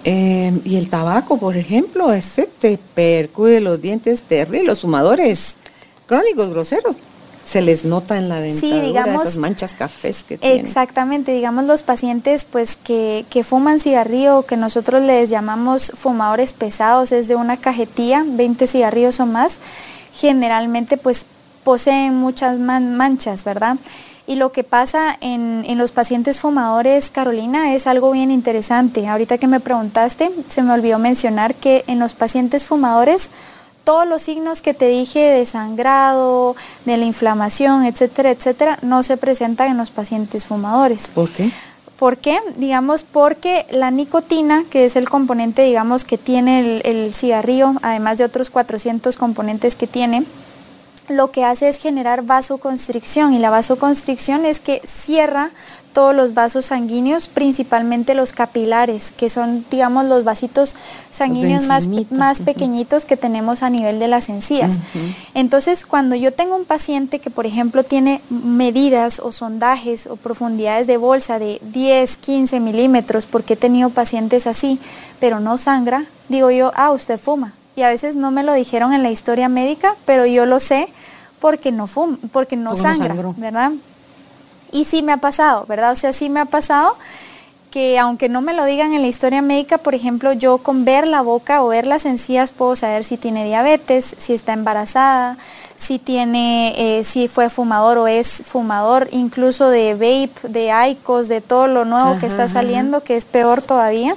Eh, 0.04 0.52
y 0.64 0.76
el 0.76 0.88
tabaco, 0.88 1.36
por 1.38 1.56
ejemplo, 1.56 2.12
ese 2.12 2.48
te 2.60 2.78
percude 2.94 3.60
los 3.60 3.80
dientes 3.82 4.22
terribles, 4.22 4.64
los 4.64 4.78
sumadores 4.78 5.56
crónicos 6.06 6.50
groseros 6.50 6.96
se 7.46 7.60
les 7.62 7.84
nota 7.84 8.18
en 8.18 8.28
la 8.28 8.40
dentadura 8.40 8.80
sí, 8.80 8.86
digamos, 8.86 9.22
esas 9.22 9.38
manchas 9.38 9.72
cafés 9.74 10.24
que 10.24 10.36
tienen. 10.36 10.66
Exactamente, 10.66 11.32
digamos 11.32 11.64
los 11.64 11.82
pacientes 11.82 12.44
pues 12.44 12.74
que, 12.76 13.24
que 13.30 13.44
fuman 13.44 13.78
cigarrillo, 13.78 14.42
que 14.42 14.56
nosotros 14.56 15.02
les 15.02 15.30
llamamos 15.30 15.92
fumadores 15.96 16.52
pesados, 16.52 17.12
es 17.12 17.28
de 17.28 17.36
una 17.36 17.56
cajetilla, 17.56 18.24
20 18.26 18.66
cigarrillos 18.66 19.20
o 19.20 19.26
más, 19.26 19.60
generalmente 20.12 20.96
pues 20.96 21.24
poseen 21.62 22.14
muchas 22.16 22.58
manchas, 22.58 23.44
¿verdad? 23.44 23.76
Y 24.28 24.34
lo 24.34 24.50
que 24.50 24.64
pasa 24.64 25.16
en, 25.20 25.64
en, 25.68 25.78
los 25.78 25.92
pacientes 25.92 26.40
fumadores, 26.40 27.10
Carolina, 27.12 27.76
es 27.76 27.86
algo 27.86 28.10
bien 28.10 28.32
interesante. 28.32 29.06
Ahorita 29.06 29.38
que 29.38 29.46
me 29.46 29.60
preguntaste, 29.60 30.32
se 30.48 30.62
me 30.62 30.72
olvidó 30.72 30.98
mencionar 30.98 31.54
que 31.54 31.84
en 31.86 32.00
los 32.00 32.14
pacientes 32.14 32.66
fumadores 32.66 33.30
todos 33.86 34.06
los 34.06 34.20
signos 34.22 34.62
que 34.62 34.74
te 34.74 34.88
dije 34.88 35.20
de 35.20 35.46
sangrado, 35.46 36.56
de 36.86 36.96
la 36.96 37.04
inflamación, 37.04 37.84
etcétera, 37.84 38.32
etcétera, 38.32 38.80
no 38.82 39.04
se 39.04 39.16
presentan 39.16 39.70
en 39.70 39.76
los 39.76 39.92
pacientes 39.92 40.44
fumadores. 40.44 41.12
¿Por 41.14 41.30
qué? 41.30 41.52
¿Por 41.96 42.16
qué? 42.16 42.40
Digamos 42.56 43.04
porque 43.04 43.64
la 43.70 43.92
nicotina, 43.92 44.64
que 44.70 44.86
es 44.86 44.96
el 44.96 45.08
componente, 45.08 45.62
digamos, 45.62 46.04
que 46.04 46.18
tiene 46.18 46.58
el, 46.58 46.82
el 46.84 47.14
cigarrillo, 47.14 47.74
además 47.80 48.18
de 48.18 48.24
otros 48.24 48.50
400 48.50 49.16
componentes 49.16 49.76
que 49.76 49.86
tiene, 49.86 50.24
lo 51.08 51.30
que 51.30 51.44
hace 51.44 51.68
es 51.68 51.78
generar 51.78 52.22
vasoconstricción 52.22 53.32
y 53.32 53.38
la 53.38 53.50
vasoconstricción 53.50 54.44
es 54.44 54.60
que 54.60 54.82
cierra 54.84 55.50
todos 55.96 56.14
los 56.14 56.34
vasos 56.34 56.66
sanguíneos, 56.66 57.26
principalmente 57.26 58.12
los 58.14 58.34
capilares, 58.34 59.12
que 59.16 59.30
son, 59.30 59.64
digamos, 59.70 60.04
los 60.04 60.24
vasitos 60.24 60.76
sanguíneos 61.10 61.62
más, 61.68 61.88
más 62.10 62.42
pequeñitos 62.42 63.06
que 63.06 63.16
tenemos 63.16 63.62
a 63.62 63.70
nivel 63.70 63.98
de 63.98 64.06
las 64.06 64.28
encías. 64.28 64.78
Entonces, 65.32 65.86
cuando 65.86 66.14
yo 66.14 66.34
tengo 66.34 66.54
un 66.54 66.66
paciente 66.66 67.18
que, 67.18 67.30
por 67.30 67.46
ejemplo, 67.46 67.82
tiene 67.82 68.20
medidas 68.28 69.20
o 69.20 69.32
sondajes 69.32 70.06
o 70.06 70.16
profundidades 70.16 70.86
de 70.86 70.98
bolsa 70.98 71.38
de 71.38 71.62
10, 71.72 72.18
15 72.18 72.60
milímetros, 72.60 73.24
porque 73.24 73.54
he 73.54 73.56
tenido 73.56 73.88
pacientes 73.88 74.46
así, 74.46 74.78
pero 75.18 75.40
no 75.40 75.56
sangra, 75.56 76.04
digo 76.28 76.50
yo, 76.50 76.72
ah, 76.74 76.90
usted 76.90 77.18
fuma. 77.18 77.54
Y 77.76 77.82
a 77.82 77.88
veces 77.88 78.16
no 78.16 78.30
me 78.30 78.42
lo 78.42 78.54
dijeron 78.54 78.92
en 78.92 79.02
la 79.02 79.10
historia 79.10 79.48
médica, 79.48 79.94
pero 80.06 80.26
yo 80.26 80.46
lo 80.46 80.58
sé 80.60 80.88
porque 81.40 81.70
no 81.70 81.86
fuma, 81.86 82.18
porque 82.32 82.56
no 82.56 82.74
sangra, 82.74 83.14
¿verdad? 83.36 83.72
Y 84.72 84.84
sí 84.84 85.02
me 85.02 85.12
ha 85.12 85.18
pasado, 85.18 85.66
¿verdad? 85.66 85.92
O 85.92 85.96
sea, 85.96 86.12
sí 86.12 86.28
me 86.28 86.40
ha 86.40 86.46
pasado 86.46 86.96
que 87.70 87.98
aunque 87.98 88.30
no 88.30 88.40
me 88.40 88.54
lo 88.54 88.64
digan 88.64 88.94
en 88.94 89.02
la 89.02 89.08
historia 89.08 89.42
médica, 89.42 89.76
por 89.76 89.94
ejemplo, 89.94 90.32
yo 90.32 90.56
con 90.58 90.86
ver 90.86 91.06
la 91.06 91.20
boca 91.20 91.62
o 91.62 91.68
ver 91.68 91.86
las 91.86 92.06
encías 92.06 92.50
puedo 92.50 92.74
saber 92.74 93.04
si 93.04 93.18
tiene 93.18 93.44
diabetes, 93.44 94.16
si 94.16 94.32
está 94.32 94.54
embarazada, 94.54 95.36
si 95.76 95.98
tiene, 95.98 96.72
eh, 96.78 97.04
si 97.04 97.28
fue 97.28 97.50
fumador 97.50 97.98
o 97.98 98.06
es 98.06 98.42
fumador, 98.46 99.08
incluso 99.12 99.68
de 99.68 99.92
vape, 99.92 100.48
de 100.48 100.72
ICOS, 100.90 101.28
de 101.28 101.42
todo 101.42 101.68
lo 101.68 101.84
nuevo 101.84 102.18
que 102.18 102.26
está 102.26 102.48
saliendo, 102.48 103.02
que 103.02 103.14
es 103.14 103.26
peor 103.26 103.60
todavía. 103.60 104.16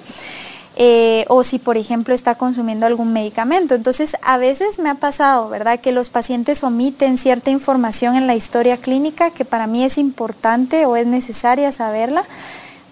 Eh, 0.82 1.25
o 1.27 1.43
si 1.43 1.59
por 1.59 1.75
ejemplo 1.75 2.13
está 2.13 2.36
consumiendo 2.36 2.86
algún 2.86 3.11
medicamento. 3.11 3.75
Entonces 3.75 4.15
a 4.21 4.38
veces 4.38 4.80
me 4.80 4.89
ha 4.89 4.95
pasado, 4.95 5.49
¿verdad?, 5.49 5.82
que 5.82 5.91
los 5.91 6.09
pacientes 6.09 6.63
omiten 6.63 7.17
cierta 7.17 7.51
información 7.51 8.15
en 8.15 8.27
la 8.27 8.36
historia 8.36 8.77
clínica 8.77 9.30
que 9.32 9.43
para 9.43 9.67
mí 9.67 9.84
es 9.84 9.97
importante 9.97 10.86
o 10.86 10.95
es 10.95 11.05
necesaria 11.05 11.73
saberla. 11.73 12.23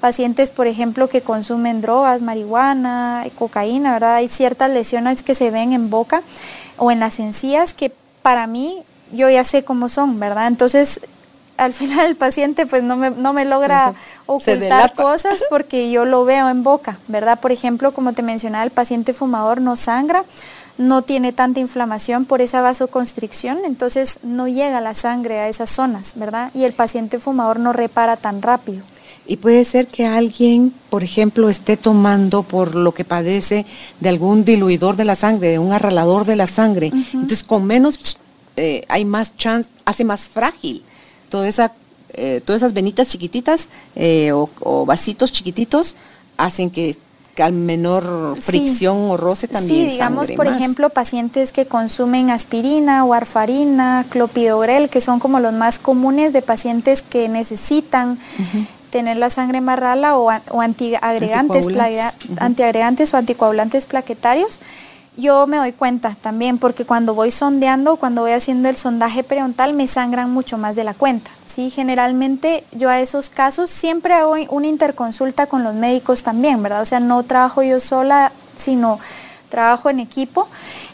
Pacientes, 0.02 0.52
por 0.52 0.68
ejemplo, 0.68 1.08
que 1.08 1.22
consumen 1.22 1.80
drogas, 1.80 2.22
marihuana, 2.22 3.26
cocaína, 3.40 3.94
¿verdad? 3.94 4.16
Hay 4.16 4.28
ciertas 4.28 4.70
lesiones 4.70 5.24
que 5.24 5.34
se 5.34 5.50
ven 5.50 5.72
en 5.72 5.90
boca 5.90 6.24
o 6.76 6.92
en 6.92 7.00
las 7.00 7.20
encías 7.20 7.74
que 7.74 7.94
para 8.22 8.48
mí 8.48 8.84
yo 9.14 9.30
ya 9.30 9.46
sé 9.46 9.64
cómo 9.64 9.88
son, 9.88 10.20
¿verdad? 10.20 10.48
Entonces 10.48 11.00
al 11.58 11.74
final 11.74 12.06
el 12.06 12.16
paciente 12.16 12.66
pues 12.66 12.84
no 12.84 12.96
me, 12.96 13.10
no 13.12 13.34
me 13.34 13.46
logra 13.46 13.94
ocultar 14.26 14.94
cosas 14.94 15.44
porque 15.50 15.92
yo 15.92 16.06
lo 16.06 16.24
veo 16.26 16.50
en 16.50 16.64
boca, 16.64 16.98
¿verdad? 17.08 17.40
Por 17.40 17.52
ejemplo, 17.52 17.92
como 17.92 18.14
te 18.14 18.22
mencionaba, 18.22 18.64
el 18.64 18.72
paciente 18.72 19.14
fumador 19.14 19.60
no 19.60 19.76
sangra, 19.76 20.24
no 20.78 21.02
tiene 21.02 21.34
tanta 21.34 21.60
inflamación 21.60 22.26
por 22.26 22.42
esa 22.42 22.62
vasoconstricción, 22.62 23.60
entonces 23.66 24.20
no 24.24 24.48
llega 24.48 24.80
la 24.80 24.94
sangre 24.94 25.40
a 25.40 25.50
esas 25.50 25.72
zonas, 25.72 26.14
¿verdad? 26.16 26.52
Y 26.54 26.64
el 26.64 26.74
paciente 26.74 27.20
fumador 27.20 27.60
no 27.60 27.74
repara 27.74 28.16
tan 28.16 28.42
rápido. 28.42 28.84
Y 29.30 29.38
puede 29.38 29.66
ser 29.66 29.88
que 29.88 30.06
alguien, 30.06 30.74
por 30.90 31.04
ejemplo, 31.04 31.50
esté 31.50 31.76
tomando 31.76 32.44
por 32.44 32.76
lo 32.76 32.94
que 32.94 33.04
padece 33.04 33.66
de 34.00 34.08
algún 34.08 34.46
diluidor 34.46 34.96
de 34.96 35.04
la 35.04 35.16
sangre, 35.16 35.50
de 35.50 35.60
un 35.60 35.74
arralador 35.74 36.24
de 36.24 36.38
la 36.38 36.48
sangre. 36.48 36.94
Entonces, 37.14 37.44
con 37.44 37.66
menos 37.66 38.18
eh, 38.56 38.86
hay 38.88 39.04
más 39.04 39.36
chance, 39.36 39.70
hace 39.84 40.06
más 40.06 40.30
frágil 40.30 40.84
toda 41.30 41.48
esa, 41.48 41.72
eh, 42.14 42.42
todas 42.44 42.62
esas 42.62 42.74
venitas 42.74 43.10
chiquititas 43.10 43.68
eh, 43.96 44.32
o, 44.34 44.86
vasitos 44.86 45.32
chiquititos 45.32 45.96
hacen 46.38 46.70
que, 46.70 46.96
al 47.38 47.54
menor 47.54 48.36
fricción 48.42 49.12
o 49.12 49.18
roce 49.18 49.48
también. 49.48 49.86
Sí, 49.86 49.92
digamos, 49.92 50.32
por 50.32 50.48
ejemplo, 50.48 50.90
pacientes 50.90 51.52
que 51.52 51.68
consumen 51.68 52.32
aspirina, 52.32 53.06
o 53.06 53.10
warfarina, 53.10 54.08
clopidogrel, 54.10 54.90
que 54.90 55.02
son 55.02 55.20
como 55.20 55.40
los 55.40 55.54
más 55.54 55.78
comunes 55.78 56.34
de 56.34 56.42
pacientes 56.42 57.04
que 57.04 57.30
necesitan 57.30 58.18
tener 58.90 59.18
la 59.18 59.30
sangre 59.30 59.62
más 59.62 59.78
rala 59.78 60.18
o, 60.18 60.32
o 60.50 60.62
antiagregantes, 60.62 61.68
antiagregantes 62.40 63.14
o 63.14 63.18
anticoagulantes 63.18 63.86
plaquetarios 63.86 64.60
yo 65.18 65.48
me 65.48 65.58
doy 65.58 65.74
cuenta 65.74 66.16
también 66.22 66.60
porque 66.60 66.86
cuando 66.86 67.16
voy 67.16 67.32
sondeando, 67.32 67.98
cuando 67.98 68.22
voy 68.22 68.32
haciendo 68.32 68.70
el 68.70 68.78
sondaje 68.78 69.24
periodontal 69.24 69.74
me 69.74 69.88
sangran 69.88 70.32
mucho 70.32 70.58
más 70.58 70.76
de 70.76 70.84
la 70.84 70.94
cuenta. 70.94 71.32
¿sí? 71.48 71.72
Generalmente 71.72 72.64
yo 72.72 72.90
a 72.90 73.02
esos 73.02 73.30
casos 73.30 73.72
siempre 73.72 74.14
hago 74.14 74.36
una 74.50 74.68
interconsulta 74.68 75.48
con 75.48 75.64
los 75.64 75.74
médicos 75.74 76.22
también, 76.22 76.62
¿verdad? 76.62 76.84
O 76.84 76.86
sea, 76.86 77.00
no 77.00 77.24
trabajo 77.24 77.64
yo 77.64 77.80
sola, 77.80 78.32
sino 78.56 79.00
trabajo 79.50 79.90
en 79.90 80.00
equipo. 80.00 80.48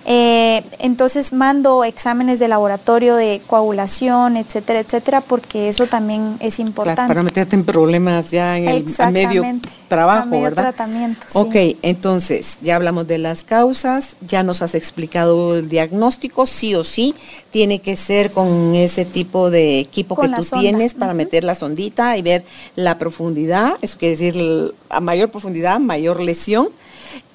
Eh, 0.05 0.63
entonces 0.79 1.31
mando 1.31 1.85
exámenes 1.85 2.37
de 2.37 2.49
laboratorio 2.49 3.15
de 3.15 3.41
coagulación, 3.47 4.35
etcétera, 4.35 4.81
etcétera, 4.81 5.21
porque 5.21 5.69
eso 5.69 5.87
también 5.87 6.35
es 6.41 6.59
importante. 6.59 7.07
para 7.07 7.23
meterte 7.23 7.55
en 7.55 7.63
problemas 7.63 8.29
ya 8.29 8.57
en 8.57 8.67
el 8.67 8.85
a 8.97 9.11
medio 9.11 9.43
trabajo, 9.87 10.23
a 10.23 10.25
medio 10.25 10.43
¿verdad? 10.43 10.63
tratamiento. 10.63 11.21
Ok, 11.33 11.55
entonces 11.83 12.57
ya 12.61 12.75
hablamos 12.75 13.07
de 13.07 13.17
las 13.17 13.45
causas, 13.45 14.17
ya 14.27 14.43
nos 14.43 14.61
has 14.61 14.75
explicado 14.75 15.55
el 15.55 15.69
diagnóstico, 15.69 16.45
sí 16.47 16.75
o 16.75 16.83
sí, 16.83 17.15
tiene 17.51 17.79
que 17.79 17.95
ser 17.95 18.31
con 18.31 18.75
ese 18.75 19.05
tipo 19.05 19.49
de 19.49 19.79
equipo 19.79 20.19
que 20.19 20.27
tú 20.27 20.43
tienes 20.59 20.95
para 20.95 21.13
meter 21.13 21.45
la 21.45 21.55
sondita 21.55 22.17
y 22.17 22.21
ver 22.21 22.43
la 22.75 22.97
profundidad, 22.97 23.77
eso 23.81 23.97
quiere 23.97 24.17
decir 24.17 24.73
a 24.89 24.99
mayor 24.99 25.29
profundidad, 25.29 25.79
mayor 25.79 26.21
lesión. 26.21 26.67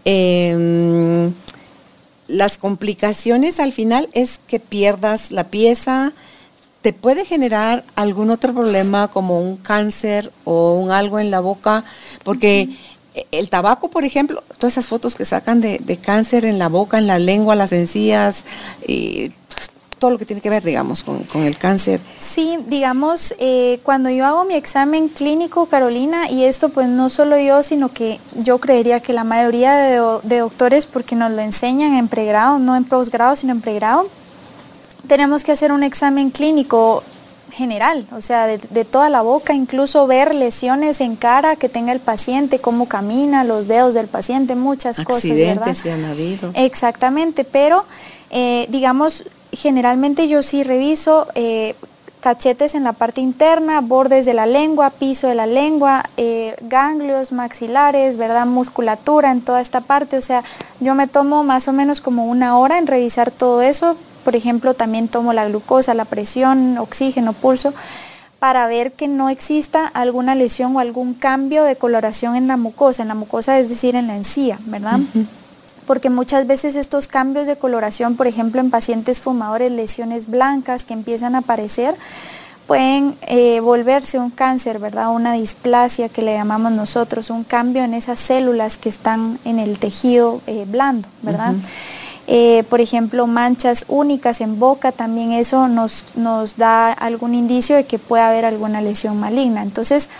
Eh, 0.04 1.30
las 2.28 2.58
complicaciones 2.58 3.58
al 3.58 3.72
final 3.72 4.08
es 4.12 4.38
que 4.46 4.60
pierdas 4.60 5.32
la 5.32 5.44
pieza, 5.44 6.12
te 6.82 6.92
puede 6.92 7.24
generar 7.24 7.84
algún 7.96 8.30
otro 8.30 8.54
problema 8.54 9.08
como 9.08 9.40
un 9.40 9.56
cáncer 9.56 10.30
o 10.44 10.74
un 10.74 10.92
algo 10.92 11.18
en 11.18 11.30
la 11.30 11.40
boca, 11.40 11.84
porque 12.22 12.68
el 13.32 13.48
tabaco, 13.48 13.90
por 13.90 14.04
ejemplo, 14.04 14.44
todas 14.58 14.74
esas 14.74 14.86
fotos 14.86 15.16
que 15.16 15.24
sacan 15.24 15.60
de, 15.60 15.78
de, 15.78 15.96
cáncer 15.96 16.44
en 16.44 16.58
la 16.58 16.68
boca, 16.68 16.98
en 16.98 17.06
la 17.06 17.18
lengua, 17.18 17.56
las 17.56 17.72
encías, 17.72 18.44
y 18.86 19.32
todo 19.98 20.12
lo 20.12 20.18
que 20.18 20.24
tiene 20.24 20.40
que 20.40 20.50
ver, 20.50 20.62
digamos, 20.62 21.02
con, 21.02 21.18
el 21.42 21.58
cáncer. 21.58 22.00
Sí, 22.18 22.58
digamos, 22.66 23.34
eh, 23.38 23.80
cuando 23.82 24.10
yo 24.10 24.24
hago 24.26 24.44
mi 24.44 24.54
examen 24.54 25.08
clínico, 25.08 25.66
Carolina, 25.66 26.30
y 26.30 26.44
esto 26.44 26.68
pues 26.68 26.88
no 26.88 27.10
solo 27.10 27.38
yo, 27.38 27.62
sino 27.62 27.92
que 27.92 28.18
yo 28.36 28.58
creería 28.58 29.00
que 29.00 29.12
la 29.12 29.24
mayoría 29.24 29.74
de, 29.74 30.38
doctores, 30.38 30.86
porque 30.86 31.14
nos 31.16 31.32
lo 31.32 31.40
enseñan 31.40 31.94
en 31.94 32.08
pregrado, 32.08 32.58
no 32.58 32.76
en 32.76 32.84
posgrado, 32.84 33.36
sino 33.36 33.52
en 33.52 33.60
pregrado, 33.60 34.08
tenemos 35.06 35.42
que 35.44 35.52
hacer 35.52 35.72
un 35.72 35.82
examen 35.82 36.30
clínico 36.30 37.02
general, 37.50 38.06
o 38.12 38.20
sea, 38.20 38.46
de, 38.46 38.58
de, 38.58 38.84
toda 38.84 39.08
la 39.08 39.22
boca, 39.22 39.52
incluso 39.54 40.06
ver 40.06 40.34
lesiones 40.34 41.00
en 41.00 41.16
cara 41.16 41.56
que 41.56 41.68
tenga 41.68 41.92
el 41.92 41.98
paciente, 41.98 42.60
cómo 42.60 42.86
camina, 42.86 43.42
los 43.42 43.66
dedos 43.66 43.94
del 43.94 44.06
paciente, 44.06 44.54
muchas 44.54 45.00
cosas, 45.00 45.30
¿verdad? 45.30 45.74
se 45.74 45.90
han 45.90 46.04
habido. 46.04 46.52
Exactamente, 46.54 47.44
pero 47.44 47.84
eh, 48.30 48.66
digamos, 48.68 49.24
generalmente 49.52 50.28
yo 50.28 50.42
sí 50.42 50.62
reviso 50.62 51.26
eh, 51.34 51.74
cachetes 52.20 52.74
en 52.74 52.84
la 52.84 52.92
parte 52.92 53.20
interna, 53.20 53.80
bordes 53.80 54.26
de 54.26 54.34
la 54.34 54.46
lengua, 54.46 54.90
piso 54.90 55.28
de 55.28 55.34
la 55.34 55.46
lengua, 55.46 56.04
eh, 56.16 56.56
ganglios 56.62 57.32
maxilares, 57.32 58.16
¿verdad? 58.16 58.46
Musculatura 58.46 59.30
en 59.30 59.40
toda 59.40 59.60
esta 59.60 59.80
parte. 59.80 60.16
O 60.16 60.20
sea, 60.20 60.42
yo 60.80 60.94
me 60.94 61.06
tomo 61.06 61.44
más 61.44 61.68
o 61.68 61.72
menos 61.72 62.00
como 62.00 62.26
una 62.26 62.58
hora 62.58 62.78
en 62.78 62.86
revisar 62.86 63.30
todo 63.30 63.62
eso. 63.62 63.96
Por 64.24 64.36
ejemplo, 64.36 64.74
también 64.74 65.08
tomo 65.08 65.32
la 65.32 65.48
glucosa, 65.48 65.94
la 65.94 66.04
presión, 66.04 66.76
oxígeno, 66.78 67.32
pulso, 67.32 67.72
para 68.38 68.66
ver 68.66 68.92
que 68.92 69.08
no 69.08 69.28
exista 69.30 69.86
alguna 69.86 70.34
lesión 70.34 70.76
o 70.76 70.80
algún 70.80 71.14
cambio 71.14 71.64
de 71.64 71.76
coloración 71.76 72.36
en 72.36 72.46
la 72.46 72.56
mucosa, 72.56 73.02
en 73.02 73.08
la 73.08 73.14
mucosa 73.14 73.58
es 73.58 73.68
decir, 73.68 73.96
en 73.96 74.06
la 74.06 74.16
encía, 74.16 74.58
¿verdad? 74.66 75.00
Porque 75.88 76.10
muchas 76.10 76.46
veces 76.46 76.76
estos 76.76 77.08
cambios 77.08 77.46
de 77.46 77.56
coloración, 77.56 78.14
por 78.14 78.26
ejemplo 78.26 78.60
en 78.60 78.70
pacientes 78.70 79.22
fumadores, 79.22 79.72
lesiones 79.72 80.28
blancas 80.28 80.84
que 80.84 80.92
empiezan 80.92 81.34
a 81.34 81.38
aparecer, 81.38 81.94
pueden 82.66 83.16
eh, 83.22 83.60
volverse 83.60 84.18
un 84.18 84.28
cáncer, 84.28 84.78
¿verdad? 84.78 85.10
Una 85.10 85.32
displasia 85.32 86.10
que 86.10 86.20
le 86.20 86.34
llamamos 86.34 86.72
nosotros, 86.72 87.30
un 87.30 87.42
cambio 87.42 87.82
en 87.84 87.94
esas 87.94 88.18
células 88.18 88.76
que 88.76 88.90
están 88.90 89.38
en 89.46 89.58
el 89.58 89.78
tejido 89.78 90.42
eh, 90.46 90.66
blando, 90.68 91.08
¿verdad? 91.22 91.54
Eh, 92.26 92.64
por 92.68 92.82
ejemplo, 92.82 93.26
manchas 93.26 93.86
únicas 93.88 94.42
en 94.42 94.58
boca, 94.58 94.92
también 94.92 95.32
eso 95.32 95.68
nos, 95.68 96.04
nos 96.16 96.58
da 96.58 96.92
algún 96.92 97.34
indicio 97.34 97.76
de 97.76 97.84
que 97.84 97.98
puede 97.98 98.22
haber 98.22 98.44
alguna 98.44 98.82
lesión 98.82 99.18
maligna. 99.18 99.62
Entonces, 99.62 100.10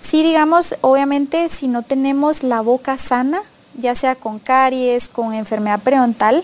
sí, 0.00 0.24
digamos, 0.24 0.74
obviamente 0.80 1.48
si 1.48 1.68
no 1.68 1.82
tenemos 1.82 2.42
la 2.42 2.60
boca 2.60 2.96
sana, 2.96 3.42
ya 3.78 3.94
sea 3.94 4.14
con 4.14 4.38
caries, 4.38 5.08
con 5.08 5.34
enfermedad 5.34 5.80
periodontal, 5.80 6.42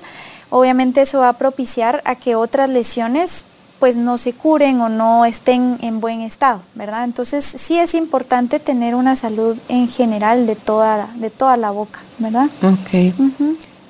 obviamente 0.51 1.03
eso 1.03 1.19
va 1.19 1.31
a 1.31 1.39
propiciar 1.39 2.03
a 2.05 2.15
que 2.15 2.35
otras 2.35 2.69
lesiones 2.69 3.45
pues 3.79 3.97
no 3.97 4.19
se 4.19 4.33
curen 4.33 4.81
o 4.81 4.89
no 4.89 5.25
estén 5.25 5.79
en 5.83 6.01
buen 6.01 6.21
estado, 6.21 6.63
¿verdad? 6.75 7.05
Entonces 7.05 7.45
sí 7.45 7.79
es 7.79 7.95
importante 7.95 8.59
tener 8.59 8.95
una 8.95 9.15
salud 9.15 9.57
en 9.69 9.89
general 9.89 10.47
de 10.47 10.57
toda, 10.57 11.09
de 11.17 11.31
toda 11.31 11.57
la 11.57 11.71
boca, 11.71 12.01
¿verdad? 12.19 12.47
Ok. 12.63 13.15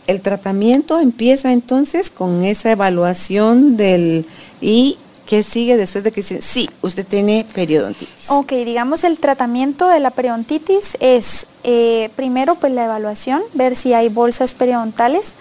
El 0.06 0.20
tratamiento 0.20 1.00
empieza 1.00 1.52
entonces 1.52 2.10
con 2.10 2.44
esa 2.44 2.70
evaluación 2.70 3.76
del 3.76 4.26
y 4.60 4.98
¿Qué 5.28 5.42
sigue 5.42 5.76
después 5.76 6.04
de 6.04 6.10
que 6.10 6.22
dice, 6.22 6.40
sí, 6.40 6.70
usted 6.80 7.06
tiene 7.06 7.44
periodontitis? 7.52 8.30
Ok, 8.30 8.50
digamos 8.64 9.04
el 9.04 9.18
tratamiento 9.18 9.86
de 9.86 10.00
la 10.00 10.10
periodontitis 10.10 10.96
es 11.00 11.46
eh, 11.64 12.08
primero 12.16 12.54
pues 12.54 12.72
la 12.72 12.86
evaluación, 12.86 13.42
ver 13.52 13.76
si 13.76 13.92
hay 13.92 14.08
bolsas 14.08 14.54
periodontales. 14.54 15.34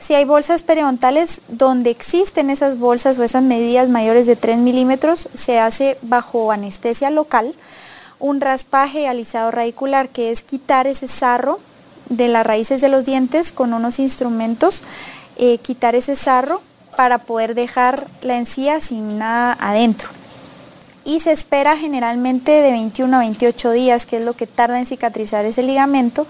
Si 0.00 0.14
hay 0.14 0.24
bolsas 0.24 0.64
periodontales 0.64 1.40
donde 1.46 1.90
existen 1.90 2.50
esas 2.50 2.80
bolsas 2.80 3.16
o 3.16 3.22
esas 3.22 3.44
medidas 3.44 3.88
mayores 3.88 4.26
de 4.26 4.34
3 4.34 4.58
milímetros, 4.58 5.28
se 5.34 5.60
hace 5.60 5.98
bajo 6.02 6.50
anestesia 6.50 7.10
local 7.10 7.54
un 8.18 8.40
raspaje 8.40 9.06
alisado 9.06 9.52
radicular, 9.52 10.08
que 10.08 10.32
es 10.32 10.42
quitar 10.42 10.88
ese 10.88 11.06
sarro 11.06 11.60
de 12.08 12.26
las 12.26 12.44
raíces 12.44 12.80
de 12.80 12.88
los 12.88 13.04
dientes 13.04 13.52
con 13.52 13.72
unos 13.72 14.00
instrumentos, 14.00 14.82
eh, 15.36 15.58
quitar 15.58 15.94
ese 15.94 16.16
sarro 16.16 16.60
para 16.98 17.18
poder 17.18 17.54
dejar 17.54 18.08
la 18.22 18.38
encía 18.38 18.80
sin 18.80 19.18
nada 19.18 19.56
adentro. 19.60 20.08
Y 21.04 21.20
se 21.20 21.30
espera 21.30 21.76
generalmente 21.76 22.50
de 22.50 22.72
21 22.72 23.16
a 23.16 23.20
28 23.20 23.70
días, 23.70 24.04
que 24.04 24.16
es 24.16 24.24
lo 24.24 24.32
que 24.32 24.48
tarda 24.48 24.80
en 24.80 24.84
cicatrizar 24.84 25.44
ese 25.44 25.62
ligamento, 25.62 26.26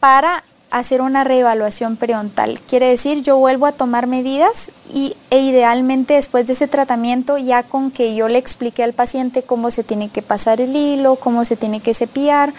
para 0.00 0.42
hacer 0.72 1.00
una 1.00 1.22
reevaluación 1.22 1.94
periodontal. 1.94 2.58
Quiere 2.68 2.86
decir, 2.86 3.22
yo 3.22 3.36
vuelvo 3.36 3.66
a 3.66 3.72
tomar 3.72 4.08
medidas 4.08 4.72
y, 4.92 5.14
e 5.30 5.42
idealmente 5.42 6.14
después 6.14 6.44
de 6.48 6.54
ese 6.54 6.66
tratamiento, 6.66 7.38
ya 7.38 7.62
con 7.62 7.92
que 7.92 8.16
yo 8.16 8.26
le 8.26 8.38
expliqué 8.38 8.82
al 8.82 8.94
paciente 8.94 9.44
cómo 9.44 9.70
se 9.70 9.84
tiene 9.84 10.08
que 10.08 10.22
pasar 10.22 10.60
el 10.60 10.74
hilo, 10.74 11.14
cómo 11.14 11.44
se 11.44 11.54
tiene 11.54 11.78
que 11.78 11.94
cepillar, 11.94 12.52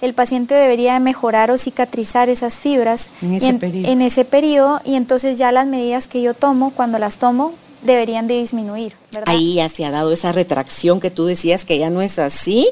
el 0.00 0.14
paciente 0.14 0.54
debería 0.54 0.94
de 0.94 1.00
mejorar 1.00 1.50
o 1.50 1.58
cicatrizar 1.58 2.28
esas 2.28 2.58
fibras 2.58 3.10
en 3.20 3.34
ese, 3.34 3.54
periodo. 3.54 3.92
en 3.92 4.02
ese 4.02 4.24
periodo 4.24 4.80
y 4.84 4.94
entonces 4.94 5.38
ya 5.38 5.52
las 5.52 5.66
medidas 5.66 6.06
que 6.06 6.22
yo 6.22 6.34
tomo, 6.34 6.70
cuando 6.70 6.98
las 6.98 7.16
tomo, 7.16 7.54
deberían 7.82 8.26
de 8.26 8.34
disminuir. 8.34 8.94
¿verdad? 9.12 9.34
Ahí 9.34 9.54
ya 9.54 9.68
se 9.68 9.84
ha 9.84 9.90
dado 9.90 10.12
esa 10.12 10.32
retracción 10.32 11.00
que 11.00 11.10
tú 11.10 11.26
decías 11.26 11.64
que 11.64 11.78
ya 11.78 11.90
no 11.90 12.02
es 12.02 12.18
así, 12.18 12.68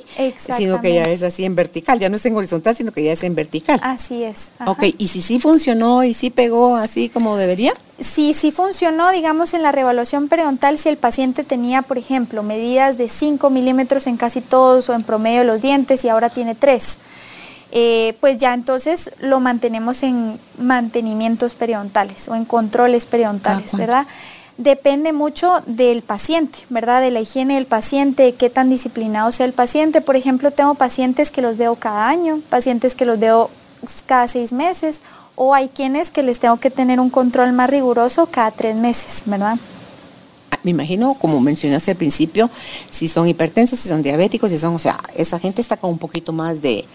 sino 0.57 0.81
que 0.81 0.95
ya 0.95 1.03
es 1.03 1.23
así 1.23 1.45
en 1.45 1.55
vertical, 1.55 1.99
ya 1.99 2.09
no 2.09 2.17
es 2.17 2.27
en 2.27 2.37
horizontal, 2.37 2.77
sino 2.77 2.93
que 2.93 3.05
ya 3.05 3.13
es 3.13 3.23
en 3.23 3.35
vertical. 3.35 3.81
Así 3.83 4.23
es. 4.23 4.51
Ajá. 4.59 4.71
Ok, 4.71 4.95
¿y 4.99 5.09
si 5.09 5.23
sí 5.23 5.39
funcionó 5.39 6.05
y 6.05 6.15
sí 6.15 6.31
pegó 6.31 6.77
así 6.77 7.09
como 7.09 7.37
debería? 7.37 7.73
Sí, 8.01 8.35
sí 8.35 8.53
funcionó, 8.53 9.11
digamos, 9.11 9.55
en 9.55 9.63
la 9.63 9.73
revaluación 9.73 10.29
periodontal, 10.29 10.79
si 10.79 10.91
el 10.91 10.99
paciente 10.99 11.45
tenía, 11.45 11.83
por 11.83 11.97
ejemplo, 11.97 12.43
medidas 12.43 12.99
de 12.99 13.09
5 13.09 13.49
milímetros 13.49 14.07
en 14.07 14.17
casi 14.19 14.43
todos 14.43 14.89
o 14.91 14.95
en 14.95 15.03
promedio 15.03 15.41
de 15.41 15.47
los 15.47 15.63
dientes 15.63 16.05
y 16.05 16.09
ahora 16.09 16.29
tiene 16.29 16.55
3. 16.55 16.99
Eh, 17.73 18.15
pues 18.21 18.39
ya 18.39 18.55
entonces 18.55 19.11
lo 19.21 19.41
mantenemos 19.41 20.03
en 20.03 20.39
mantenimientos 20.59 21.55
periodontales 21.55 22.29
o 22.29 22.35
en 22.35 22.45
controles 22.45 23.07
periodontales, 23.07 23.75
¿verdad? 23.77 24.07
Depende 24.59 25.13
mucho 25.13 25.63
del 25.67 26.01
paciente, 26.01 26.59
¿verdad? 26.71 27.03
De 27.03 27.11
la 27.11 27.21
higiene 27.21 27.57
del 27.57 27.67
paciente, 27.67 28.33
qué 28.33 28.49
tan 28.49 28.71
disciplinado 28.71 29.31
sea 29.31 29.45
el 29.45 29.53
paciente. 29.53 30.01
Por 30.01 30.17
ejemplo, 30.17 30.51
tengo 30.51 30.75
pacientes 30.75 31.31
que 31.31 31.43
los 31.43 31.59
veo 31.59 31.77
cada 31.77 32.09
año, 32.09 32.41
pacientes 32.49 32.95
que 32.95 33.05
los 33.05 33.21
veo 33.21 33.51
cada 34.07 34.27
seis 34.29 34.53
meses, 34.53 35.03
o 35.35 35.53
hay 35.53 35.69
quienes 35.69 36.11
que 36.11 36.23
les 36.23 36.39
tengo 36.39 36.57
que 36.59 36.71
tener 36.71 37.01
un 37.01 37.11
control 37.11 37.53
más 37.53 37.69
riguroso 37.69 38.27
cada 38.27 38.51
tres 38.51 38.75
meses, 38.77 39.25
¿verdad? 39.27 39.59
Ah, 40.51 40.59
me 40.63 40.71
imagino, 40.71 41.15
como 41.21 41.39
mencionaste 41.41 41.91
al 41.91 41.99
principio, 41.99 42.49
si 42.91 43.09
son 43.09 43.29
hipertensos, 43.29 43.79
si 43.79 43.91
son 43.91 44.03
diabéticos, 44.03 44.51
si 44.51 44.59
son, 44.59 44.75
o 44.75 44.79
sea, 44.79 44.99
esa 45.15 45.39
gente 45.39 45.61
está 45.61 45.77
con 45.77 45.91
un 45.91 45.99
poquito 45.99 46.33
más 46.33 46.63
de, 46.63 46.87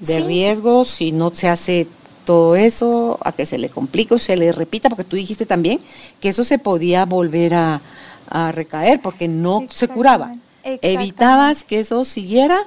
de 0.00 0.16
sí. 0.16 0.22
riesgo 0.22 0.86
si 0.86 1.12
no 1.12 1.30
se 1.30 1.48
hace 1.48 1.86
todo 2.24 2.56
eso, 2.56 3.18
a 3.24 3.32
que 3.32 3.46
se 3.46 3.58
le 3.58 3.68
complique 3.68 4.14
o 4.14 4.18
se 4.18 4.36
le 4.36 4.52
repita, 4.52 4.88
porque 4.88 5.04
tú 5.04 5.16
dijiste 5.16 5.46
también 5.46 5.80
que 6.20 6.28
eso 6.28 6.44
se 6.44 6.58
podía 6.58 7.04
volver 7.04 7.54
a, 7.54 7.80
a 8.28 8.52
recaer 8.52 9.00
porque 9.00 9.28
no 9.28 9.64
se 9.70 9.88
curaba. 9.88 10.34
Evitabas 10.64 11.64
que 11.64 11.80
eso 11.80 12.04
siguiera 12.04 12.58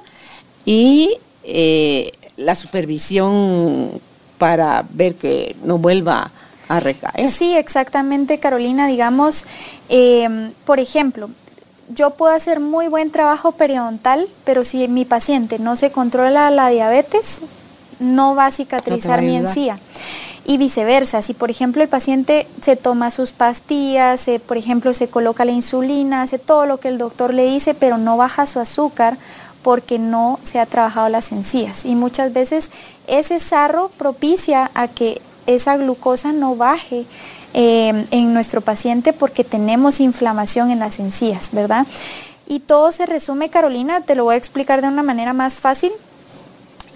y 0.64 1.16
eh, 1.44 2.12
la 2.36 2.54
supervisión 2.54 3.90
para 4.38 4.84
ver 4.90 5.14
que 5.14 5.56
no 5.64 5.78
vuelva 5.78 6.30
a 6.68 6.80
recaer. 6.80 7.30
Sí, 7.30 7.56
exactamente, 7.56 8.38
Carolina. 8.38 8.86
Digamos, 8.86 9.46
eh, 9.88 10.50
por 10.64 10.78
ejemplo, 10.78 11.30
yo 11.88 12.10
puedo 12.10 12.34
hacer 12.34 12.60
muy 12.60 12.88
buen 12.88 13.10
trabajo 13.10 13.52
periodontal, 13.52 14.28
pero 14.44 14.64
si 14.64 14.88
mi 14.88 15.04
paciente 15.04 15.58
no 15.58 15.76
se 15.76 15.90
controla 15.90 16.50
la 16.50 16.68
diabetes, 16.68 17.40
no 17.98 18.34
va 18.34 18.46
a 18.46 18.50
cicatrizar 18.50 19.22
no 19.22 19.28
mi 19.28 19.36
encía. 19.36 19.78
Y 20.44 20.58
viceversa, 20.58 21.22
si 21.22 21.34
por 21.34 21.50
ejemplo 21.50 21.82
el 21.82 21.88
paciente 21.88 22.46
se 22.62 22.76
toma 22.76 23.10
sus 23.10 23.32
pastillas, 23.32 24.20
se, 24.20 24.38
por 24.38 24.56
ejemplo 24.56 24.94
se 24.94 25.08
coloca 25.08 25.44
la 25.44 25.52
insulina, 25.52 26.22
hace 26.22 26.38
todo 26.38 26.66
lo 26.66 26.78
que 26.78 26.88
el 26.88 26.98
doctor 26.98 27.34
le 27.34 27.46
dice, 27.46 27.74
pero 27.74 27.98
no 27.98 28.16
baja 28.16 28.46
su 28.46 28.60
azúcar 28.60 29.18
porque 29.62 29.98
no 29.98 30.38
se 30.44 30.60
ha 30.60 30.66
trabajado 30.66 31.08
las 31.08 31.32
encías. 31.32 31.84
Y 31.84 31.96
muchas 31.96 32.32
veces 32.32 32.70
ese 33.08 33.40
sarro 33.40 33.90
propicia 33.98 34.70
a 34.74 34.86
que 34.86 35.20
esa 35.46 35.76
glucosa 35.76 36.30
no 36.30 36.54
baje 36.54 37.04
eh, 37.54 38.06
en 38.10 38.34
nuestro 38.34 38.60
paciente 38.60 39.12
porque 39.12 39.42
tenemos 39.42 39.98
inflamación 39.98 40.70
en 40.70 40.78
las 40.78 40.98
encías, 40.98 41.50
¿verdad? 41.52 41.86
Y 42.46 42.60
todo 42.60 42.92
se 42.92 43.06
resume, 43.06 43.48
Carolina, 43.48 44.02
te 44.02 44.14
lo 44.14 44.24
voy 44.24 44.34
a 44.34 44.38
explicar 44.38 44.82
de 44.82 44.88
una 44.88 45.02
manera 45.02 45.32
más 45.32 45.58
fácil. 45.58 45.90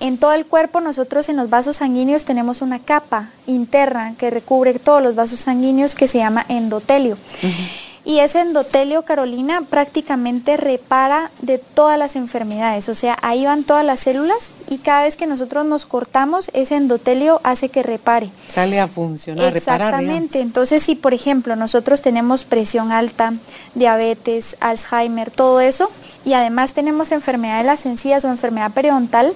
En 0.00 0.16
todo 0.16 0.32
el 0.32 0.46
cuerpo 0.46 0.80
nosotros 0.80 1.28
en 1.28 1.36
los 1.36 1.50
vasos 1.50 1.76
sanguíneos 1.76 2.24
tenemos 2.24 2.62
una 2.62 2.78
capa 2.78 3.30
interna 3.46 4.14
que 4.18 4.30
recubre 4.30 4.78
todos 4.78 5.02
los 5.02 5.14
vasos 5.14 5.40
sanguíneos 5.40 5.94
que 5.94 6.08
se 6.08 6.18
llama 6.18 6.44
endotelio. 6.48 7.18
Uh 7.42 7.46
-huh. 7.46 7.90
Y 8.02 8.20
ese 8.20 8.40
endotelio, 8.40 9.02
Carolina, 9.02 9.60
prácticamente 9.68 10.56
repara 10.56 11.30
de 11.42 11.58
todas 11.58 11.98
las 11.98 12.16
enfermedades. 12.16 12.88
O 12.88 12.94
sea, 12.94 13.18
ahí 13.20 13.44
van 13.44 13.62
todas 13.62 13.84
las 13.84 14.00
células 14.00 14.52
y 14.70 14.78
cada 14.78 15.02
vez 15.02 15.16
que 15.16 15.26
nosotros 15.26 15.66
nos 15.66 15.84
cortamos, 15.84 16.50
ese 16.54 16.76
endotelio 16.76 17.40
hace 17.44 17.68
que 17.68 17.82
repare. 17.82 18.30
Sale 18.48 18.80
a 18.80 18.88
funcionar, 18.88 19.54
Exactamente. 19.54 20.38
Reparar, 20.38 20.42
Entonces, 20.42 20.82
si 20.82 20.94
por 20.94 21.12
ejemplo 21.12 21.56
nosotros 21.56 22.00
tenemos 22.00 22.44
presión 22.44 22.90
alta, 22.90 23.34
diabetes, 23.74 24.56
Alzheimer, 24.60 25.30
todo 25.30 25.60
eso, 25.60 25.90
y 26.24 26.32
además 26.32 26.72
tenemos 26.72 27.12
enfermedad 27.12 27.58
de 27.58 27.64
las 27.64 27.84
encías 27.84 28.24
o 28.24 28.28
enfermedad 28.28 28.72
periodontal, 28.72 29.34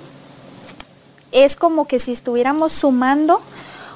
es 1.35 1.57
como 1.57 1.87
que 1.87 1.99
si 1.99 2.13
estuviéramos 2.13 2.73
sumando 2.73 3.43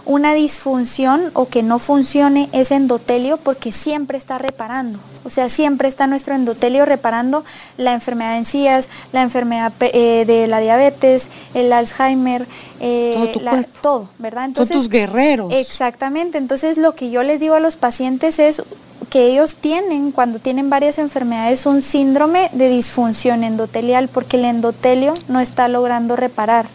una 0.09 0.33
disfunción 0.33 1.31
o 1.35 1.49
que 1.49 1.63
no 1.63 1.79
funcione 1.79 2.49
ese 2.53 2.75
endotelio 2.75 3.37
porque 3.37 3.73
siempre 3.73 4.17
está 4.17 4.39
reparando. 4.39 4.99
O 5.25 5.31
sea, 5.31 5.51
siempre 5.51 5.87
está 5.87 6.07
nuestro 6.07 6.35
endotelio 6.35 6.87
reparando 6.87 7.45
la 7.77 7.93
enfermedad 7.93 8.33
de 8.33 8.39
encías, 8.39 8.89
la 9.13 9.21
enfermedad 9.21 9.71
eh, 9.81 10.25
de 10.27 10.47
la 10.47 10.61
diabetes, 10.61 11.29
el 11.53 11.71
Alzheimer, 11.75 12.47
eh, 12.81 13.33
todo, 13.35 13.45
la, 13.45 13.63
todo, 13.83 14.09
¿verdad? 14.19 14.47
Entonces, 14.47 14.75
Son 14.75 14.83
tus 14.83 14.89
guerreros. 14.89 15.53
Exactamente. 15.53 16.39
Entonces, 16.39 16.79
lo 16.79 16.95
que 16.95 17.11
yo 17.11 17.23
les 17.23 17.39
digo 17.39 17.57
a 17.57 17.61
los 17.61 17.77
pacientes 17.77 18.39
es 18.39 18.63
que 19.11 19.27
ellos 19.27 19.57
tienen, 19.57 20.13
cuando 20.13 20.39
tienen 20.39 20.71
varias 20.71 20.99
enfermedades, 20.99 21.67
un 21.67 21.83
síndrome 21.83 22.49
de 22.53 22.69
disfunción 22.71 23.45
endotelial 23.45 24.09
porque 24.09 24.39
el 24.39 24.47
endotelio 24.47 25.15
no 25.29 25.41
está 25.41 25.69
logrando 25.69 26.17
reparar, 26.17 26.67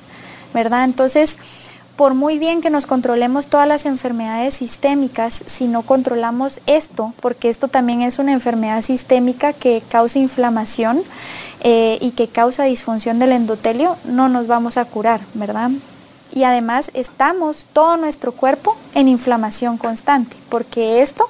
¿verdad? 0.53 0.85
Entonces, 0.85 1.37
por 1.95 2.15
muy 2.15 2.39
bien 2.39 2.61
que 2.61 2.69
nos 2.69 2.87
controlemos 2.87 3.47
todas 3.47 3.67
las 3.67 3.85
enfermedades 3.85 4.55
sistémicas, 4.55 5.43
si 5.45 5.67
no 5.67 5.83
controlamos 5.83 6.59
esto, 6.65 7.13
porque 7.21 7.49
esto 7.49 7.67
también 7.67 8.01
es 8.01 8.17
una 8.17 8.33
enfermedad 8.33 8.81
sistémica 8.81 9.53
que 9.53 9.83
causa 9.89 10.19
inflamación 10.19 11.01
eh, 11.61 11.99
y 12.01 12.11
que 12.11 12.27
causa 12.27 12.63
disfunción 12.63 13.19
del 13.19 13.31
endotelio, 13.31 13.95
no 14.05 14.27
nos 14.27 14.47
vamos 14.47 14.77
a 14.77 14.85
curar, 14.85 15.21
¿verdad? 15.35 15.69
Y 16.33 16.45
además 16.45 16.89
estamos 16.95 17.65
todo 17.73 17.95
nuestro 17.97 18.31
cuerpo 18.31 18.75
en 18.95 19.07
inflamación 19.07 19.77
constante, 19.77 20.35
porque 20.49 21.03
esto 21.03 21.29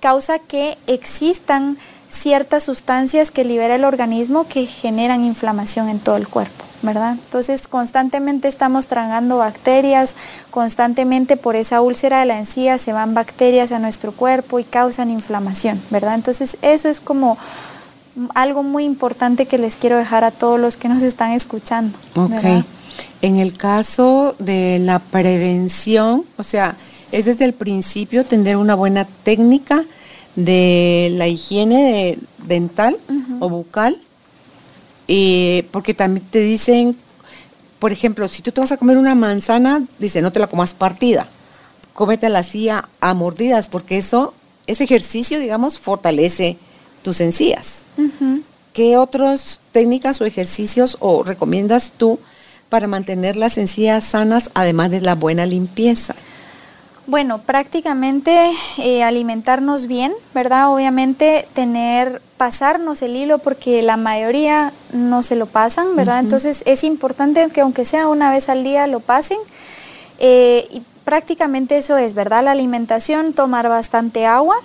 causa 0.00 0.38
que 0.38 0.78
existan 0.86 1.76
ciertas 2.08 2.64
sustancias 2.64 3.30
que 3.30 3.44
libera 3.44 3.74
el 3.76 3.84
organismo 3.84 4.46
que 4.46 4.66
generan 4.66 5.24
inflamación 5.24 5.88
en 5.88 5.98
todo 5.98 6.16
el 6.16 6.28
cuerpo. 6.28 6.64
¿verdad? 6.80 7.12
Entonces 7.12 7.66
constantemente 7.66 8.46
estamos 8.46 8.86
tragando 8.86 9.38
bacterias, 9.38 10.14
constantemente 10.50 11.36
por 11.36 11.56
esa 11.56 11.80
úlcera 11.80 12.20
de 12.20 12.26
la 12.26 12.38
encía 12.38 12.78
se 12.78 12.92
van 12.92 13.14
bacterias 13.14 13.72
a 13.72 13.78
nuestro 13.78 14.12
cuerpo 14.12 14.60
y 14.60 14.64
causan 14.64 15.10
inflamación, 15.10 15.80
¿verdad? 15.90 16.14
Entonces 16.14 16.56
eso 16.62 16.88
es 16.88 17.00
como 17.00 17.36
algo 18.34 18.62
muy 18.62 18.84
importante 18.84 19.46
que 19.46 19.58
les 19.58 19.76
quiero 19.76 19.96
dejar 19.96 20.24
a 20.24 20.30
todos 20.30 20.58
los 20.58 20.76
que 20.76 20.88
nos 20.88 21.02
están 21.02 21.32
escuchando. 21.32 21.98
Ok. 22.14 22.30
¿verdad? 22.30 22.64
En 23.22 23.36
el 23.36 23.56
caso 23.56 24.34
de 24.38 24.78
la 24.80 24.98
prevención, 24.98 26.24
o 26.36 26.44
sea, 26.44 26.76
es 27.12 27.24
desde 27.26 27.44
el 27.44 27.54
principio 27.54 28.24
tener 28.24 28.56
una 28.56 28.74
buena 28.74 29.06
técnica 29.22 29.84
de 30.38 31.10
la 31.14 31.26
higiene 31.26 32.16
dental 32.46 32.96
o 33.40 33.48
bucal, 33.48 34.00
eh, 35.08 35.66
porque 35.72 35.94
también 35.94 36.24
te 36.30 36.38
dicen, 36.38 36.96
por 37.80 37.90
ejemplo, 37.90 38.28
si 38.28 38.40
tú 38.42 38.52
te 38.52 38.60
vas 38.60 38.70
a 38.70 38.76
comer 38.76 38.98
una 38.98 39.16
manzana, 39.16 39.82
dice, 39.98 40.22
no 40.22 40.30
te 40.30 40.38
la 40.38 40.46
comas 40.46 40.74
partida, 40.74 41.26
cómetela 41.92 42.38
así 42.38 42.68
a, 42.68 42.86
mordidas, 43.14 43.66
porque 43.66 43.98
eso, 43.98 44.32
ese 44.68 44.84
ejercicio, 44.84 45.40
digamos, 45.40 45.80
fortalece 45.80 46.56
tus 47.02 47.20
encías. 47.20 47.82
¿Qué 48.72 48.96
otras 48.96 49.58
técnicas 49.72 50.20
o 50.20 50.24
ejercicios 50.24 50.98
o 51.00 51.24
recomiendas 51.24 51.90
tú 51.96 52.20
para 52.68 52.86
mantener 52.86 53.34
las 53.34 53.58
encías 53.58 54.04
sanas, 54.04 54.52
además 54.54 54.92
de 54.92 55.00
la 55.00 55.16
buena 55.16 55.46
limpieza? 55.46 56.14
Bueno, 57.08 57.38
prácticamente 57.38 58.52
eh, 58.76 59.02
alimentarnos 59.02 59.86
bien, 59.86 60.12
¿verdad? 60.34 60.74
Obviamente 60.74 61.48
tener, 61.54 62.20
pasarnos 62.36 63.00
el 63.00 63.16
hilo 63.16 63.38
porque 63.38 63.80
la 63.80 63.96
mayoría 63.96 64.74
no 64.92 65.22
se 65.22 65.34
lo 65.34 65.46
pasan, 65.46 65.96
¿verdad? 65.96 66.18
Entonces 66.18 66.62
es 66.66 66.84
importante 66.84 67.48
que 67.48 67.62
aunque 67.62 67.86
sea 67.86 68.08
una 68.08 68.30
vez 68.30 68.50
al 68.50 68.62
día 68.62 68.86
lo 68.86 69.00
pasen. 69.00 69.38
Eh, 70.18 70.68
y 70.70 70.82
prácticamente 71.04 71.78
eso 71.78 71.96
es, 71.96 72.12
¿verdad? 72.12 72.44
La 72.44 72.50
alimentación, 72.50 73.32
tomar 73.32 73.70
bastante 73.70 74.26
agua 74.26 74.56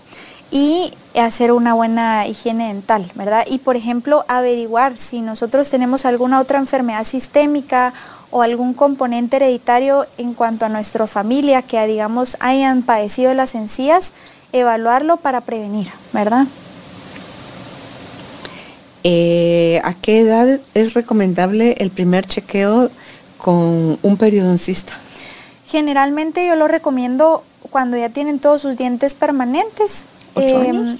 y 0.51 0.93
hacer 1.15 1.53
una 1.53 1.73
buena 1.73 2.27
higiene 2.27 2.67
dental, 2.67 3.09
¿verdad? 3.15 3.45
Y 3.49 3.59
por 3.59 3.77
ejemplo, 3.77 4.25
averiguar 4.27 4.99
si 4.99 5.21
nosotros 5.21 5.69
tenemos 5.69 6.05
alguna 6.05 6.41
otra 6.41 6.59
enfermedad 6.59 7.05
sistémica 7.05 7.93
o 8.33 8.41
algún 8.41 8.73
componente 8.73 9.35
hereditario 9.35 10.07
en 10.17 10.33
cuanto 10.33 10.65
a 10.65 10.69
nuestra 10.69 11.05
familia 11.05 11.61
que 11.61 11.85
digamos 11.85 12.35
hayan 12.39 12.81
padecido 12.81 13.31
las 13.35 13.53
encías, 13.53 14.13
evaluarlo 14.51 15.17
para 15.17 15.41
prevenir, 15.41 15.89
¿verdad? 16.13 16.47
Eh, 19.03 19.79
¿A 19.83 19.93
qué 19.93 20.21
edad 20.21 20.59
es 20.73 20.95
recomendable 20.95 21.75
el 21.77 21.91
primer 21.91 22.25
chequeo 22.25 22.89
con 23.37 23.99
un 24.01 24.17
periodoncista? 24.17 24.93
Generalmente 25.67 26.47
yo 26.47 26.55
lo 26.55 26.67
recomiendo 26.67 27.43
cuando 27.69 27.97
ya 27.97 28.09
tienen 28.09 28.39
todos 28.39 28.63
sus 28.63 28.77
dientes 28.77 29.13
permanentes. 29.13 30.05
¿Ocho 30.33 30.59
em, 30.63 30.69
años? 30.69 30.99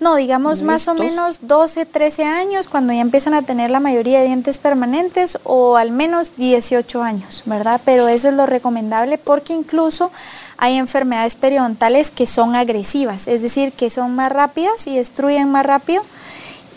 No, 0.00 0.16
digamos 0.16 0.62
más 0.62 0.88
o 0.88 0.94
menos 0.94 1.38
12, 1.42 1.84
13 1.84 2.24
años 2.24 2.68
cuando 2.68 2.94
ya 2.94 3.02
empiezan 3.02 3.34
a 3.34 3.42
tener 3.42 3.70
la 3.70 3.80
mayoría 3.80 4.20
de 4.20 4.26
dientes 4.26 4.58
permanentes 4.58 5.38
o 5.44 5.76
al 5.76 5.90
menos 5.90 6.32
18 6.38 7.02
años, 7.02 7.42
¿verdad? 7.44 7.82
Pero 7.84 8.08
eso 8.08 8.28
es 8.28 8.34
lo 8.34 8.46
recomendable 8.46 9.18
porque 9.18 9.52
incluso 9.52 10.10
hay 10.56 10.76
enfermedades 10.76 11.36
periodontales 11.36 12.10
que 12.10 12.26
son 12.26 12.56
agresivas, 12.56 13.28
es 13.28 13.42
decir, 13.42 13.72
que 13.72 13.90
son 13.90 14.14
más 14.16 14.32
rápidas 14.32 14.86
y 14.86 14.96
destruyen 14.96 15.50
más 15.50 15.66
rápido 15.66 16.02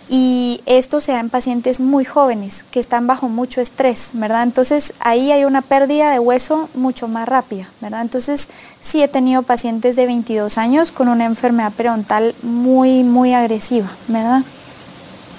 y 0.10 0.62
esto 0.66 1.00
se 1.00 1.14
da 1.14 1.20
en 1.22 1.30
pacientes 1.30 1.80
muy 1.80 2.04
jóvenes 2.04 2.66
que 2.72 2.80
están 2.80 3.08
bajo 3.08 3.30
mucho 3.30 3.62
estrés, 3.62 4.12
¿verdad? 4.14 4.44
Entonces 4.44 4.94
ahí 5.00 5.32
hay 5.32 5.46
una 5.46 5.62
pérdida 5.62 6.12
de 6.12 6.20
hueso 6.20 6.70
mucho 6.74 7.08
más 7.08 7.28
rápida, 7.28 7.70
¿verdad? 7.80 8.02
Entonces 8.02 8.50
sí 8.84 9.02
he 9.02 9.08
tenido 9.08 9.42
pacientes 9.42 9.96
de 9.96 10.06
22 10.06 10.58
años 10.60 10.92
con 10.92 11.08
una 11.08 11.26
enfermedad 11.26 11.72
periodontal 11.72 12.36
muy, 12.44 13.04
muy 13.04 13.34
agresiva, 13.34 13.90
¿verdad? 14.08 14.44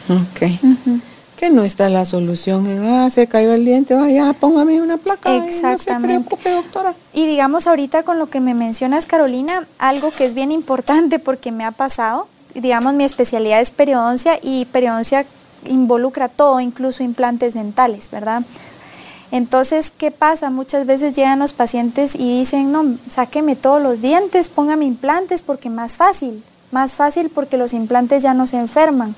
Ok. 0.08 0.50
Que 1.36 1.50
no 1.50 1.64
está 1.64 1.88
la 1.88 2.04
solución 2.04 2.66
en, 2.66 2.84
ah, 2.86 3.10
se 3.10 3.26
cayó 3.26 3.52
el 3.52 3.64
diente, 3.64 3.94
vaya, 3.94 4.32
póngame 4.32 4.80
una 4.80 4.96
placa. 4.96 5.36
Exactamente. 5.36 5.90
no 5.92 6.00
se 6.00 6.06
preocupe, 6.06 6.50
doctora. 6.50 6.94
Y 7.12 7.26
digamos 7.26 7.66
ahorita 7.66 8.02
con 8.02 8.18
lo 8.18 8.30
que 8.30 8.40
me 8.40 8.54
mencionas, 8.54 9.06
Carolina, 9.06 9.66
algo 9.78 10.10
que 10.10 10.24
es 10.24 10.34
bien 10.34 10.50
importante 10.50 11.18
porque 11.18 11.52
me 11.52 11.64
ha 11.64 11.70
pasado, 11.70 12.28
digamos, 12.54 12.94
mi 12.94 13.04
especialidad 13.04 13.60
es 13.60 13.72
periodoncia 13.72 14.38
y 14.42 14.64
periodoncia 14.66 15.26
involucra 15.66 16.28
todo, 16.28 16.60
incluso 16.60 17.02
implantes 17.02 17.54
dentales, 17.54 18.10
¿verdad? 18.10 18.42
Entonces, 19.34 19.90
¿qué 19.90 20.12
pasa? 20.12 20.48
Muchas 20.48 20.86
veces 20.86 21.16
llegan 21.16 21.40
los 21.40 21.54
pacientes 21.54 22.14
y 22.14 22.38
dicen, 22.38 22.70
no, 22.70 22.84
sáqueme 23.10 23.56
todos 23.56 23.82
los 23.82 24.00
dientes, 24.00 24.48
póngame 24.48 24.84
implantes 24.84 25.42
porque 25.42 25.68
más 25.70 25.96
fácil, 25.96 26.44
más 26.70 26.94
fácil 26.94 27.30
porque 27.34 27.56
los 27.56 27.72
implantes 27.72 28.22
ya 28.22 28.32
no 28.32 28.46
se 28.46 28.58
enferman. 28.58 29.16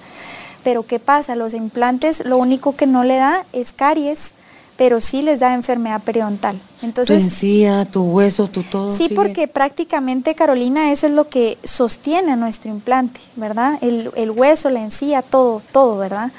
Pero 0.64 0.86
¿qué 0.86 0.98
pasa? 0.98 1.36
Los 1.36 1.52
implantes 1.52 2.24
lo 2.24 2.38
único 2.38 2.74
que 2.74 2.86
no 2.86 3.04
le 3.04 3.16
da 3.16 3.44
es 3.52 3.74
caries, 3.74 4.32
pero 4.78 5.02
sí 5.02 5.20
les 5.20 5.40
da 5.40 5.52
enfermedad 5.52 6.00
periodontal. 6.00 6.58
Entonces, 6.80 7.18
tu 7.18 7.24
encía, 7.24 7.84
tu 7.84 8.02
hueso, 8.04 8.48
tu 8.48 8.62
todo. 8.62 8.96
Sí, 8.96 9.10
porque 9.14 9.48
prácticamente, 9.48 10.34
Carolina, 10.34 10.92
eso 10.92 11.06
es 11.06 11.12
lo 11.12 11.28
que 11.28 11.58
sostiene 11.62 12.32
a 12.32 12.36
nuestro 12.36 12.70
implante, 12.70 13.20
¿verdad? 13.34 13.74
El, 13.82 14.10
el 14.16 14.30
hueso, 14.30 14.70
la 14.70 14.80
encía, 14.80 15.20
todo, 15.20 15.60
todo, 15.72 15.98
¿verdad? 15.98 16.32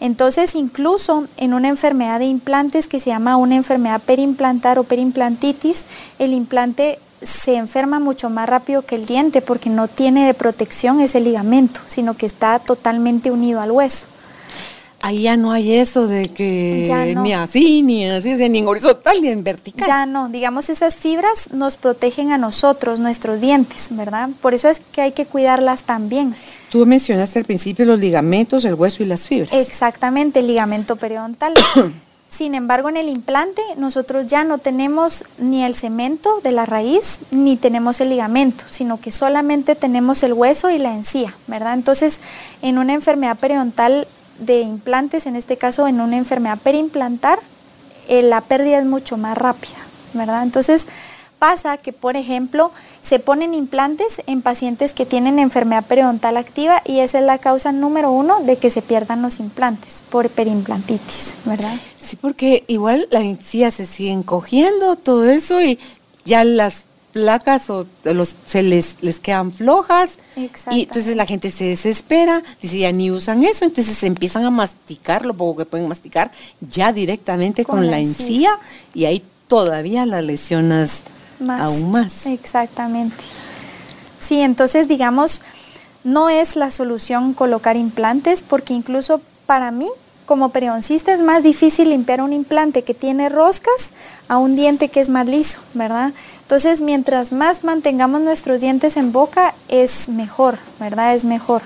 Entonces, 0.00 0.54
incluso 0.54 1.26
en 1.36 1.54
una 1.54 1.68
enfermedad 1.68 2.18
de 2.18 2.26
implantes 2.26 2.86
que 2.86 3.00
se 3.00 3.10
llama 3.10 3.36
una 3.36 3.56
enfermedad 3.56 4.00
perimplantar 4.00 4.78
o 4.78 4.84
perimplantitis, 4.84 5.86
el 6.18 6.32
implante 6.32 6.98
se 7.22 7.56
enferma 7.56 7.98
mucho 7.98 8.28
más 8.28 8.48
rápido 8.48 8.82
que 8.82 8.94
el 8.94 9.06
diente 9.06 9.40
porque 9.40 9.70
no 9.70 9.88
tiene 9.88 10.26
de 10.26 10.34
protección 10.34 11.00
ese 11.00 11.20
ligamento, 11.20 11.80
sino 11.86 12.14
que 12.14 12.26
está 12.26 12.58
totalmente 12.58 13.30
unido 13.30 13.60
al 13.60 13.70
hueso 13.70 14.06
ahí 15.06 15.22
ya 15.22 15.36
no 15.36 15.52
hay 15.52 15.72
eso 15.74 16.06
de 16.08 16.24
que 16.24 17.14
ni 17.22 17.32
así, 17.32 17.82
ni 17.82 18.08
así, 18.10 18.34
ni 18.34 18.58
en 18.58 18.66
horizontal, 18.66 19.22
ni 19.22 19.28
en 19.28 19.44
vertical. 19.44 19.86
Ya 19.86 20.04
no, 20.04 20.28
digamos, 20.28 20.68
esas 20.68 20.96
fibras 20.96 21.52
nos 21.52 21.76
protegen 21.76 22.32
a 22.32 22.38
nosotros, 22.38 22.98
nuestros 22.98 23.40
dientes, 23.40 23.88
¿verdad? 23.90 24.30
Por 24.40 24.54
eso 24.54 24.68
es 24.68 24.80
que 24.92 25.02
hay 25.02 25.12
que 25.12 25.24
cuidarlas 25.24 25.84
también. 25.84 26.34
Tú 26.76 26.84
mencionaste 26.84 27.38
al 27.38 27.46
principio 27.46 27.86
los 27.86 27.98
ligamentos, 27.98 28.66
el 28.66 28.74
hueso 28.74 29.02
y 29.02 29.06
las 29.06 29.26
fibras. 29.26 29.50
Exactamente, 29.50 30.40
el 30.40 30.46
ligamento 30.46 30.96
periodontal. 30.96 31.54
Sin 32.28 32.54
embargo, 32.54 32.90
en 32.90 32.98
el 32.98 33.08
implante 33.08 33.62
nosotros 33.78 34.26
ya 34.26 34.44
no 34.44 34.58
tenemos 34.58 35.24
ni 35.38 35.64
el 35.64 35.74
cemento 35.74 36.42
de 36.42 36.52
la 36.52 36.66
raíz 36.66 37.20
ni 37.30 37.56
tenemos 37.56 38.02
el 38.02 38.10
ligamento, 38.10 38.64
sino 38.68 39.00
que 39.00 39.10
solamente 39.10 39.74
tenemos 39.74 40.22
el 40.22 40.34
hueso 40.34 40.68
y 40.68 40.76
la 40.76 40.92
encía, 40.94 41.34
¿verdad? 41.46 41.72
Entonces, 41.72 42.20
en 42.60 42.76
una 42.76 42.92
enfermedad 42.92 43.38
periodontal 43.38 44.06
de 44.38 44.60
implantes, 44.60 45.24
en 45.24 45.34
este 45.34 45.56
caso 45.56 45.88
en 45.88 46.02
una 46.02 46.18
enfermedad 46.18 46.58
perimplantar, 46.62 47.38
eh, 48.06 48.20
la 48.20 48.42
pérdida 48.42 48.78
es 48.78 48.84
mucho 48.84 49.16
más 49.16 49.38
rápida, 49.38 49.78
¿verdad? 50.12 50.42
Entonces 50.42 50.88
pasa 51.38 51.78
que, 51.78 51.94
por 51.94 52.16
ejemplo, 52.16 52.70
se 53.06 53.20
ponen 53.20 53.54
implantes 53.54 54.20
en 54.26 54.42
pacientes 54.42 54.92
que 54.92 55.06
tienen 55.06 55.38
enfermedad 55.38 55.84
periodontal 55.84 56.36
activa 56.36 56.82
y 56.84 56.98
esa 57.00 57.20
es 57.20 57.24
la 57.24 57.38
causa 57.38 57.70
número 57.70 58.10
uno 58.10 58.40
de 58.40 58.56
que 58.56 58.68
se 58.68 58.82
pierdan 58.82 59.22
los 59.22 59.38
implantes 59.38 60.02
por 60.10 60.28
perimplantitis, 60.28 61.36
¿verdad? 61.44 61.72
Sí, 62.04 62.16
porque 62.16 62.64
igual 62.66 63.06
la 63.12 63.20
encía 63.20 63.70
se 63.70 63.86
siguen 63.86 64.24
cogiendo, 64.24 64.96
todo 64.96 65.24
eso 65.24 65.62
y 65.62 65.78
ya 66.24 66.42
las 66.42 66.86
placas 67.12 67.70
o 67.70 67.86
los, 68.02 68.36
se 68.44 68.62
les, 68.62 68.96
les 69.02 69.20
quedan 69.20 69.52
flojas 69.52 70.18
y 70.72 70.82
entonces 70.82 71.14
la 71.14 71.26
gente 71.26 71.52
se 71.52 71.64
desespera, 71.64 72.42
dice 72.60 72.80
ya 72.80 72.90
ni 72.90 73.12
usan 73.12 73.44
eso, 73.44 73.64
entonces 73.64 73.96
se 73.96 74.08
empiezan 74.08 74.44
a 74.44 74.50
masticar 74.50 75.24
lo 75.24 75.32
poco 75.32 75.58
que 75.58 75.64
pueden 75.64 75.86
masticar 75.86 76.32
ya 76.60 76.92
directamente 76.92 77.64
con, 77.64 77.86
la 77.88 78.00
encía 78.00 78.58
y 78.94 79.04
ahí 79.04 79.22
todavía 79.46 80.04
la 80.06 80.22
lesionas 80.22 81.04
aún 81.40 81.90
más. 81.90 82.26
Exactamente. 82.26 83.16
Sí, 84.18 84.40
entonces 84.40 84.88
digamos, 84.88 85.42
no 86.04 86.28
es 86.28 86.56
la 86.56 86.70
solución 86.70 87.34
colocar 87.34 87.76
implantes 87.76 88.42
porque 88.42 88.74
incluso 88.74 89.20
para 89.46 89.70
mí 89.70 89.88
como 90.26 90.48
periodoncista 90.50 91.12
es 91.12 91.22
más 91.22 91.42
difícil 91.42 91.90
limpiar 91.90 92.20
un 92.20 92.32
implante 92.32 92.82
que 92.82 92.94
tiene 92.94 93.28
roscas 93.28 93.92
a 94.28 94.38
un 94.38 94.56
diente 94.56 94.88
que 94.88 95.00
es 95.00 95.08
más 95.08 95.26
liso, 95.26 95.60
¿verdad? 95.72 96.12
Entonces, 96.42 96.80
mientras 96.80 97.32
más 97.32 97.64
mantengamos 97.64 98.20
nuestros 98.20 98.60
dientes 98.60 98.96
en 98.96 99.12
boca, 99.12 99.54
es 99.68 100.08
mejor, 100.08 100.58
¿verdad? 100.78 101.14
Es 101.14 101.24
mejor. 101.24 101.62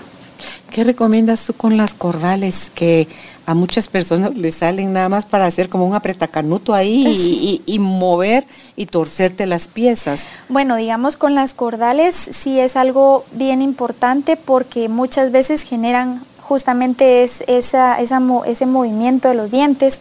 ¿Qué 0.70 0.84
recomiendas 0.84 1.44
tú 1.44 1.52
con 1.52 1.76
las 1.76 1.94
cordales 1.94 2.70
que 2.74 3.08
a 3.44 3.54
muchas 3.54 3.88
personas 3.88 4.36
les 4.36 4.54
salen 4.56 4.92
nada 4.92 5.08
más 5.08 5.24
para 5.24 5.46
hacer 5.46 5.68
como 5.68 5.84
un 5.84 5.94
apretacanuto 5.94 6.74
ahí 6.74 7.62
y, 7.66 7.78
mover 7.80 8.44
y 8.76 8.86
torcerte 8.86 9.46
las 9.46 9.66
piezas? 9.66 10.22
Bueno, 10.48 10.76
digamos 10.76 11.16
con 11.16 11.34
las 11.34 11.54
cordales 11.54 12.14
sí 12.14 12.60
es 12.60 12.76
algo 12.76 13.24
bien 13.32 13.62
importante 13.62 14.36
porque 14.36 14.88
muchas 14.88 15.32
veces 15.32 15.62
generan 15.62 16.22
justamente 16.40 17.24
es 17.24 17.42
esa, 17.48 18.00
ese 18.00 18.66
movimiento 18.66 19.28
de 19.28 19.34
los 19.34 19.50
dientes 19.50 19.98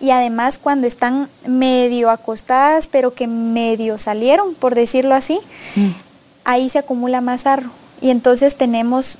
y 0.00 0.10
además 0.10 0.58
cuando 0.58 0.88
están 0.88 1.28
medio 1.46 2.10
acostadas 2.10 2.88
pero 2.88 3.14
que 3.14 3.28
medio 3.28 3.98
salieron, 3.98 4.54
por 4.54 4.74
decirlo 4.74 5.14
así, 5.14 5.38
mm. 5.76 5.90
ahí 6.44 6.68
se 6.68 6.80
acumula 6.80 7.20
más 7.20 7.42
sarro 7.42 7.70
y 8.00 8.10
entonces 8.10 8.56
tenemos 8.56 9.18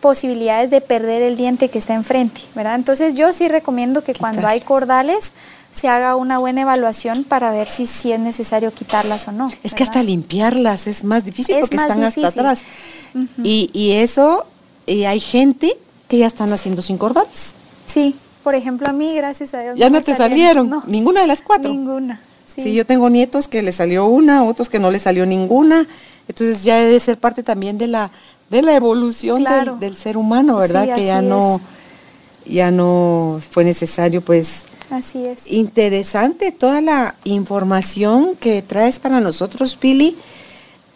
posibilidades 0.00 0.70
de 0.70 0.80
perder 0.80 1.22
el 1.22 1.36
diente 1.36 1.68
que 1.68 1.78
está 1.78 1.94
enfrente, 1.94 2.40
¿verdad? 2.54 2.74
Entonces 2.74 3.14
yo 3.14 3.32
sí 3.32 3.48
recomiendo 3.48 4.02
que 4.02 4.14
cuando 4.14 4.46
hay 4.46 4.60
cordales 4.60 5.32
se 5.72 5.86
haga 5.88 6.16
una 6.16 6.38
buena 6.38 6.62
evaluación 6.62 7.22
para 7.24 7.52
ver 7.52 7.68
si, 7.68 7.86
si 7.86 8.10
es 8.12 8.18
necesario 8.18 8.72
quitarlas 8.72 9.28
o 9.28 9.32
no. 9.32 9.50
Es 9.62 9.72
que 9.74 9.82
hasta 9.84 10.02
limpiarlas 10.02 10.86
es 10.86 11.04
más 11.04 11.24
difícil 11.24 11.54
Es 11.54 11.60
porque 11.62 11.76
más 11.76 11.84
están 11.90 12.04
hasta 12.04 12.26
atrás. 12.28 12.62
y, 13.44 13.70
y 13.72 13.92
eso, 13.92 14.46
y 14.86 15.04
hay 15.04 15.20
gente 15.20 15.76
que 16.08 16.18
ya 16.18 16.26
están 16.26 16.52
haciendo 16.52 16.82
sin 16.82 16.98
cordones. 16.98 17.54
Sí, 17.86 18.16
por 18.42 18.54
ejemplo, 18.54 18.88
a 18.88 18.92
mí, 18.92 19.14
gracias 19.14 19.54
a 19.54 19.60
Dios. 19.60 19.76
Ya 19.78 19.90
no 19.90 20.00
te 20.00 20.14
salieron, 20.14 20.68
No, 20.68 20.82
ninguna 20.86 21.20
de 21.20 21.26
las 21.28 21.42
cuatro. 21.42 21.70
ninguna. 21.70 22.20
Sí. 22.52 22.62
Sí. 22.64 22.72
yo 22.74 22.84
tengo 22.84 23.08
nietos 23.10 23.46
que 23.46 23.62
le 23.62 23.70
salió 23.70 24.06
una, 24.06 24.42
otros 24.42 24.68
que 24.68 24.80
no 24.80 24.90
le 24.90 24.98
salió 24.98 25.24
ninguna. 25.24 25.86
Entonces 26.26 26.64
ya 26.64 26.78
debe 26.78 26.98
ser 26.98 27.16
parte 27.16 27.44
también 27.44 27.78
de 27.78 27.86
la 27.86 28.10
de 28.50 28.62
la 28.62 28.74
evolución 28.74 29.36
del- 29.36 29.44
Claro. 29.46 29.76
del, 29.78 29.96
ser 29.96 30.16
humano, 30.16 30.56
¿verdad? 30.56 30.84
Sí, 30.86 30.92
que 31.00 31.06
ya 31.06 31.22
no 31.22 31.60
ya 32.46 32.70
no 32.72 33.40
fue 33.50 33.64
necesario 33.64 34.22
pues 34.22 34.64
Así 34.90 35.24
es. 35.24 35.46
interesante 35.50 36.50
toda 36.50 36.80
la 36.80 37.14
información 37.24 38.34
que 38.40 38.60
traes 38.62 38.98
para 38.98 39.20
nosotros, 39.20 39.76
Pili. 39.76 40.16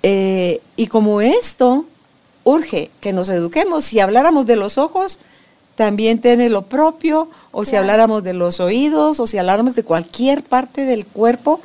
Eh, 0.03 0.61
y 0.77 0.89
como 0.89 1.21
esto 1.21 1.85
urge 2.43 2.91
que 3.01 3.13
nos 3.13 3.29
eduquemos, 3.29 3.85
si 3.85 4.01
habláramos 4.01 4.47
de 4.47 4.57
los 4.57 4.79
ojos, 4.79 5.19
también 5.77 6.19
tiene 6.21 6.49
lo 6.51 6.63
propio, 6.63 7.29
o 7.53 7.65
si 7.65 7.77
habláramos 7.77 8.23
de 8.25 8.33
los 8.33 8.61
oídos, 8.61 9.19
o 9.21 9.27
si 9.27 9.39
habláramos 9.39 9.75
de 9.77 9.83
cualquier 9.83 10.43
parte 10.43 10.85
del 10.85 11.07
cuerpo, 11.07 11.61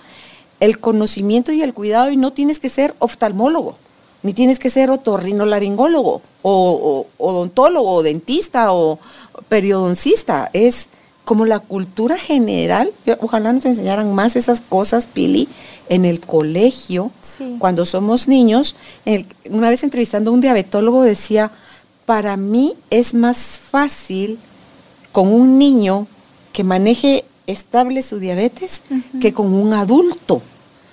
el 0.60 0.80
conocimiento 0.80 1.52
y 1.52 1.62
el 1.64 1.74
cuidado, 1.74 2.10
y 2.12 2.18
no 2.18 2.32
tienes 2.32 2.60
que 2.60 2.70
ser 2.70 2.94
oftalmólogo, 3.00 3.76
ni 4.24 4.34
tienes 4.34 4.60
que 4.60 4.70
ser 4.70 4.90
otorrinolaringólogo, 4.92 6.22
o, 6.42 7.06
o 7.18 7.28
odontólogo, 7.28 7.92
o 7.94 8.04
dentista, 8.04 8.72
o 8.74 9.00
periodoncista, 9.48 10.50
es 10.54 10.86
como 11.26 11.46
la 11.46 11.60
cultura 11.60 12.18
general, 12.18 12.92
ojalá 13.22 13.54
nos 13.54 13.66
enseñaran 13.66 14.16
más 14.16 14.36
esas 14.36 14.62
cosas, 14.62 15.06
Pili, 15.06 15.48
en 15.88 16.04
el 16.06 16.20
colegio, 16.22 17.12
Sí. 17.22 17.56
cuando 17.60 17.86
somos 17.86 18.28
niños. 18.28 18.76
El- 19.06 19.28
una 19.52 19.70
vez 19.70 19.84
entrevistando 19.84 20.32
a 20.32 20.34
un 20.34 20.42
diabetólogo 20.42 21.04
decía, 21.04 21.52
para 22.08 22.36
mí 22.36 22.74
es 22.90 23.14
más 23.14 23.38
fácil 23.60 24.40
con 25.12 25.28
un 25.32 25.60
niño 25.60 26.08
que 26.52 26.64
maneje 26.64 27.26
estable 27.46 28.02
su 28.02 28.18
diabetes 28.20 28.82
que 29.22 29.32
con 29.34 29.54
un 29.54 29.74
adulto, 29.74 30.42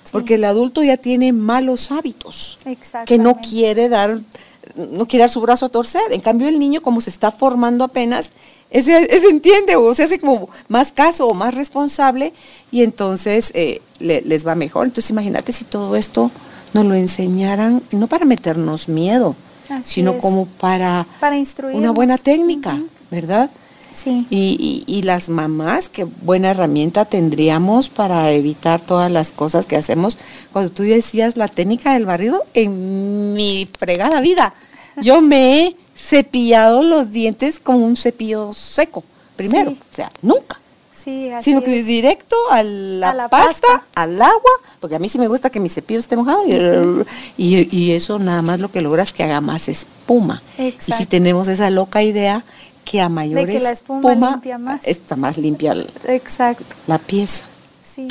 Sí. 0.07 0.11
porque 0.13 0.35
el 0.35 0.43
adulto 0.45 0.83
ya 0.83 0.97
tiene 0.97 1.31
malos 1.33 1.91
hábitos 1.91 2.57
que 3.05 3.17
no 3.17 3.37
quiere 3.37 3.89
dar 3.89 4.19
no 4.75 5.05
quiere 5.07 5.21
dar 5.23 5.29
su 5.31 5.39
brazo 5.41 5.65
a 5.65 5.69
torcer. 5.69 6.01
En 6.11 6.19
cambio, 6.21 6.47
el 6.49 6.59
niño, 6.59 6.81
como 6.81 6.99
se 6.99 7.09
está 7.09 7.31
formando 7.31 7.85
apenas, 7.85 8.31
ese, 8.69 9.07
ese 9.15 9.29
entiende 9.29 9.75
o 9.77 9.93
se 9.93 10.03
hace 10.03 10.19
como 10.19 10.49
más 10.67 10.91
caso 10.91 11.25
o 11.27 11.33
más 11.33 11.53
responsable 11.53 12.33
y 12.69 12.83
entonces 12.83 13.51
eh, 13.55 13.81
le- 13.99 14.21
les 14.21 14.45
va 14.45 14.55
mejor. 14.55 14.85
Entonces, 14.87 15.09
imagínate 15.09 15.53
si 15.53 15.63
todo 15.63 15.95
esto 15.95 16.29
nos 16.73 16.85
lo 16.85 16.95
enseñaran, 16.95 17.81
no 17.91 18.07
para 18.07 18.25
meternos 18.25 18.89
miedo, 18.89 19.35
Así 19.69 19.93
sino 19.95 20.11
es. 20.11 20.21
como 20.21 20.45
para, 20.45 21.07
Para 21.21 21.37
una 21.73 21.91
buena 21.91 22.17
técnica. 22.17 22.77
¿verdad? 23.09 23.49
Sí. 23.91 24.25
Y, 24.29 24.83
y- 24.87 24.97
y 24.97 25.01
las 25.03 25.29
mamás, 25.29 25.89
qué 25.89 26.03
buena 26.03 26.51
herramienta 26.51 27.05
tendríamos 27.05 27.89
para 27.89 28.31
evitar 28.31 28.79
todas 28.79 29.11
las 29.11 29.31
cosas 29.31 29.65
que 29.65 29.75
hacemos. 29.75 30.17
Cuando 30.53 30.71
tú 30.71 30.83
decías 30.83 31.35
la 31.37 31.47
técnica 31.47 31.93
del 31.93 32.05
barrido, 32.05 32.43
en 32.53 33.33
mi 33.33 33.67
fregada 33.77 34.21
vida, 34.21 34.53
yo 35.01 35.21
me 35.21 35.63
he 35.65 35.75
cepillado 35.95 36.83
los 36.83 37.11
dientes 37.11 37.59
con 37.59 37.77
un 37.81 37.95
cepillo 37.97 38.53
seco, 38.53 39.03
primero, 39.35 39.71
Sí. 39.71 39.79
o 39.91 39.95
sea, 39.95 40.11
nunca. 40.21 40.59
Sí, 40.91 41.29
así 41.29 41.51
Sino 41.51 41.63
que 41.63 41.79
es. 41.79 41.85
directo 41.85 42.35
a 42.51 42.63
la, 42.63 43.11
A 43.11 43.13
la 43.13 43.29
pasta, 43.29 43.67
pasta. 43.67 43.83
al 43.95 44.21
agua, 44.21 44.51
porque 44.79 44.95
a 44.95 44.99
mí 44.99 45.07
sí 45.09 45.17
me 45.19 45.27
gusta 45.27 45.49
que 45.49 45.59
mi 45.59 45.69
cepillo 45.69 45.99
esté 45.99 46.15
mojado 46.17 46.41
y, 46.45 46.55
y- 47.55 47.69
y 47.75 47.91
eso 47.91 48.19
nada 48.19 48.41
más 48.41 48.59
lo 48.59 48.69
que 48.71 48.81
logra 48.81 49.03
es 49.03 49.13
que 49.13 49.23
haga 49.23 49.39
más 49.39 49.69
espuma. 49.69 50.41
Y 50.57 50.73
si 50.91 51.05
tenemos 51.05 51.47
esa 51.47 51.69
loca 51.69 52.03
idea 52.03 52.43
que 52.89 53.01
a 53.01 53.09
mayores 53.09 53.61
la 53.61 53.71
espuma 53.71 54.13
limpia 54.13 54.57
más. 54.57 54.87
está 54.87 55.15
más 55.15 55.37
limpia 55.37 55.75
Exacto. 56.07 56.63
la 56.87 56.97
pieza. 56.97 57.43
Sí. 57.83 58.07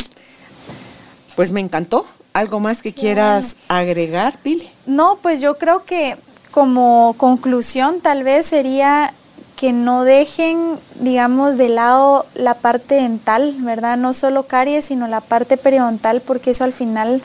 Pues 1.34 1.52
me 1.52 1.60
encantó. 1.60 2.06
¿Algo 2.32 2.60
más 2.60 2.82
que 2.82 2.92
quieras 2.92 3.56
agregar, 3.68 4.36
Pili? 4.42 4.68
No, 4.84 5.18
pues 5.22 5.40
yo 5.40 5.56
creo 5.56 5.84
que 5.84 6.16
como 6.50 7.14
conclusión 7.16 8.00
tal 8.02 8.24
vez 8.24 8.44
sería 8.46 9.14
que 9.56 9.72
no 9.72 10.04
dejen, 10.04 10.78
digamos, 11.00 11.56
de 11.56 11.70
lado 11.70 12.26
la 12.34 12.52
parte 12.52 12.96
dental, 12.96 13.54
¿verdad? 13.60 13.96
No 13.96 14.12
solo 14.12 14.42
caries, 14.42 14.84
sino 14.84 15.08
la 15.08 15.22
parte 15.22 15.56
periodontal, 15.56 16.20
porque 16.20 16.50
eso 16.50 16.64
al 16.64 16.74
final 16.74 17.22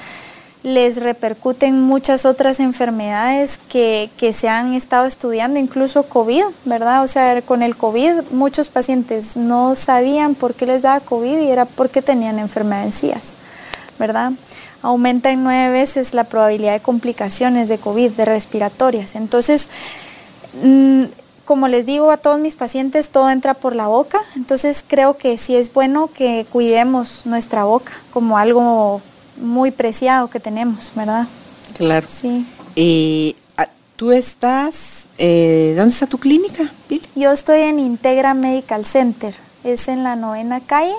les 0.63 1.01
repercute 1.01 1.65
en 1.65 1.81
muchas 1.81 2.25
otras 2.25 2.59
enfermedades 2.59 3.57
que, 3.57 4.09
que 4.17 4.31
se 4.31 4.47
han 4.47 4.73
estado 4.73 5.05
estudiando, 5.05 5.59
incluso 5.59 6.03
COVID, 6.03 6.43
¿verdad? 6.65 7.03
O 7.03 7.07
sea, 7.07 7.41
con 7.41 7.63
el 7.63 7.75
COVID 7.75 8.31
muchos 8.31 8.69
pacientes 8.69 9.35
no 9.35 9.75
sabían 9.75 10.35
por 10.35 10.53
qué 10.53 10.67
les 10.67 10.83
daba 10.83 10.99
COVID 10.99 11.39
y 11.39 11.49
era 11.49 11.65
porque 11.65 12.03
tenían 12.03 12.37
enfermedad 12.37 12.81
de 12.81 12.87
encías, 12.87 13.33
¿verdad? 13.97 14.33
Aumenta 14.83 15.31
en 15.31 15.43
nueve 15.43 15.71
veces 15.71 16.13
la 16.13 16.25
probabilidad 16.25 16.73
de 16.73 16.79
complicaciones 16.79 17.67
de 17.67 17.79
COVID, 17.79 18.11
de 18.11 18.25
respiratorias. 18.25 19.15
Entonces, 19.15 19.69
mm, 20.63 21.05
como 21.45 21.67
les 21.67 21.87
digo 21.87 22.11
a 22.11 22.17
todos 22.17 22.39
mis 22.39 22.55
pacientes, 22.55 23.09
todo 23.09 23.31
entra 23.31 23.55
por 23.55 23.75
la 23.75 23.87
boca, 23.87 24.19
entonces 24.35 24.85
creo 24.87 25.17
que 25.17 25.39
sí 25.39 25.55
es 25.55 25.73
bueno 25.73 26.09
que 26.13 26.45
cuidemos 26.51 27.25
nuestra 27.25 27.63
boca 27.63 27.91
como 28.13 28.37
algo 28.37 29.01
muy 29.41 29.71
preciado 29.71 30.29
que 30.29 30.39
tenemos, 30.39 30.91
¿verdad? 30.95 31.27
Claro. 31.77 32.07
Sí. 32.09 32.45
Y 32.75 33.35
ah, 33.57 33.67
tú 33.95 34.11
estás, 34.11 35.05
eh, 35.17 35.73
¿dónde 35.75 35.93
está 35.93 36.07
tu 36.07 36.17
clínica, 36.17 36.71
Pili? 36.87 37.01
Yo 37.15 37.31
estoy 37.31 37.61
en 37.61 37.79
Integra 37.79 38.33
Medical 38.33 38.85
Center, 38.85 39.33
es 39.63 39.87
en 39.87 40.03
la 40.03 40.15
novena 40.15 40.59
calle, 40.59 40.95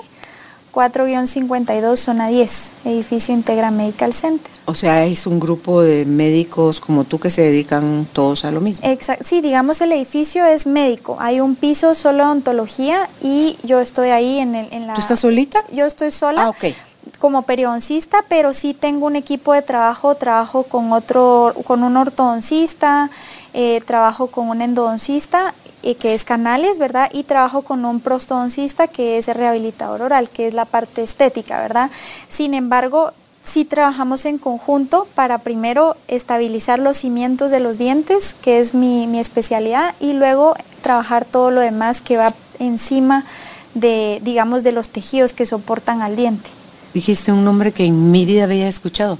4-52, 0.73 1.95
zona 1.97 2.27
10, 2.29 2.71
edificio 2.85 3.33
Integra 3.33 3.69
Medical 3.69 4.13
Center. 4.13 4.51
O 4.65 4.73
sea, 4.73 5.05
es 5.05 5.27
un 5.27 5.39
grupo 5.39 5.81
de 5.81 6.05
médicos 6.05 6.79
como 6.81 7.03
tú 7.03 7.19
que 7.19 7.29
se 7.29 7.43
dedican 7.43 8.07
todos 8.11 8.43
a 8.43 8.51
lo 8.51 8.59
mismo. 8.59 8.87
Exacto, 8.89 9.23
sí, 9.27 9.41
digamos 9.41 9.81
el 9.81 9.91
edificio 9.91 10.45
es 10.45 10.65
médico, 10.65 11.17
hay 11.19 11.41
un 11.41 11.55
piso 11.55 11.93
solo 11.93 12.17
de 12.17 12.23
odontología 12.23 13.07
y 13.21 13.57
yo 13.63 13.79
estoy 13.81 14.09
ahí 14.09 14.39
en, 14.39 14.55
el, 14.55 14.73
en 14.73 14.87
la... 14.87 14.95
¿Tú 14.95 15.01
estás 15.01 15.19
solita? 15.19 15.63
Yo 15.71 15.85
estoy 15.85 16.09
sola. 16.09 16.45
Ah, 16.45 16.49
ok. 16.49 16.73
Como 17.19 17.43
periodoncista, 17.43 18.23
pero 18.27 18.53
sí 18.53 18.73
tengo 18.73 19.05
un 19.05 19.15
equipo 19.15 19.53
de 19.53 19.61
trabajo, 19.61 20.15
trabajo 20.15 20.63
con 20.63 20.91
otro, 20.91 21.53
con 21.65 21.83
un 21.83 21.97
ortodoncista, 21.97 23.09
eh, 23.53 23.81
trabajo 23.85 24.27
con 24.27 24.49
un 24.49 24.61
endodoncista 24.61 25.53
eh, 25.83 25.95
que 25.95 26.13
es 26.13 26.23
canales, 26.23 26.79
¿verdad? 26.79 27.09
Y 27.13 27.23
trabajo 27.23 27.61
con 27.61 27.85
un 27.85 27.99
prostodoncista 27.99 28.87
que 28.87 29.17
es 29.17 29.27
el 29.27 29.35
rehabilitador 29.35 30.01
oral, 30.01 30.29
que 30.29 30.47
es 30.47 30.53
la 30.53 30.65
parte 30.65 31.03
estética, 31.03 31.59
¿verdad? 31.59 31.91
Sin 32.29 32.53
embargo, 32.53 33.11
sí 33.43 33.65
trabajamos 33.65 34.25
en 34.25 34.37
conjunto 34.37 35.07
para 35.13 35.39
primero 35.39 35.95
estabilizar 36.07 36.79
los 36.79 36.97
cimientos 36.97 37.51
de 37.51 37.59
los 37.59 37.77
dientes, 37.77 38.33
que 38.33 38.59
es 38.59 38.73
mi, 38.73 39.07
mi 39.07 39.19
especialidad, 39.19 39.93
y 39.99 40.13
luego 40.13 40.55
trabajar 40.81 41.25
todo 41.25 41.51
lo 41.51 41.61
demás 41.61 42.01
que 42.01 42.17
va 42.17 42.33
encima 42.59 43.25
de, 43.73 44.19
digamos, 44.23 44.63
de 44.63 44.71
los 44.71 44.89
tejidos 44.89 45.33
que 45.33 45.45
soportan 45.45 46.01
al 46.01 46.15
diente. 46.15 46.49
Dijiste 46.93 47.31
un 47.31 47.43
nombre 47.43 47.71
que 47.71 47.85
en 47.85 48.11
mi 48.11 48.25
vida 48.25 48.43
había 48.43 48.67
escuchado, 48.67 49.17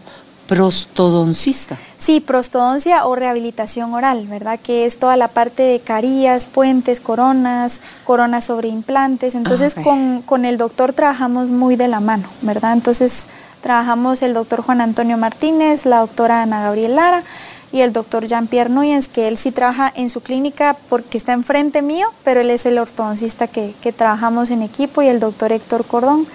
prostodoncista. 0.48 1.78
Sí, 1.98 2.20
prostodoncia 2.20 3.06
o 3.06 3.16
rehabilitación 3.16 3.94
oral, 3.94 4.28
¿verdad? 4.28 4.60
Que 4.62 4.86
es 4.86 4.98
toda 5.00 5.18
la 5.18 5.28
parte 5.30 5.64
de 5.64 5.80
carías, 5.80 6.46
puentes, 6.46 7.00
coronas, 7.00 7.82
coronas 8.04 8.46
sobre 8.46 8.68
implantes. 8.68 9.36
Entonces, 9.36 9.76
Ah, 9.78 9.82
con, 9.82 10.22
con 10.22 10.46
el 10.46 10.58
doctor 10.58 10.94
trabajamos 10.94 11.48
muy 11.48 11.76
de 11.76 11.88
la 11.88 12.00
mano, 12.00 12.28
¿verdad? 12.42 12.74
Entonces, 12.74 13.28
trabajamos 13.62 14.22
el 14.22 14.34
doctor 14.34 14.62
Juan 14.62 14.82
Antonio 14.82 15.18
Martínez, 15.18 15.86
la 15.86 16.00
doctora 16.00 16.44
Ana 16.44 16.62
Gabriel 16.62 16.96
Lara 16.98 17.24
y 17.72 17.82
el 17.82 17.94
doctor 17.94 18.28
Jean-Pierre 18.28 18.70
Núñez, 18.70 19.08
que 19.08 19.28
él 19.28 19.38
sí 19.38 19.52
trabaja 19.52 19.92
en 19.96 20.10
su 20.10 20.22
clínica 20.22 20.76
porque 20.90 21.18
está 21.18 21.34
enfrente 21.34 21.82
mío, 21.82 22.08
pero 22.24 22.42
él 22.42 22.52
es 22.52 22.66
el 22.68 22.78
ortodoncista 22.78 23.48
que, 23.48 23.74
que 23.82 23.92
trabajamos 23.94 24.52
en 24.52 24.62
equipo 24.62 25.02
y 25.02 25.08
el 25.08 25.20
doctor 25.20 25.52
Héctor 25.52 25.86
Cordón 25.86 26.28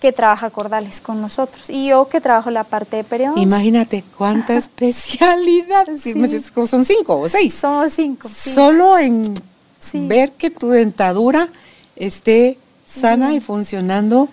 que 0.00 0.12
trabaja 0.12 0.50
cordales 0.50 1.00
con 1.00 1.20
nosotros 1.20 1.68
y 1.68 1.88
yo 1.88 2.08
que 2.08 2.20
trabajo 2.20 2.50
la 2.50 2.64
parte 2.64 2.96
de 2.96 3.04
periodoncia. 3.04 3.42
Imagínate 3.42 4.02
cuánta 4.16 4.56
especialidad. 4.56 5.86
Sí, 5.96 6.14
que 6.14 6.66
Son 6.66 6.84
cinco 6.84 7.20
o 7.20 7.28
seis. 7.28 7.54
Somos 7.54 7.92
cinco. 7.92 8.28
sí. 8.34 8.52
Solo 8.54 8.98
en 8.98 9.34
Sí. 9.78 10.06
ver 10.06 10.32
que 10.32 10.50
tu 10.50 10.68
dentadura 10.70 11.48
esté 11.96 12.58
sana 13.00 13.32
y 13.34 13.40
funcionando 13.40 14.28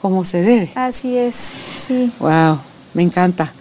como 0.00 0.24
se 0.24 0.40
debe. 0.42 0.70
Así 0.74 1.16
es, 1.16 1.52
sí. 1.86 2.10
Wow, 2.18 2.58
me 2.94 3.02
encanta. 3.02 3.52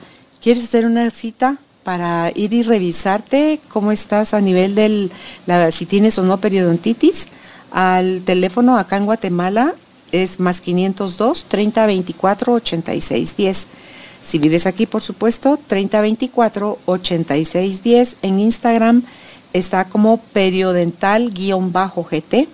¿Quieres 0.41 0.64
hacer 0.64 0.86
una 0.86 1.10
cita 1.10 1.58
para 1.84 2.32
ir 2.36 2.53
y 2.53 2.64
revisarte 2.64 3.60
cómo 3.70 3.91
estás 3.91 4.34
a 4.34 4.39
nivel 4.41 4.76
del, 4.76 5.12
la, 5.45 5.72
si 5.72 5.86
tienes 5.86 6.18
o 6.20 6.24
no 6.24 6.38
periodontitis? 6.39 7.28
Al 7.72 8.22
teléfono 8.24 8.78
acá 8.78 8.95
en 8.97 9.06
Guatemala 9.06 9.74
es 10.12 10.39
más 10.39 10.62
502 10.62 11.45
3024 11.45 12.53
8610. 12.53 13.68
Si 14.24 14.39
vives 14.39 14.66
aquí, 14.66 14.86
por 14.86 15.01
supuesto, 15.01 15.60
3024 15.68 16.80
8610 16.86 18.16
en 18.24 18.39
Instagram 18.39 19.03
está 19.53 19.86
como 19.86 20.18
periodental-gt, 20.18 22.47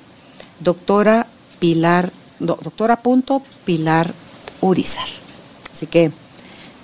doctora 0.60 1.28
Pilar, 1.60 2.12
doctora 2.40 2.98
punto 2.98 3.42
Pilar 3.66 4.14
Urizar. 4.60 5.08
Así 5.72 5.88
que 5.88 6.12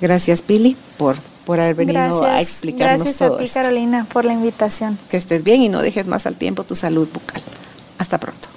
gracias 0.02 0.42
Pili 0.42 0.76
por, 0.98 1.18
por 1.46 1.60
haber 1.60 1.76
venido 1.76 2.24
a 2.24 2.42
explicarnos 2.42 3.00
gracias 3.00 3.18
todo 3.18 3.38
Gracias 3.38 3.58
a 3.58 3.62
ti 3.62 3.68
Carolina 3.68 4.08
por 4.12 4.26
la 4.26 4.34
invitación. 4.34 4.98
Que 5.10 5.18
estés 5.18 5.44
bien 5.44 5.62
y 5.62 5.70
no 5.70 5.82
dejes 5.82 6.08
más 6.08 6.26
al 6.26 6.36
tiempo 6.36 6.64
tu 6.64 6.76
salud 6.76 7.08
bucal. 7.14 7.42
Hasta 8.00 8.20
pronto. 8.20 8.57